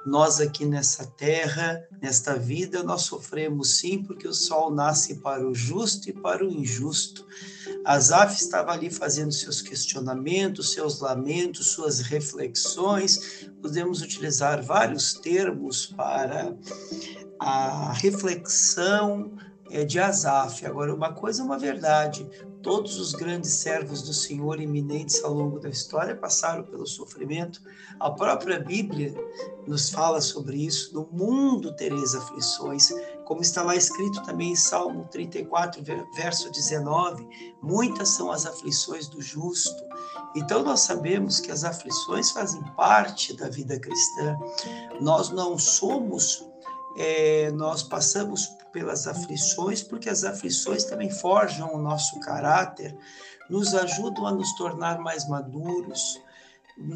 nós 0.05 0.40
aqui 0.40 0.64
nessa 0.64 1.07
terra, 1.07 1.82
nesta 2.01 2.34
vida, 2.36 2.82
nós 2.82 3.03
sofremos 3.03 3.76
sim, 3.78 4.03
porque 4.03 4.26
o 4.26 4.32
sol 4.32 4.70
nasce 4.70 5.16
para 5.16 5.46
o 5.46 5.55
justo 5.55 6.09
e 6.09 6.12
para 6.12 6.44
o 6.44 6.51
injusto. 6.51 7.26
Asaf 7.84 8.34
estava 8.34 8.72
ali 8.72 8.90
fazendo 8.90 9.32
seus 9.32 9.61
questionamentos, 9.61 10.72
seus 10.72 11.01
lamentos, 11.01 11.68
suas 11.68 12.01
reflexões. 12.01 13.48
Podemos 13.61 14.01
utilizar 14.01 14.62
vários 14.62 15.14
termos 15.14 15.86
para 15.86 16.57
a 17.38 17.92
reflexão 17.92 19.32
é, 19.70 19.84
de 19.84 19.98
Asaf. 19.98 20.66
Agora, 20.66 20.94
uma 20.94 21.12
coisa 21.12 21.42
é 21.42 21.44
uma 21.44 21.59
verdade: 21.59 22.26
todos 22.63 22.99
os 22.99 23.13
grandes 23.13 23.53
servos 23.53 24.03
do 24.03 24.13
Senhor 24.13 24.61
iminentes 24.61 25.23
ao 25.25 25.33
longo 25.33 25.59
da 25.59 25.69
história 25.69 26.17
passaram 26.17 26.63
pelo 26.65 26.87
sofrimento. 26.87 27.63
A 27.99 28.11
própria 28.11 28.61
Bíblia 28.61 29.15
nos 29.67 29.91
fala 29.91 30.21
sobre 30.21 30.65
isso. 30.65 30.95
No 30.95 31.09
mundo 31.11 31.75
tereis 31.75 32.15
aflições, 32.15 32.89
como 33.25 33.43
está 33.43 33.63
lá 33.63 33.75
escrito 33.75 34.23
também 34.23 34.53
em 34.53 34.57
Salmo 34.57 35.09
34, 35.11 35.83
verso 36.15 36.51
19: 36.51 37.27
muitas 37.63 38.11
são 38.11 38.31
as 38.31 38.47
aflições 38.47 39.09
do 39.09 39.21
justo. 39.21 39.83
Então, 40.37 40.63
nós 40.63 40.81
sabemos 40.81 41.41
que 41.41 41.51
as 41.51 41.65
aflições 41.65 42.31
fazem 42.31 42.63
parte 42.77 43.37
da 43.37 43.49
vida 43.49 43.79
cristã. 43.79 44.39
Nós 45.01 45.31
não 45.31 45.59
somos 45.59 46.45
é, 46.97 47.51
nós 47.53 47.83
passamos 47.83 48.49
pelas 48.73 49.07
aflições, 49.07 49.83
porque 49.83 50.09
as 50.09 50.25
aflições 50.25 50.85
também 50.85 51.11
forjam 51.11 51.75
o 51.75 51.83
nosso 51.83 52.18
caráter, 52.21 52.97
nos 53.49 53.75
ajudam 53.75 54.27
a 54.27 54.33
nos 54.33 54.53
tornar 54.55 54.99
mais 54.99 55.29
maduros. 55.29 56.21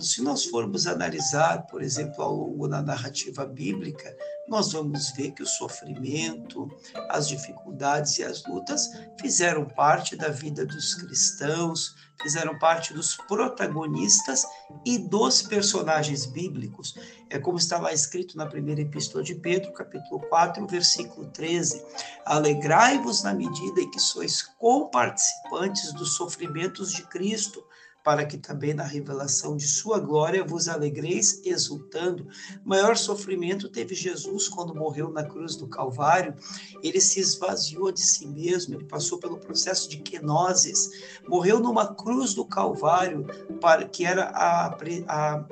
Se 0.01 0.23
nós 0.23 0.45
formos 0.45 0.87
analisar, 0.87 1.67
por 1.67 1.83
exemplo, 1.83 2.23
ao 2.23 2.35
longo 2.35 2.69
da 2.69 2.81
narrativa 2.81 3.45
bíblica, 3.45 4.17
nós 4.49 4.73
vamos 4.73 5.11
ver 5.11 5.33
que 5.33 5.43
o 5.43 5.47
sofrimento, 5.47 6.69
as 7.11 7.29
dificuldades 7.29 8.19
e 8.19 8.25
as 8.25 8.45
lutas 8.45 8.89
fizeram 9.21 9.67
parte 9.67 10.17
da 10.17 10.29
vida 10.29 10.65
dos 10.65 10.95
cristãos, 10.95 11.95
fizeram 12.23 12.59
parte 12.59 12.93
dos 12.95 13.17
protagonistas 13.17 14.45
e 14.85 14.99
dos 14.99 15.43
personagens 15.43 16.27
bíblicos. 16.27 16.95
É 17.29 17.39
como 17.39 17.59
está 17.59 17.79
lá 17.79 17.93
escrito 17.93 18.37
na 18.37 18.47
primeira 18.47 18.81
epístola 18.81 19.23
de 19.23 19.35
Pedro, 19.35 19.73
capítulo 19.73 20.21
4, 20.29 20.67
versículo 20.67 21.27
13: 21.31 21.85
Alegrai-vos 22.25 23.23
na 23.23 23.35
medida 23.35 23.81
em 23.81 23.91
que 23.91 24.01
sois 24.01 24.43
comparticipantes 24.43 25.93
dos 25.93 26.15
sofrimentos 26.17 26.93
de 26.93 27.03
Cristo 27.03 27.65
para 28.05 28.27
que 28.27 28.37
também 28.37 28.75
na 28.75 28.85
revelação 28.85 29.57
de 29.57 29.67
sua 29.67 29.99
glória 29.99 30.45
vos 30.45 30.69
alegreis 30.69 31.41
exultando. 31.43 32.29
Maior 32.63 32.99
sofrimento 32.99 33.67
teve 33.67 33.95
Jesus 33.95 34.47
quando 34.47 34.75
morreu 34.75 35.09
na 35.11 35.25
cruz 35.25 35.57
do 35.57 35.67
Calvário. 35.67 36.35
Ele 36.83 37.01
se 37.01 37.19
esvaziou 37.19 37.91
de 37.91 38.03
si 38.03 38.27
mesmo, 38.27 38.75
ele 38.75 38.85
passou 38.85 39.19
pelo 39.19 39.39
processo 39.39 39.89
de 39.89 39.97
quenoses, 39.97 40.91
morreu 41.27 41.59
numa 41.59 41.95
cruz 41.95 42.35
do 42.35 42.45
Calvário, 42.45 43.27
para 43.59 43.89
que 43.89 44.05
era 44.05 44.25
a, 44.27 44.77
a 45.09 45.45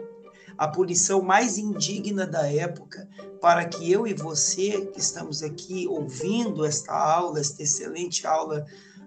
a 0.59 0.69
punição 0.69 1.23
mais 1.23 1.59
indigna 1.59 2.27
da 2.27 2.47
época, 2.47 3.09
para 3.41 3.65
que 3.65 3.91
eu 3.91 4.07
e 4.07 4.15
você 4.15 4.87
que 4.87 5.01
estamos 5.01 5.43
aqui 5.43 5.89
ouvindo 5.89 6.65
esta 6.65 6.93
aula, 6.93 7.41
esta 7.41 7.63
excelente 7.63 8.27
aula 8.27 8.65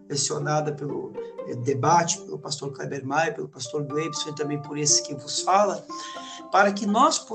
lecionada 0.09 0.73
pelo 0.73 1.13
eh, 1.47 1.55
debate, 1.55 2.19
pelo 2.21 2.39
pastor 2.39 2.71
Kleber 2.73 3.05
Maia, 3.05 3.33
pelo 3.33 3.47
pastor 3.47 3.83
Gleibson 3.83 4.29
e 4.29 4.35
também 4.35 4.61
por 4.61 4.77
esse 4.77 5.03
que 5.03 5.15
vos 5.15 5.41
fala, 5.41 5.85
para 6.51 6.71
que 6.71 6.85
nós 6.85 7.25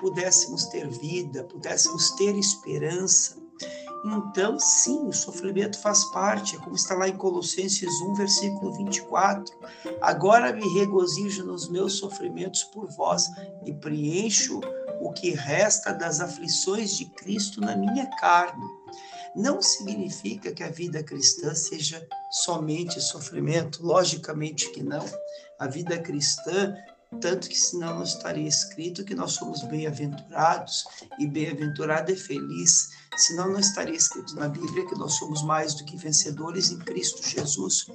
pudéssemos 0.00 0.66
ter 0.66 0.88
vida, 0.88 1.44
pudéssemos 1.44 2.10
ter 2.12 2.36
esperança. 2.36 3.40
Então, 4.04 4.58
sim, 4.58 5.06
o 5.06 5.12
sofrimento 5.12 5.78
faz 5.78 6.04
parte, 6.06 6.56
é 6.56 6.58
como 6.58 6.74
está 6.74 6.94
lá 6.96 7.08
em 7.08 7.16
Colossenses 7.16 8.00
1, 8.00 8.14
versículo 8.14 8.72
24. 8.72 9.54
Agora 10.00 10.52
me 10.52 10.66
regozijo 10.74 11.44
nos 11.44 11.68
meus 11.68 11.94
sofrimentos 11.94 12.64
por 12.64 12.88
vós 12.96 13.24
e 13.64 13.72
preencho 13.72 14.60
o 15.00 15.12
que 15.12 15.30
resta 15.30 15.92
das 15.92 16.20
aflições 16.20 16.96
de 16.96 17.04
Cristo 17.06 17.60
na 17.60 17.76
minha 17.76 18.06
carne 18.18 18.81
não 19.34 19.62
significa 19.62 20.52
que 20.52 20.62
a 20.62 20.70
vida 20.70 21.02
cristã 21.02 21.54
seja 21.54 22.06
somente 22.30 23.00
sofrimento, 23.00 23.84
logicamente 23.84 24.70
que 24.70 24.82
não. 24.82 25.04
A 25.58 25.66
vida 25.66 25.98
cristã, 25.98 26.74
tanto 27.20 27.48
que 27.48 27.58
senão 27.58 27.96
não 27.96 28.02
estaria 28.02 28.48
escrito 28.48 29.04
que 29.04 29.14
nós 29.14 29.32
somos 29.32 29.62
bem-aventurados, 29.62 30.84
e 31.18 31.26
bem-aventurado 31.26 32.12
é 32.12 32.16
feliz, 32.16 32.90
senão 33.16 33.50
não 33.50 33.60
estaria 33.60 33.96
escrito 33.96 34.34
na 34.34 34.48
Bíblia 34.48 34.86
que 34.86 34.98
nós 34.98 35.14
somos 35.14 35.42
mais 35.42 35.74
do 35.74 35.84
que 35.84 35.96
vencedores 35.96 36.70
em 36.70 36.78
Cristo 36.78 37.26
Jesus. 37.26 37.86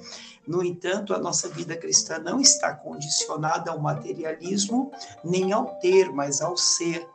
No 0.46 0.64
entanto, 0.64 1.14
a 1.14 1.18
nossa 1.18 1.48
vida 1.48 1.76
cristã 1.76 2.18
não 2.18 2.40
está 2.40 2.74
condicionada 2.74 3.70
ao 3.70 3.80
materialismo, 3.80 4.90
nem 5.22 5.52
ao 5.52 5.78
ter, 5.78 6.10
mas 6.10 6.40
ao 6.40 6.56
ser. 6.56 7.06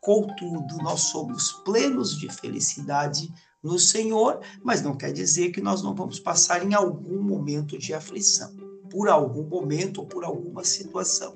Contudo, 0.00 0.76
nós 0.82 1.00
somos 1.00 1.50
plenos 1.64 2.18
de 2.18 2.30
felicidade 2.30 3.32
no 3.64 3.78
Senhor, 3.78 4.40
mas 4.62 4.82
não 4.82 4.94
quer 4.94 5.10
dizer 5.10 5.50
que 5.50 5.62
nós 5.62 5.82
não 5.82 5.94
vamos 5.94 6.20
passar 6.20 6.62
em 6.62 6.74
algum 6.74 7.22
momento 7.22 7.78
de 7.78 7.94
aflição, 7.94 8.54
por 8.90 9.08
algum 9.08 9.42
momento 9.42 10.02
ou 10.02 10.06
por 10.06 10.22
alguma 10.22 10.62
situação. 10.62 11.34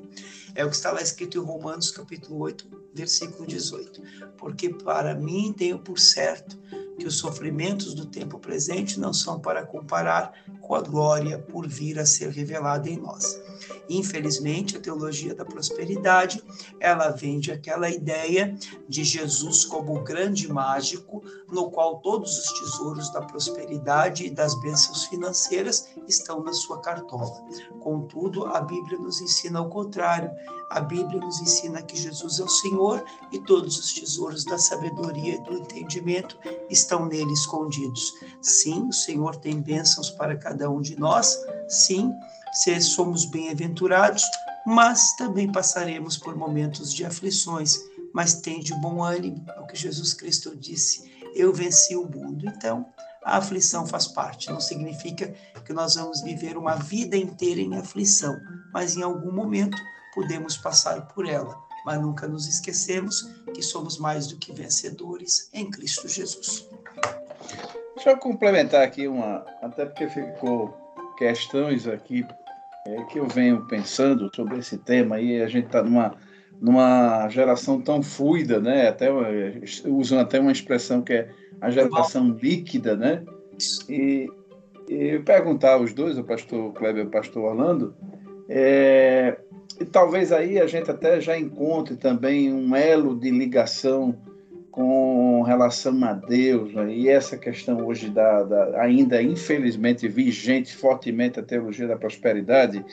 É 0.54 0.62
o 0.62 0.68
que 0.68 0.76
está 0.76 0.92
lá 0.92 1.00
escrito 1.00 1.38
em 1.38 1.40
Romanos 1.40 1.90
capítulo 1.90 2.40
8, 2.40 2.68
versículo 2.92 3.46
18. 3.46 4.02
Porque 4.36 4.68
para 4.68 5.14
mim 5.14 5.54
tenho 5.56 5.78
por 5.78 5.98
certo 5.98 6.58
que 6.98 7.06
os 7.06 7.16
sofrimentos 7.16 7.94
do 7.94 8.04
tempo 8.04 8.38
presente 8.38 9.00
não 9.00 9.14
são 9.14 9.40
para 9.40 9.64
comparar 9.64 10.34
com 10.60 10.74
a 10.74 10.82
glória 10.82 11.38
por 11.38 11.66
vir 11.66 11.98
a 11.98 12.04
ser 12.04 12.28
revelada 12.28 12.90
em 12.90 12.98
nós. 12.98 13.40
Infelizmente, 13.88 14.76
a 14.76 14.80
teologia 14.80 15.34
da 15.34 15.44
prosperidade, 15.44 16.42
ela 16.80 17.10
vende 17.10 17.50
aquela 17.50 17.90
ideia 17.90 18.56
de 18.88 19.04
Jesus 19.04 19.64
como 19.64 19.96
o 19.96 20.04
grande 20.04 20.50
mágico, 20.52 21.22
no 21.50 21.70
qual 21.70 22.00
todos 22.00 22.38
os 22.38 22.60
tesouros 22.60 23.12
da 23.12 23.22
prosperidade 23.22 24.26
e 24.26 24.30
das 24.30 24.54
bênçãos 24.60 25.04
financeiras 25.04 25.88
estão 26.06 26.42
na 26.42 26.52
sua 26.52 26.80
cartola. 26.80 27.32
Contudo, 27.80 28.46
a 28.46 28.60
Bíblia 28.60 28.98
nos 28.98 29.20
ensina 29.20 29.60
o 29.60 29.68
contrário. 29.68 30.30
A 30.70 30.80
Bíblia 30.80 31.18
nos 31.18 31.40
ensina 31.40 31.80
que 31.82 31.96
Jesus 31.96 32.38
é 32.40 32.44
o 32.44 32.48
Senhor 32.48 33.02
e 33.32 33.38
todos 33.38 33.78
os 33.78 33.94
tesouros 33.94 34.44
da 34.44 34.58
sabedoria 34.58 35.36
e 35.36 35.42
do 35.42 35.54
entendimento 35.54 36.38
estão 36.68 37.06
nele 37.06 37.32
escondidos. 37.32 38.12
Sim, 38.42 38.88
o 38.88 38.92
Senhor 38.92 39.36
tem 39.36 39.60
bênçãos 39.60 40.10
para 40.10 40.36
cada 40.36 40.70
um 40.70 40.80
de 40.80 40.98
nós. 40.98 41.38
Sim, 41.68 42.12
se 42.52 42.80
somos 42.80 43.24
bem-aventurados, 43.26 44.24
mas 44.66 45.14
também 45.16 45.50
passaremos 45.50 46.16
por 46.16 46.36
momentos 46.36 46.92
de 46.94 47.04
aflições. 47.04 47.78
Mas 48.12 48.40
tem 48.40 48.60
de 48.60 48.74
bom 48.80 49.02
ânimo, 49.02 49.44
é 49.54 49.60
o 49.60 49.66
que 49.66 49.76
Jesus 49.76 50.14
Cristo 50.14 50.56
disse: 50.56 51.10
Eu 51.34 51.52
venci 51.52 51.94
o 51.94 52.08
mundo. 52.08 52.46
Então, 52.46 52.86
a 53.22 53.36
aflição 53.36 53.86
faz 53.86 54.06
parte. 54.06 54.50
Não 54.50 54.60
significa 54.60 55.34
que 55.64 55.72
nós 55.72 55.94
vamos 55.94 56.22
viver 56.22 56.56
uma 56.56 56.76
vida 56.76 57.16
inteira 57.16 57.60
em 57.60 57.76
aflição, 57.76 58.34
mas 58.72 58.96
em 58.96 59.02
algum 59.02 59.30
momento 59.30 59.76
podemos 60.14 60.56
passar 60.56 61.06
por 61.08 61.28
ela. 61.28 61.54
Mas 61.84 62.00
nunca 62.00 62.26
nos 62.26 62.48
esquecemos 62.48 63.30
que 63.54 63.62
somos 63.62 63.98
mais 63.98 64.26
do 64.26 64.36
que 64.36 64.52
vencedores 64.52 65.48
em 65.52 65.70
Cristo 65.70 66.08
Jesus. 66.08 66.66
Deixa 67.94 68.10
eu 68.10 68.18
complementar 68.18 68.82
aqui 68.82 69.06
uma, 69.06 69.44
até 69.62 69.84
porque 69.84 70.08
ficou 70.08 70.87
questões 71.18 71.88
aqui 71.88 72.24
é, 72.86 73.02
que 73.04 73.18
eu 73.18 73.26
venho 73.26 73.66
pensando 73.66 74.30
sobre 74.34 74.58
esse 74.58 74.78
tema 74.78 75.20
e 75.20 75.42
a 75.42 75.48
gente 75.48 75.66
está 75.66 75.82
numa 75.82 76.16
numa 76.60 77.28
geração 77.28 77.80
tão 77.80 78.02
fluida, 78.02 78.58
né? 78.58 78.88
Até 78.88 79.08
usam 79.86 80.18
até 80.18 80.40
uma 80.40 80.50
expressão 80.50 81.02
que 81.02 81.12
é 81.12 81.28
a 81.60 81.70
geração 81.70 82.30
líquida, 82.30 82.96
né? 82.96 83.22
E, 83.88 84.28
e 84.88 85.20
perguntar 85.20 85.74
aos 85.74 85.92
dois, 85.92 86.18
o 86.18 86.24
pastor 86.24 86.72
Kleber 86.72 87.04
e 87.04 87.06
o 87.06 87.10
pastor 87.10 87.44
Orlando, 87.44 87.94
é, 88.48 89.38
e 89.80 89.84
talvez 89.84 90.32
aí 90.32 90.58
a 90.58 90.66
gente 90.66 90.90
até 90.90 91.20
já 91.20 91.38
encontre 91.38 91.96
também 91.96 92.52
um 92.52 92.74
elo 92.74 93.16
de 93.16 93.30
ligação 93.30 94.16
com 94.78 95.42
relação 95.42 96.04
a 96.04 96.12
Deus, 96.12 96.72
né? 96.72 96.94
e 96.94 97.08
essa 97.08 97.36
questão 97.36 97.84
hoje 97.84 98.08
da, 98.08 98.44
da, 98.44 98.80
ainda 98.80 99.20
infelizmente 99.20 100.06
vigente 100.06 100.76
fortemente 100.76 101.40
a 101.40 101.42
teologia 101.42 101.88
da 101.88 101.96
prosperidade, 101.96 102.84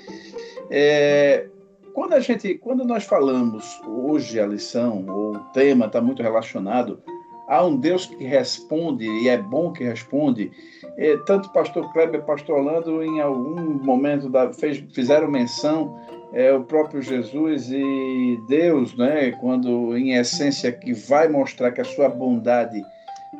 é, 0.71 1.45
quando 1.93 2.13
a 2.13 2.19
gente, 2.19 2.55
quando 2.55 2.83
nós 2.83 3.03
falamos 3.03 3.79
hoje 3.86 4.39
a 4.39 4.47
lição 4.47 5.05
ou 5.07 5.36
o 5.36 5.39
tema 5.53 5.86
está 5.86 6.01
muito 6.01 6.23
relacionado 6.23 7.03
a 7.47 7.63
um 7.63 7.77
Deus 7.77 8.07
que 8.07 8.23
responde 8.23 9.05
e 9.05 9.29
é 9.29 9.38
bom 9.38 9.71
que 9.71 9.83
responde, 9.83 10.51
é, 10.97 11.15
tanto 11.27 11.51
pastor 11.51 11.93
Kleber, 11.93 12.23
pastor 12.23 12.57
Orlando 12.57 13.03
em 13.03 13.21
algum 13.21 13.61
momento 13.61 14.27
da, 14.27 14.51
fez, 14.51 14.83
fizeram 14.91 15.29
menção 15.29 15.99
é 16.36 16.51
o 16.51 16.65
próprio 16.65 17.01
Jesus 17.01 17.71
e 17.71 18.38
Deus, 18.49 18.93
né, 18.97 19.31
quando 19.31 19.97
em 19.97 20.15
essência 20.15 20.69
que 20.69 20.91
vai 20.91 21.29
mostrar 21.29 21.71
que 21.71 21.79
a 21.79 21.86
sua 21.86 22.09
bondade 22.09 22.83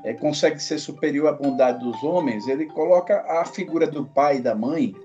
é, 0.06 0.14
consegue 0.14 0.64
ser 0.64 0.80
superior 0.80 1.28
à 1.28 1.34
bondade 1.34 1.84
dos 1.84 2.02
homens, 2.04 2.48
ele 2.48 2.66
coloca 2.68 3.20
a 3.28 3.44
figura 3.44 3.86
do 3.86 4.06
pai 4.06 4.38
e 4.38 4.42
da 4.42 4.56
mãe 4.56 4.96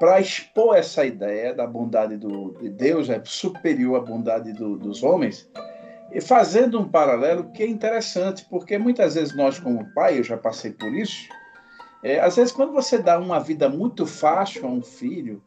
para 0.00 0.20
expor 0.20 0.76
essa 0.76 1.06
ideia 1.06 1.54
da 1.54 1.68
bondade 1.68 2.16
do, 2.16 2.50
de 2.60 2.68
Deus 2.68 3.08
é 3.08 3.22
superior 3.24 3.96
à 3.96 4.00
bondade 4.00 4.52
do, 4.52 4.76
dos 4.76 5.04
homens, 5.04 5.48
e 6.10 6.20
fazendo 6.20 6.80
um 6.80 6.88
paralelo 6.88 7.44
que 7.52 7.62
é 7.62 7.66
interessante, 7.66 8.44
porque 8.50 8.76
muitas 8.76 9.14
vezes 9.14 9.36
nós, 9.36 9.56
como 9.56 9.86
pai, 9.94 10.18
eu 10.18 10.24
já 10.24 10.36
passei 10.36 10.72
por 10.72 10.92
isso, 10.92 11.28
é, 12.02 12.18
às 12.18 12.34
vezes 12.34 12.52
quando 12.52 12.72
você 12.72 12.98
dá 12.98 13.20
uma 13.20 13.38
vida 13.38 13.68
muito 13.68 14.04
fácil 14.04 14.66
a 14.66 14.68
um 14.68 14.82
filho, 14.82 15.40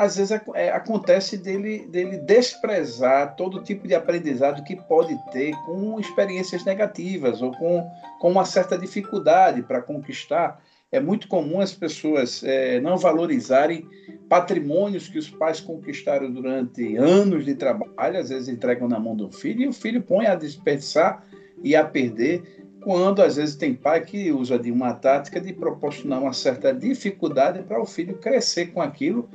às 0.00 0.16
vezes 0.16 0.40
é, 0.54 0.70
acontece 0.70 1.36
dele, 1.36 1.86
dele 1.86 2.16
desprezar 2.16 3.36
todo 3.36 3.62
tipo 3.62 3.86
de 3.86 3.94
aprendizado 3.94 4.64
que 4.64 4.74
pode 4.74 5.14
ter 5.30 5.54
com 5.66 6.00
experiências 6.00 6.64
negativas 6.64 7.42
ou 7.42 7.52
com, 7.52 7.86
com 8.18 8.30
uma 8.30 8.46
certa 8.46 8.78
dificuldade 8.78 9.62
para 9.62 9.82
conquistar. 9.82 10.58
É 10.90 10.98
muito 10.98 11.28
comum 11.28 11.60
as 11.60 11.74
pessoas 11.74 12.42
é, 12.42 12.80
não 12.80 12.96
valorizarem 12.96 13.86
patrimônios 14.26 15.06
que 15.06 15.18
os 15.18 15.28
pais 15.28 15.60
conquistaram 15.60 16.32
durante 16.32 16.96
anos 16.96 17.44
de 17.44 17.54
trabalho, 17.54 18.18
às 18.18 18.30
vezes 18.30 18.48
entregam 18.48 18.88
na 18.88 18.98
mão 18.98 19.14
do 19.14 19.30
filho 19.30 19.64
e 19.64 19.68
o 19.68 19.72
filho 19.72 20.00
põe 20.00 20.24
a 20.24 20.34
desperdiçar 20.34 21.22
e 21.62 21.76
a 21.76 21.84
perder, 21.84 22.64
quando 22.82 23.20
às 23.20 23.36
vezes 23.36 23.54
tem 23.54 23.74
pai 23.74 24.00
que 24.00 24.32
usa 24.32 24.58
de 24.58 24.72
uma 24.72 24.94
tática 24.94 25.38
de 25.38 25.52
proporcionar 25.52 26.22
uma 26.22 26.32
certa 26.32 26.72
dificuldade 26.72 27.62
para 27.64 27.78
o 27.78 27.84
filho 27.84 28.16
crescer 28.16 28.68
com 28.68 28.80
aquilo 28.80 29.28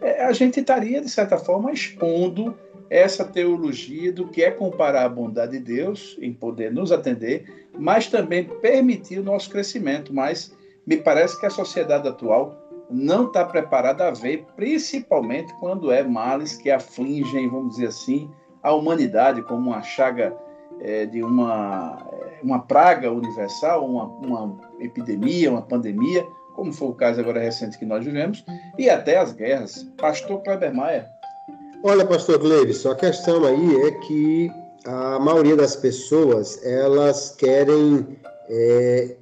a 0.00 0.32
gente 0.32 0.60
estaria, 0.60 1.00
de 1.00 1.08
certa 1.08 1.38
forma, 1.38 1.72
expondo 1.72 2.56
essa 2.88 3.24
teologia 3.24 4.12
do 4.12 4.28
que 4.28 4.42
é 4.42 4.50
comparar 4.50 5.04
a 5.04 5.08
bondade 5.08 5.58
de 5.58 5.64
Deus 5.76 6.16
em 6.20 6.32
poder 6.32 6.72
nos 6.72 6.92
atender, 6.92 7.68
mas 7.76 8.06
também 8.06 8.44
permitir 8.44 9.18
o 9.18 9.24
nosso 9.24 9.50
crescimento. 9.50 10.14
Mas 10.14 10.54
me 10.86 10.96
parece 10.96 11.38
que 11.38 11.46
a 11.46 11.50
sociedade 11.50 12.06
atual 12.06 12.56
não 12.88 13.26
está 13.26 13.44
preparada 13.44 14.06
a 14.06 14.10
ver, 14.12 14.46
principalmente 14.54 15.52
quando 15.58 15.90
é 15.90 16.02
males 16.02 16.56
que 16.56 16.70
afligem, 16.70 17.48
vamos 17.48 17.74
dizer 17.74 17.88
assim, 17.88 18.30
a 18.62 18.72
humanidade 18.72 19.42
como 19.42 19.70
uma 19.70 19.82
chaga 19.82 20.36
é, 20.80 21.06
de 21.06 21.22
uma, 21.22 22.06
é, 22.12 22.38
uma 22.42 22.60
praga 22.60 23.10
universal, 23.10 23.84
uma, 23.84 24.04
uma 24.04 24.60
epidemia, 24.78 25.50
uma 25.50 25.62
pandemia, 25.62 26.24
como 26.56 26.72
foi 26.72 26.88
o 26.88 26.94
caso 26.94 27.20
agora 27.20 27.38
recente 27.38 27.78
que 27.78 27.84
nós 27.84 28.04
vivemos, 28.04 28.44
e 28.78 28.88
até 28.88 29.18
as 29.18 29.32
guerras. 29.32 29.86
Pastor 29.98 30.42
Kleber 30.42 30.74
Maia. 30.74 31.06
Olha, 31.84 32.04
pastor 32.04 32.38
Gleibson, 32.38 32.90
a 32.90 32.96
questão 32.96 33.44
aí 33.44 33.76
é 33.82 33.90
que 33.92 34.50
a 34.86 35.18
maioria 35.18 35.54
das 35.54 35.76
pessoas, 35.76 36.64
elas 36.64 37.34
querem 37.36 38.18
é, 38.48 39.16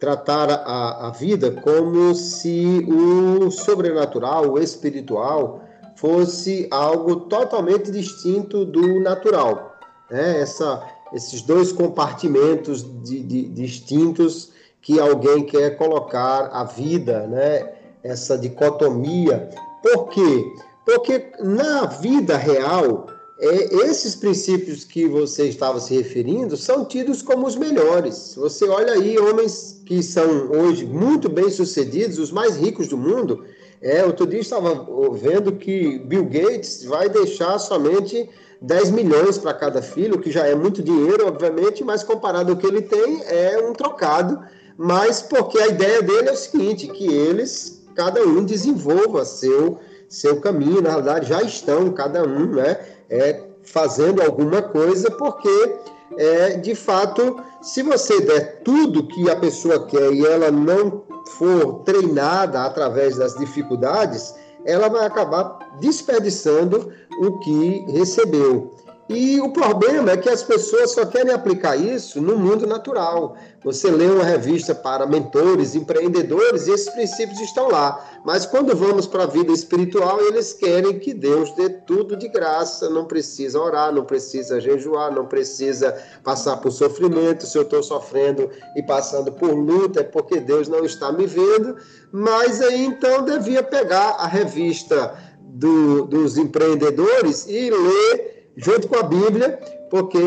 tratar 0.00 0.50
a, 0.50 1.06
a 1.06 1.10
vida 1.10 1.52
como 1.62 2.14
se 2.14 2.84
o 2.88 3.50
sobrenatural, 3.50 4.50
o 4.50 4.58
espiritual, 4.58 5.62
fosse 5.94 6.66
algo 6.70 7.16
totalmente 7.20 7.90
distinto 7.90 8.64
do 8.64 9.00
natural. 9.00 9.76
Né? 10.10 10.40
Essa, 10.40 10.82
esses 11.12 11.42
dois 11.42 11.70
compartimentos 11.70 12.82
de, 13.04 13.22
de, 13.22 13.48
distintos 13.48 14.49
que 14.82 14.98
alguém 14.98 15.44
quer 15.44 15.76
colocar 15.76 16.50
a 16.52 16.64
vida, 16.64 17.26
né? 17.26 17.72
Essa 18.02 18.36
dicotomia. 18.38 19.50
Por 19.82 20.08
quê? 20.08 20.44
Porque 20.84 21.32
na 21.40 21.86
vida 21.86 22.36
real, 22.36 23.06
é, 23.38 23.86
esses 23.86 24.14
princípios 24.14 24.84
que 24.84 25.06
você 25.06 25.48
estava 25.48 25.80
se 25.80 25.94
referindo 25.94 26.56
são 26.56 26.84
tidos 26.84 27.22
como 27.22 27.46
os 27.46 27.56
melhores. 27.56 28.34
Você 28.36 28.68
olha 28.68 28.92
aí 28.94 29.18
homens 29.18 29.80
que 29.86 30.02
são 30.02 30.50
hoje 30.50 30.84
muito 30.84 31.28
bem 31.28 31.50
sucedidos, 31.50 32.18
os 32.18 32.30
mais 32.30 32.56
ricos 32.56 32.88
do 32.88 32.96
mundo. 32.96 33.44
É, 33.80 34.04
outro 34.04 34.26
dia 34.26 34.40
estava 34.40 34.86
vendo 35.12 35.52
que 35.52 35.98
Bill 36.00 36.24
Gates 36.24 36.84
vai 36.84 37.08
deixar 37.08 37.58
somente 37.58 38.28
10 38.60 38.90
milhões 38.90 39.38
para 39.38 39.54
cada 39.54 39.80
filho, 39.80 40.20
que 40.20 40.30
já 40.30 40.46
é 40.46 40.54
muito 40.54 40.82
dinheiro, 40.82 41.26
obviamente, 41.26 41.82
mas 41.82 42.02
comparado 42.02 42.52
ao 42.52 42.58
que 42.58 42.66
ele 42.66 42.82
tem, 42.82 43.22
é 43.24 43.58
um 43.58 43.72
trocado 43.72 44.38
mas 44.82 45.20
porque 45.20 45.58
a 45.58 45.66
ideia 45.66 46.00
dele 46.00 46.30
é 46.30 46.32
o 46.32 46.36
seguinte, 46.36 46.88
que 46.88 47.06
eles, 47.06 47.82
cada 47.94 48.22
um 48.22 48.42
desenvolva 48.42 49.26
seu, 49.26 49.78
seu 50.08 50.40
caminho, 50.40 50.80
na 50.80 50.94
verdade 50.94 51.28
já 51.28 51.42
estão, 51.42 51.92
cada 51.92 52.22
um, 52.24 52.46
né, 52.54 52.78
é, 53.10 53.42
fazendo 53.62 54.22
alguma 54.22 54.62
coisa, 54.62 55.10
porque, 55.10 55.76
é, 56.16 56.56
de 56.56 56.74
fato, 56.74 57.38
se 57.60 57.82
você 57.82 58.22
der 58.22 58.62
tudo 58.62 59.06
que 59.06 59.28
a 59.28 59.36
pessoa 59.36 59.84
quer 59.84 60.14
e 60.14 60.24
ela 60.24 60.50
não 60.50 61.02
for 61.36 61.80
treinada 61.84 62.62
através 62.62 63.18
das 63.18 63.34
dificuldades, 63.34 64.34
ela 64.64 64.88
vai 64.88 65.04
acabar 65.04 65.58
desperdiçando 65.78 66.90
o 67.20 67.38
que 67.40 67.84
recebeu. 67.86 68.72
E 69.12 69.40
o 69.40 69.50
problema 69.50 70.12
é 70.12 70.16
que 70.16 70.28
as 70.28 70.40
pessoas 70.40 70.92
só 70.92 71.04
querem 71.04 71.32
aplicar 71.32 71.74
isso 71.74 72.20
no 72.22 72.38
mundo 72.38 72.64
natural. 72.64 73.36
Você 73.64 73.90
lê 73.90 74.06
uma 74.06 74.22
revista 74.22 74.72
para 74.72 75.04
mentores, 75.04 75.74
empreendedores, 75.74 76.68
e 76.68 76.70
esses 76.70 76.88
princípios 76.90 77.40
estão 77.40 77.68
lá. 77.68 78.20
Mas 78.24 78.46
quando 78.46 78.76
vamos 78.76 79.08
para 79.08 79.24
a 79.24 79.26
vida 79.26 79.50
espiritual, 79.50 80.20
eles 80.20 80.52
querem 80.52 81.00
que 81.00 81.12
Deus 81.12 81.52
dê 81.56 81.68
tudo 81.68 82.16
de 82.16 82.28
graça. 82.28 82.88
Não 82.88 83.04
precisa 83.04 83.60
orar, 83.60 83.92
não 83.92 84.04
precisa 84.04 84.60
jejuar, 84.60 85.12
não 85.12 85.26
precisa 85.26 86.00
passar 86.22 86.58
por 86.58 86.70
sofrimento. 86.70 87.48
Se 87.48 87.58
eu 87.58 87.62
estou 87.62 87.82
sofrendo 87.82 88.48
e 88.76 88.82
passando 88.84 89.32
por 89.32 89.52
luta, 89.52 90.02
é 90.02 90.04
porque 90.04 90.38
Deus 90.38 90.68
não 90.68 90.84
está 90.84 91.10
me 91.10 91.26
vendo. 91.26 91.74
Mas 92.12 92.60
aí 92.60 92.84
então 92.84 93.24
devia 93.24 93.64
pegar 93.64 94.10
a 94.20 94.28
revista 94.28 95.18
do, 95.40 96.04
dos 96.04 96.38
empreendedores 96.38 97.48
e 97.48 97.70
ler 97.70 98.39
junto 98.56 98.88
com 98.88 98.96
a 98.96 99.02
Bíblia, 99.02 99.58
porque 99.90 100.18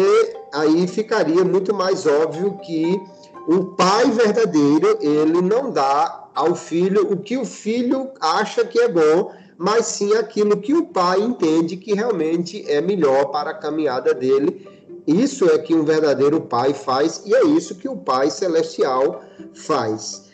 aí 0.53 0.87
ficaria 0.87 1.43
muito 1.43 1.73
mais 1.73 2.05
óbvio 2.05 2.57
que 2.59 2.99
o 3.47 3.65
pai 3.75 4.09
verdadeiro, 4.11 4.97
ele 5.01 5.41
não 5.41 5.71
dá 5.71 6.29
ao 6.33 6.55
filho 6.55 7.11
o 7.11 7.17
que 7.17 7.37
o 7.37 7.45
filho 7.45 8.09
acha 8.19 8.65
que 8.65 8.79
é 8.79 8.87
bom, 8.87 9.31
mas 9.57 9.85
sim 9.85 10.13
aquilo 10.15 10.57
que 10.57 10.73
o 10.73 10.85
pai 10.85 11.21
entende 11.21 11.77
que 11.77 11.93
realmente 11.93 12.63
é 12.69 12.81
melhor 12.81 13.25
para 13.25 13.51
a 13.51 13.53
caminhada 13.53 14.13
dele. 14.13 14.67
Isso 15.05 15.49
é 15.49 15.57
que 15.57 15.75
um 15.75 15.83
verdadeiro 15.83 16.41
pai 16.41 16.73
faz 16.73 17.23
e 17.25 17.35
é 17.35 17.43
isso 17.45 17.75
que 17.75 17.89
o 17.89 17.97
pai 17.97 18.29
celestial 18.29 19.21
faz. 19.53 20.29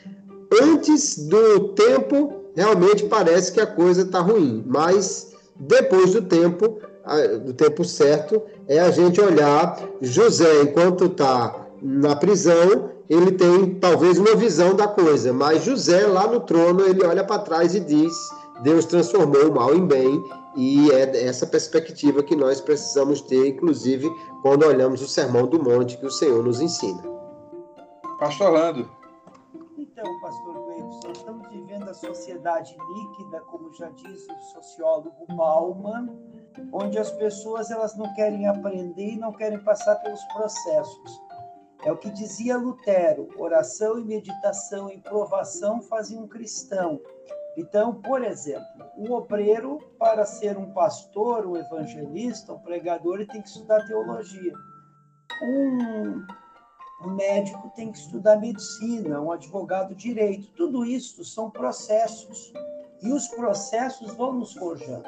Antes 0.61 1.27
do 1.27 1.69
tempo, 1.69 2.43
realmente 2.55 3.05
parece 3.05 3.51
que 3.51 3.59
a 3.59 3.67
coisa 3.67 4.03
está 4.03 4.19
ruim, 4.19 4.63
mas 4.65 5.33
depois 5.55 6.13
do 6.13 6.21
tempo, 6.21 6.79
do 7.43 7.53
tempo 7.53 7.83
certo, 7.83 8.41
é 8.67 8.79
a 8.79 8.91
gente 8.91 9.19
olhar 9.19 9.79
José 10.01 10.61
enquanto 10.61 11.05
está 11.05 11.67
na 11.81 12.15
prisão, 12.15 12.89
ele 13.09 13.31
tem 13.31 13.75
talvez 13.75 14.19
uma 14.19 14.35
visão 14.35 14.75
da 14.75 14.87
coisa, 14.87 15.33
mas 15.33 15.63
José 15.63 16.05
lá 16.05 16.27
no 16.27 16.41
trono, 16.41 16.81
ele 16.81 17.03
olha 17.05 17.23
para 17.23 17.41
trás 17.41 17.73
e 17.73 17.79
diz: 17.79 18.13
Deus 18.61 18.85
transformou 18.85 19.49
o 19.49 19.55
mal 19.55 19.73
em 19.73 19.85
bem, 19.85 20.23
e 20.55 20.91
é 20.91 21.25
essa 21.25 21.47
perspectiva 21.47 22.21
que 22.21 22.35
nós 22.35 22.61
precisamos 22.61 23.21
ter, 23.21 23.47
inclusive 23.47 24.09
quando 24.41 24.65
olhamos 24.65 25.01
o 25.01 25.07
Sermão 25.07 25.47
do 25.47 25.61
Monte 25.61 25.97
que 25.97 26.05
o 26.05 26.11
Senhor 26.11 26.43
nos 26.43 26.61
ensina. 26.61 27.01
Pastor 28.19 28.47
Orlando. 28.47 28.98
Estamos 31.29 31.47
vivendo 31.49 31.87
a 31.87 31.93
sociedade 31.93 32.75
líquida, 32.95 33.39
como 33.41 33.71
já 33.75 33.87
diz 33.89 34.27
o 34.27 34.39
sociólogo 34.51 35.27
Bauman, 35.35 36.09
onde 36.73 36.97
as 36.97 37.11
pessoas 37.11 37.69
elas 37.69 37.95
não 37.95 38.11
querem 38.15 38.47
aprender 38.47 39.11
e 39.11 39.19
não 39.19 39.31
querem 39.31 39.59
passar 39.59 39.97
pelos 39.97 40.23
processos. 40.33 41.21
É 41.85 41.91
o 41.91 41.97
que 41.97 42.09
dizia 42.09 42.57
Lutero: 42.57 43.29
oração 43.37 43.99
e 43.99 44.05
meditação 44.05 44.89
em 44.89 44.99
provação 44.99 45.83
faziam 45.83 46.23
um 46.23 46.27
cristão. 46.27 46.99
Então, 47.55 48.01
por 48.01 48.23
exemplo, 48.23 48.65
o 48.97 49.13
obreiro, 49.13 49.77
para 49.99 50.25
ser 50.25 50.57
um 50.57 50.73
pastor, 50.73 51.45
um 51.45 51.55
evangelista, 51.55 52.53
um 52.53 52.59
pregador, 52.59 53.17
ele 53.17 53.27
tem 53.27 53.43
que 53.43 53.49
estudar 53.49 53.85
teologia. 53.85 54.53
Um, 55.43 56.25
um 57.01 57.11
médico 57.11 57.71
tem 57.75 57.91
que 57.91 57.97
estudar 57.97 58.37
medicina, 58.37 59.21
um 59.21 59.31
advogado 59.31 59.95
direito. 59.95 60.51
Tudo 60.55 60.85
isso 60.85 61.23
são 61.23 61.49
processos. 61.49 62.51
E 63.01 63.11
os 63.13 63.27
processos 63.29 64.13
vão 64.15 64.33
nos 64.33 64.53
forjando. 64.53 65.07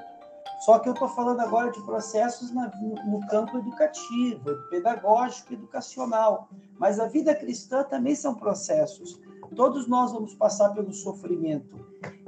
Só 0.61 0.79
que 0.79 0.87
eu 0.87 0.93
estou 0.93 1.09
falando 1.09 1.41
agora 1.41 1.71
de 1.71 1.81
processos 1.81 2.51
no 2.51 3.27
campo 3.27 3.57
educativo, 3.57 4.55
pedagógico, 4.69 5.53
educacional. 5.53 6.47
Mas 6.77 6.99
a 6.99 7.07
vida 7.07 7.35
cristã 7.35 7.83
também 7.83 8.15
são 8.15 8.35
processos. 8.35 9.19
Todos 9.55 9.87
nós 9.87 10.13
vamos 10.13 10.33
passar 10.35 10.69
pelo 10.69 10.93
sofrimento. 10.93 11.83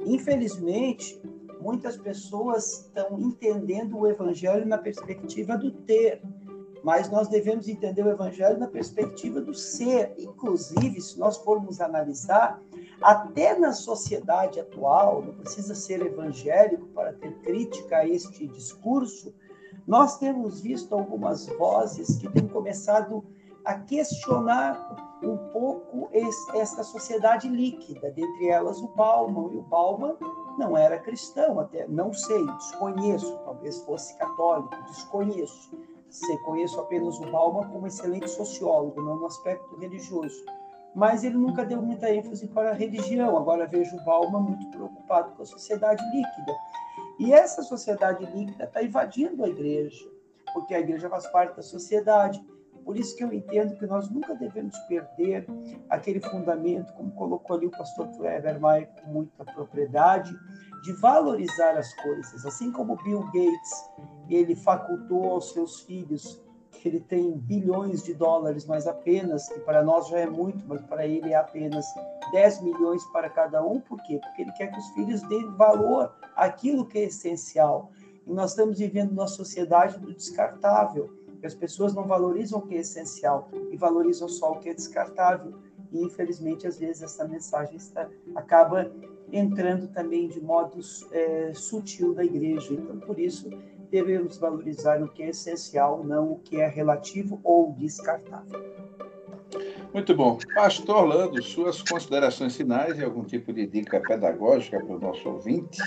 Infelizmente, 0.06 1.22
muitas 1.62 1.96
pessoas 1.96 2.82
estão 2.82 3.18
entendendo 3.18 3.98
o 3.98 4.08
evangelho 4.08 4.66
na 4.66 4.78
perspectiva 4.78 5.58
do 5.58 5.72
ter, 5.72 6.22
mas 6.84 7.10
nós 7.10 7.30
devemos 7.30 7.68
entender 7.70 8.06
o 8.06 8.10
evangelho 8.10 8.60
na 8.60 8.68
perspectiva 8.68 9.40
do 9.40 9.54
ser. 9.54 10.14
Inclusive, 10.18 11.00
se 11.00 11.18
nós 11.18 11.38
formos 11.38 11.80
analisar, 11.80 12.62
até 13.02 13.58
na 13.58 13.72
sociedade 13.72 14.60
atual, 14.60 15.22
não 15.22 15.34
precisa 15.36 15.74
ser 15.74 16.06
evangélico 16.06 16.86
para 16.88 17.14
ter 17.14 17.34
crítica 17.40 17.98
a 17.98 18.08
este 18.08 18.48
discurso, 18.48 19.34
nós 19.88 20.18
temos 20.18 20.62
visto 20.62 20.94
algumas 20.94 21.48
vozes 21.48 22.18
que 22.18 22.30
têm 22.30 22.48
começado 22.48 23.24
a 23.66 23.76
questionar 23.76 25.20
um 25.24 25.38
pouco 25.52 26.10
essa 26.54 26.84
sociedade 26.84 27.48
líquida, 27.48 28.12
dentre 28.12 28.50
elas 28.50 28.82
o 28.82 28.90
Bauman. 28.90 29.54
E 29.54 29.58
o 29.58 29.62
Bauman 29.62 30.16
não 30.58 30.78
era 30.78 31.00
cristão, 31.00 31.60
até 31.60 31.88
não 31.88 32.14
sei, 32.14 32.46
desconheço, 32.46 33.38
talvez 33.46 33.82
fosse 33.84 34.18
católico, 34.18 34.76
desconheço. 34.88 35.72
Se 36.14 36.38
conheço 36.44 36.80
apenas 36.80 37.20
o 37.20 37.32
Bauman 37.32 37.68
como 37.70 37.88
excelente 37.88 38.30
sociólogo, 38.30 39.02
não 39.02 39.18
no 39.18 39.26
aspecto 39.26 39.76
religioso 39.78 40.44
mas 40.96 41.24
ele 41.24 41.38
nunca 41.38 41.66
deu 41.66 41.82
muita 41.82 42.14
ênfase 42.14 42.48
para 42.48 42.72
a 42.72 42.74
religião. 42.74 43.36
Agora 43.36 43.66
vejo 43.66 43.96
o 43.98 44.04
Bauman 44.04 44.42
muito 44.42 44.70
preocupado 44.70 45.32
com 45.32 45.42
a 45.42 45.46
sociedade 45.46 46.04
líquida. 46.16 46.54
E 47.20 47.34
essa 47.34 47.64
sociedade 47.64 48.26
líquida 48.26 48.66
está 48.66 48.84
invadindo 48.84 49.44
a 49.44 49.50
igreja, 49.50 50.08
porque 50.54 50.74
a 50.74 50.80
igreja 50.80 51.10
faz 51.10 51.26
parte 51.28 51.56
da 51.56 51.64
sociedade. 51.64 52.44
Por 52.86 52.98
isso 52.98 53.16
que 53.16 53.24
eu 53.24 53.32
entendo 53.32 53.78
que 53.78 53.86
nós 53.86 54.10
nunca 54.10 54.36
devemos 54.36 54.78
perder 54.80 55.48
aquele 55.90 56.20
fundamento, 56.20 56.94
como 56.94 57.12
colocou 57.12 57.56
ali 57.56 57.68
o 57.68 57.72
pastor 57.72 58.08
Kleber 58.18 58.60
Maia 58.60 58.90
com 59.02 59.12
muita 59.12 59.46
propriedade, 59.46 60.36
de 60.84 60.92
valorizar 61.00 61.78
as 61.78 61.94
coisas. 61.96 62.46
Assim 62.46 62.72
como 62.72 63.02
Bill 63.04 63.24
Gates, 63.28 63.90
ele 64.30 64.56
facultou 64.56 65.32
aos 65.32 65.52
seus 65.52 65.82
filhos 65.82 66.42
que 66.84 66.90
ele 66.90 67.00
tem 67.00 67.32
bilhões 67.32 68.04
de 68.04 68.14
dólares, 68.14 68.66
mas 68.66 68.88
apenas, 68.88 69.48
que 69.48 69.60
para 69.62 69.84
nós 69.84 70.10
já 70.10 70.20
é 70.20 70.30
muito, 70.30 70.66
mas 70.68 70.82
para 70.82 71.08
ele 71.08 71.32
é 71.32 71.36
apenas 71.36 71.86
10 72.32 72.62
milhões 72.62 73.04
para 73.06 73.30
cada 73.30 73.66
um. 73.66 73.80
Por 73.80 74.02
quê? 74.04 74.20
Porque 74.22 74.42
ele 74.42 74.52
quer 74.52 74.68
que 74.68 74.80
os 74.80 74.90
filhos 74.90 75.22
deem 75.24 75.50
valor 75.52 76.14
àquilo 76.36 76.86
que 76.86 76.98
é 77.00 77.04
essencial. 77.04 77.90
E 78.28 78.34
nós 78.34 78.52
estamos 78.52 78.80
vivendo 78.80 79.12
numa 79.12 79.28
sociedade 79.28 79.98
do 79.98 80.14
descartável. 80.14 81.10
As 81.42 81.54
pessoas 81.54 81.94
não 81.94 82.04
valorizam 82.04 82.60
o 82.60 82.62
que 82.62 82.76
é 82.76 82.80
essencial 82.80 83.50
e 83.72 83.76
valorizam 83.76 84.28
só 84.30 84.52
o 84.52 84.60
que 84.60 84.70
é 84.70 84.74
descartável. 84.74 85.54
E, 85.92 86.02
infelizmente, 86.02 86.66
às 86.66 86.80
vezes, 86.80 87.04
essa 87.04 87.28
mensagem 87.28 87.76
está, 87.76 88.10
acaba 88.36 88.92
entrando 89.32 89.88
também 89.88 90.28
de 90.28 90.42
modos 90.42 91.06
é, 91.12 91.54
sutil 91.54 92.14
da 92.14 92.24
igreja. 92.24 92.74
Então, 92.74 93.00
por 93.00 93.20
isso, 93.20 93.50
devemos 93.94 94.40
valorizar 94.40 95.04
o 95.04 95.08
que 95.08 95.22
é 95.22 95.30
essencial, 95.30 96.04
não 96.04 96.32
o 96.32 96.40
que 96.40 96.60
é 96.60 96.68
relativo 96.68 97.40
ou 97.44 97.74
descartável. 97.74 98.60
Muito 99.94 100.16
bom. 100.16 100.40
Pastor 100.56 101.04
Orlando, 101.04 101.44
suas 101.44 101.80
considerações 101.84 102.58
finais 102.58 102.98
e 102.98 103.04
algum 103.04 103.24
tipo 103.24 103.54
de 103.54 103.68
dica 103.68 104.00
pedagógica 104.00 104.84
para 104.84 104.96
o 104.96 105.00
nosso 105.00 105.30
ouvinte? 105.30 105.80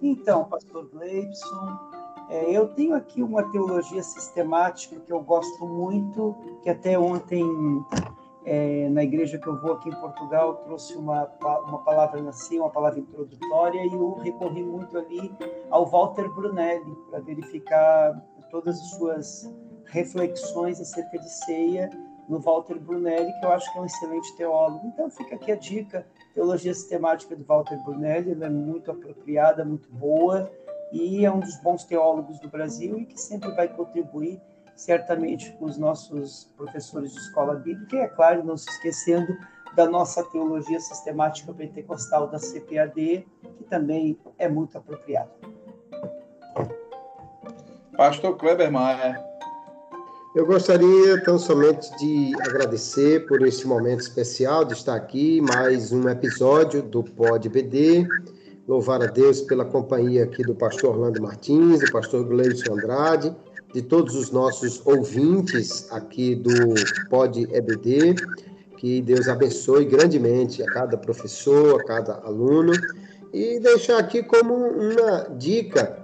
Então, 0.00 0.44
Pastor 0.44 0.88
Gleibson, 0.88 1.78
é, 2.30 2.48
eu 2.56 2.68
tenho 2.68 2.94
aqui 2.94 3.20
uma 3.20 3.42
teologia 3.50 4.04
sistemática 4.04 5.00
que 5.00 5.12
eu 5.12 5.20
gosto 5.20 5.66
muito, 5.66 6.36
que 6.62 6.70
até 6.70 6.96
ontem 6.96 7.44
é, 8.48 8.88
na 8.88 9.04
igreja 9.04 9.36
que 9.38 9.46
eu 9.46 9.60
vou 9.60 9.74
aqui 9.74 9.90
em 9.90 10.00
Portugal, 10.00 10.54
trouxe 10.64 10.96
uma, 10.96 11.30
uma 11.66 11.84
palavra 11.84 12.26
assim, 12.30 12.58
uma 12.58 12.70
palavra 12.70 12.98
introdutória, 12.98 13.84
e 13.84 13.92
eu 13.92 14.14
recorri 14.14 14.62
muito 14.62 14.96
ali 14.96 15.30
ao 15.70 15.84
Walter 15.84 16.28
Brunelli 16.30 16.96
para 17.10 17.20
verificar 17.20 18.18
todas 18.50 18.80
as 18.80 18.90
suas 18.92 19.54
reflexões 19.84 20.80
acerca 20.80 21.18
de 21.18 21.28
ceia 21.44 21.90
no 22.26 22.38
Walter 22.40 22.78
Brunelli, 22.78 23.30
que 23.38 23.44
eu 23.44 23.52
acho 23.52 23.70
que 23.70 23.78
é 23.78 23.82
um 23.82 23.86
excelente 23.86 24.34
teólogo. 24.36 24.86
Então 24.86 25.10
fica 25.10 25.34
aqui 25.34 25.52
a 25.52 25.56
dica, 25.56 26.06
teologia 26.34 26.72
sistemática 26.72 27.36
do 27.36 27.44
Walter 27.44 27.76
Brunelli, 27.84 28.32
ela 28.32 28.46
é 28.46 28.50
muito 28.50 28.90
apropriada, 28.90 29.62
muito 29.62 29.90
boa, 29.90 30.50
e 30.90 31.24
é 31.26 31.30
um 31.30 31.40
dos 31.40 31.56
bons 31.60 31.84
teólogos 31.84 32.38
do 32.40 32.48
Brasil 32.48 32.98
e 32.98 33.04
que 33.04 33.20
sempre 33.20 33.50
vai 33.52 33.68
contribuir 33.68 34.40
certamente 34.78 35.50
com 35.58 35.64
os 35.64 35.76
nossos 35.76 36.48
professores 36.56 37.12
de 37.12 37.18
escola 37.18 37.56
bíblica, 37.56 37.96
e 37.96 37.98
é 37.98 38.06
claro, 38.06 38.44
não 38.44 38.56
se 38.56 38.70
esquecendo 38.70 39.36
da 39.74 39.90
nossa 39.90 40.22
teologia 40.22 40.78
sistemática 40.78 41.52
pentecostal 41.52 42.28
da 42.28 42.38
CPAD, 42.38 43.26
que 43.56 43.64
também 43.68 44.16
é 44.38 44.48
muito 44.48 44.78
apropriada. 44.78 45.30
Pastor 47.96 48.36
Kleber 48.36 48.70
Maia. 48.70 49.20
Eu 50.36 50.46
gostaria 50.46 51.20
tão 51.24 51.40
somente 51.40 51.90
de 51.98 52.32
agradecer 52.42 53.26
por 53.26 53.42
este 53.42 53.66
momento 53.66 54.00
especial 54.00 54.64
de 54.64 54.74
estar 54.74 54.94
aqui, 54.94 55.40
mais 55.40 55.90
um 55.90 56.08
episódio 56.08 56.82
do 56.82 57.02
Pod 57.02 57.48
BD. 57.48 58.06
Louvar 58.68 59.02
a 59.02 59.06
Deus 59.06 59.40
pela 59.40 59.64
companhia 59.64 60.22
aqui 60.22 60.44
do 60.44 60.54
pastor 60.54 60.90
Orlando 60.90 61.20
Martins, 61.20 61.80
do 61.80 61.90
pastor 61.90 62.24
Gleison 62.24 62.74
Andrade, 62.74 63.34
de 63.72 63.82
todos 63.82 64.14
os 64.14 64.30
nossos 64.30 64.80
ouvintes 64.84 65.90
aqui 65.90 66.34
do 66.34 66.74
Pod 67.08 67.48
EBD. 67.52 68.14
Que 68.76 69.02
Deus 69.02 69.28
abençoe 69.28 69.84
grandemente 69.84 70.62
a 70.62 70.66
cada 70.66 70.96
professor, 70.96 71.80
a 71.80 71.84
cada 71.84 72.14
aluno. 72.24 72.72
E 73.32 73.58
deixar 73.60 73.98
aqui 73.98 74.22
como 74.22 74.54
uma 74.54 75.28
dica: 75.36 75.98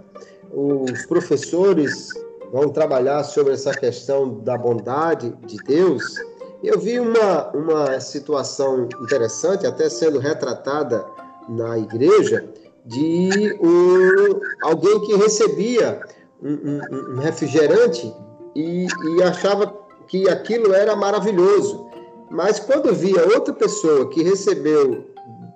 os 0.53 1.07
professores 1.07 2.09
vão 2.53 2.69
trabalhar 2.69 3.25
sobre 3.25 3.55
essa 3.55 3.73
questão 3.73 4.41
da 4.41 4.59
bondade 4.59 5.33
de 5.47 5.57
Deus. 5.65 6.17
Eu 6.63 6.79
vi 6.79 6.99
uma, 6.99 7.51
uma 7.51 8.01
situação 8.01 8.89
interessante, 9.03 9.67
até 9.67 9.89
sendo 9.89 10.19
retratada 10.19 11.05
na 11.49 11.79
igreja, 11.79 12.49
de 12.87 13.59
um, 13.61 14.41
alguém 14.63 15.01
que 15.01 15.15
recebia 15.17 16.01
um, 16.45 17.15
um, 17.15 17.19
refrigerante 17.19 18.15
e, 18.55 18.87
e 18.87 19.23
achava 19.23 19.75
que 20.07 20.29
aquilo 20.29 20.75
era 20.75 20.95
maravilhoso. 20.95 21.89
Mas 22.31 22.61
quando 22.61 22.95
via 22.95 23.25
outra 23.35 23.55
pessoa 23.55 24.09
que 24.11 24.23
recebeu 24.23 25.07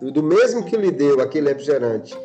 do 0.00 0.22
mesmo 0.22 0.64
que 0.64 0.76
lhe 0.76 0.90
deu 0.90 1.20
aquele 1.20 1.48
refrigerante, 1.48 2.16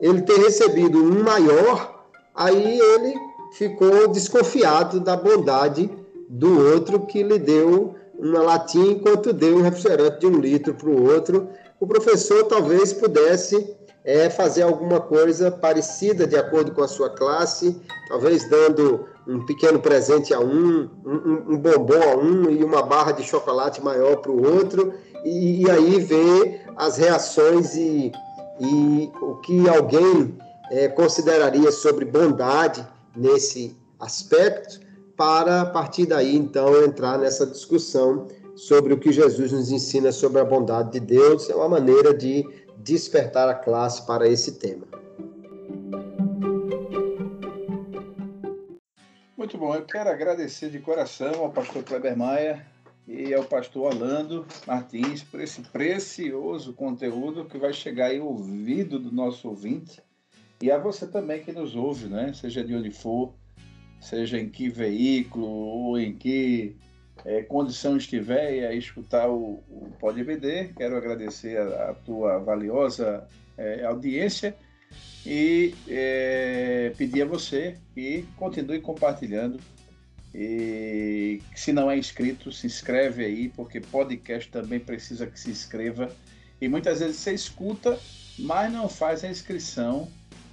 ele 0.00 0.22
ter 0.22 0.38
recebido 0.38 0.98
um 0.98 1.22
maior, 1.22 2.04
aí 2.34 2.78
ele 2.80 3.14
ficou 3.52 4.08
desconfiado 4.08 5.00
da 5.00 5.16
bondade 5.16 5.90
do 6.28 6.72
outro 6.72 7.00
que 7.06 7.22
lhe 7.22 7.38
deu 7.38 7.94
uma 8.18 8.40
latinha 8.40 8.92
enquanto 8.92 9.32
deu 9.32 9.56
um 9.56 9.62
refrigerante 9.62 10.20
de 10.20 10.26
um 10.26 10.38
litro 10.38 10.74
para 10.74 10.88
o 10.88 11.04
outro. 11.12 11.48
O 11.78 11.86
professor 11.86 12.44
talvez 12.44 12.92
pudesse 12.92 13.76
é, 14.06 14.30
fazer 14.30 14.62
alguma 14.62 15.00
coisa 15.00 15.50
parecida 15.50 16.28
de 16.28 16.36
acordo 16.36 16.70
com 16.70 16.82
a 16.82 16.86
sua 16.86 17.10
classe, 17.10 17.76
talvez 18.08 18.48
dando 18.48 19.04
um 19.26 19.44
pequeno 19.44 19.80
presente 19.80 20.32
a 20.32 20.38
um, 20.38 20.88
um, 21.04 21.54
um 21.54 21.58
bombom 21.58 22.00
a 22.00 22.16
um 22.16 22.48
e 22.48 22.62
uma 22.62 22.82
barra 22.82 23.10
de 23.10 23.24
chocolate 23.24 23.82
maior 23.82 24.18
para 24.18 24.30
o 24.30 24.56
outro, 24.56 24.94
e, 25.24 25.64
e, 25.64 25.70
aí 25.70 26.00
ver 26.00 26.62
as 26.76 26.98
reações 26.98 27.74
e, 27.74 28.12
e 28.60 29.10
o 29.20 29.34
que 29.40 29.68
alguém 29.68 30.38
é, 30.70 30.86
consideraria 30.86 31.72
sobre 31.72 32.04
bondade 32.04 32.86
nesse 33.16 33.76
aspecto, 33.98 34.78
para 35.16 35.62
a 35.62 35.66
partir 35.66 36.06
daí 36.06 36.36
então 36.36 36.84
entrar 36.84 37.18
nessa 37.18 37.44
discussão 37.44 38.28
sobre 38.54 38.92
o 38.92 38.98
que 38.98 39.10
Jesus 39.10 39.50
nos 39.50 39.70
ensina 39.72 40.12
sobre 40.12 40.40
a 40.40 40.44
bondade 40.44 40.92
de 40.92 41.00
Deus, 41.00 41.50
é 41.50 41.54
uma 41.56 41.68
maneira 41.68 42.14
de 42.14 42.46
despertar 42.86 43.48
a 43.48 43.54
classe 43.54 44.06
para 44.06 44.28
esse 44.28 44.60
tema. 44.60 44.86
Muito 49.36 49.58
bom, 49.58 49.74
eu 49.74 49.84
quero 49.84 50.08
agradecer 50.08 50.70
de 50.70 50.78
coração 50.78 51.34
ao 51.42 51.50
pastor 51.50 51.82
Kleber 51.82 52.16
Maia 52.16 52.64
e 53.08 53.34
ao 53.34 53.42
pastor 53.42 53.92
Orlando 53.92 54.46
Martins 54.66 55.24
por 55.24 55.40
esse 55.40 55.62
precioso 55.62 56.72
conteúdo 56.74 57.44
que 57.44 57.58
vai 57.58 57.72
chegar 57.72 58.14
ao 58.14 58.28
ouvido 58.28 59.00
do 59.00 59.10
nosso 59.10 59.48
ouvinte 59.48 60.00
e 60.62 60.70
a 60.70 60.78
você 60.78 61.08
também 61.08 61.42
que 61.42 61.50
nos 61.50 61.74
ouve, 61.74 62.06
né? 62.06 62.32
seja 62.34 62.62
de 62.62 62.72
onde 62.72 62.92
for, 62.92 63.34
seja 64.00 64.38
em 64.38 64.48
que 64.48 64.68
veículo 64.68 65.46
ou 65.46 65.98
em 65.98 66.16
que 66.16 66.76
é, 67.24 67.42
condição 67.42 67.96
estiver 67.96 68.66
a 68.66 68.74
escutar 68.74 69.28
o, 69.28 69.62
o 69.68 69.90
Pode 69.98 70.20
EBD. 70.20 70.72
Quero 70.76 70.96
agradecer 70.96 71.58
a, 71.58 71.90
a 71.90 71.94
tua 71.94 72.38
valiosa 72.38 73.26
é, 73.56 73.84
audiência 73.84 74.54
e 75.24 75.74
é, 75.88 76.92
pedir 76.96 77.22
a 77.22 77.26
você 77.26 77.76
que 77.94 78.24
continue 78.36 78.80
compartilhando. 78.80 79.58
E 80.34 81.40
se 81.54 81.72
não 81.72 81.90
é 81.90 81.96
inscrito, 81.96 82.52
se 82.52 82.66
inscreve 82.66 83.24
aí, 83.24 83.48
porque 83.48 83.80
podcast 83.80 84.50
também 84.50 84.78
precisa 84.78 85.26
que 85.26 85.40
se 85.40 85.50
inscreva. 85.50 86.14
E 86.60 86.68
muitas 86.68 87.00
vezes 87.00 87.16
você 87.16 87.32
escuta, 87.32 87.98
mas 88.38 88.70
não 88.70 88.88
faz 88.88 89.24
a 89.24 89.28
inscrição 89.28 90.08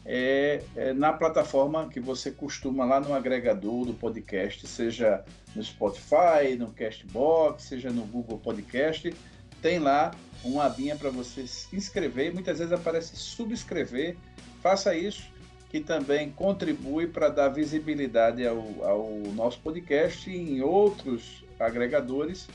é, 0.06 0.62
é, 0.76 0.93
na 0.93 1.14
plataforma 1.14 1.88
que 1.88 1.99
você 1.99 2.30
costuma 2.30 2.84
lá 2.86 2.99
no 2.99 3.14
agregador 3.14 3.86
do 3.86 3.93
podcast, 3.93 4.68
seja 4.68 5.24
no 5.56 5.64
Spotify, 5.64 6.58
no 6.58 6.72
Castbox, 6.72 7.64
seja 7.64 7.89
no 7.89 8.06
Google 8.06 8.38
Podcast, 8.38 9.14
tem 9.62 9.80
lá 9.80 10.12
uma 10.43 10.66
abinha 10.66 10.95
para 10.95 11.10
você 11.10 11.47
se 11.47 11.74
inscrever. 11.74 12.34
Muitas 12.34 12.60
vezes 12.60 12.74
aparece 12.74 13.16
subscrever. 13.16 14.18
Faça 14.62 14.93
isso, 14.93 15.32
que 15.70 15.80
também 15.80 16.30
contribui 16.32 17.08
para 17.08 17.30
dar 17.30 17.49
visibilidade 17.49 18.45
ao, 18.45 18.60
ao 18.84 19.10
nosso 19.34 19.60
podcast 19.60 20.30
em 20.30 20.62
outros 20.62 21.45
agregadores 21.60 22.47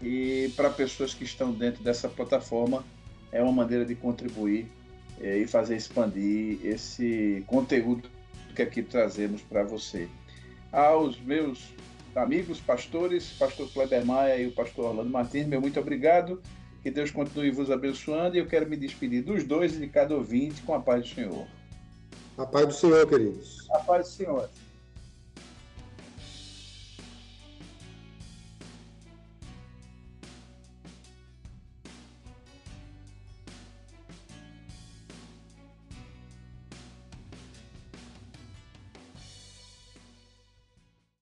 e 0.00 0.50
para 0.56 0.70
pessoas 0.70 1.12
que 1.12 1.24
estão 1.24 1.52
dentro 1.52 1.82
dessa 1.82 2.08
plataforma 2.08 2.84
é 3.32 3.42
uma 3.42 3.52
maneira 3.52 3.84
de 3.84 3.94
contribuir 3.94 4.66
é, 5.20 5.38
e 5.38 5.46
fazer 5.46 5.76
expandir 5.76 6.58
esse 6.64 7.42
conteúdo 7.46 8.08
que 8.54 8.62
aqui 8.62 8.82
trazemos 8.82 9.42
para 9.42 9.62
você. 9.62 10.08
Aos 10.72 11.20
meus 11.20 11.64
amigos 12.14 12.60
pastores, 12.60 13.30
pastor 13.38 13.68
Kleber 13.70 14.04
Maia 14.04 14.38
e 14.38 14.46
o 14.46 14.52
pastor 14.52 14.86
Orlando 14.86 15.10
Martins, 15.10 15.46
meu 15.46 15.60
muito 15.60 15.78
obrigado. 15.78 16.40
Que 16.82 16.90
Deus 16.90 17.10
continue 17.10 17.50
vos 17.50 17.70
abençoando 17.70 18.36
e 18.36 18.38
eu 18.38 18.46
quero 18.46 18.68
me 18.68 18.76
despedir 18.76 19.22
dos 19.22 19.42
dois 19.42 19.74
e 19.74 19.80
de 19.80 19.88
cada 19.88 20.14
ouvinte 20.14 20.62
com 20.62 20.72
a 20.72 20.80
paz 20.80 21.02
do 21.02 21.14
Senhor. 21.14 21.46
A 22.38 22.46
paz 22.46 22.66
do 22.66 22.74
Senhor, 22.74 23.08
queridos. 23.08 23.66
A 23.70 23.78
paz 23.80 24.06
do 24.06 24.12
Senhor. 24.12 24.48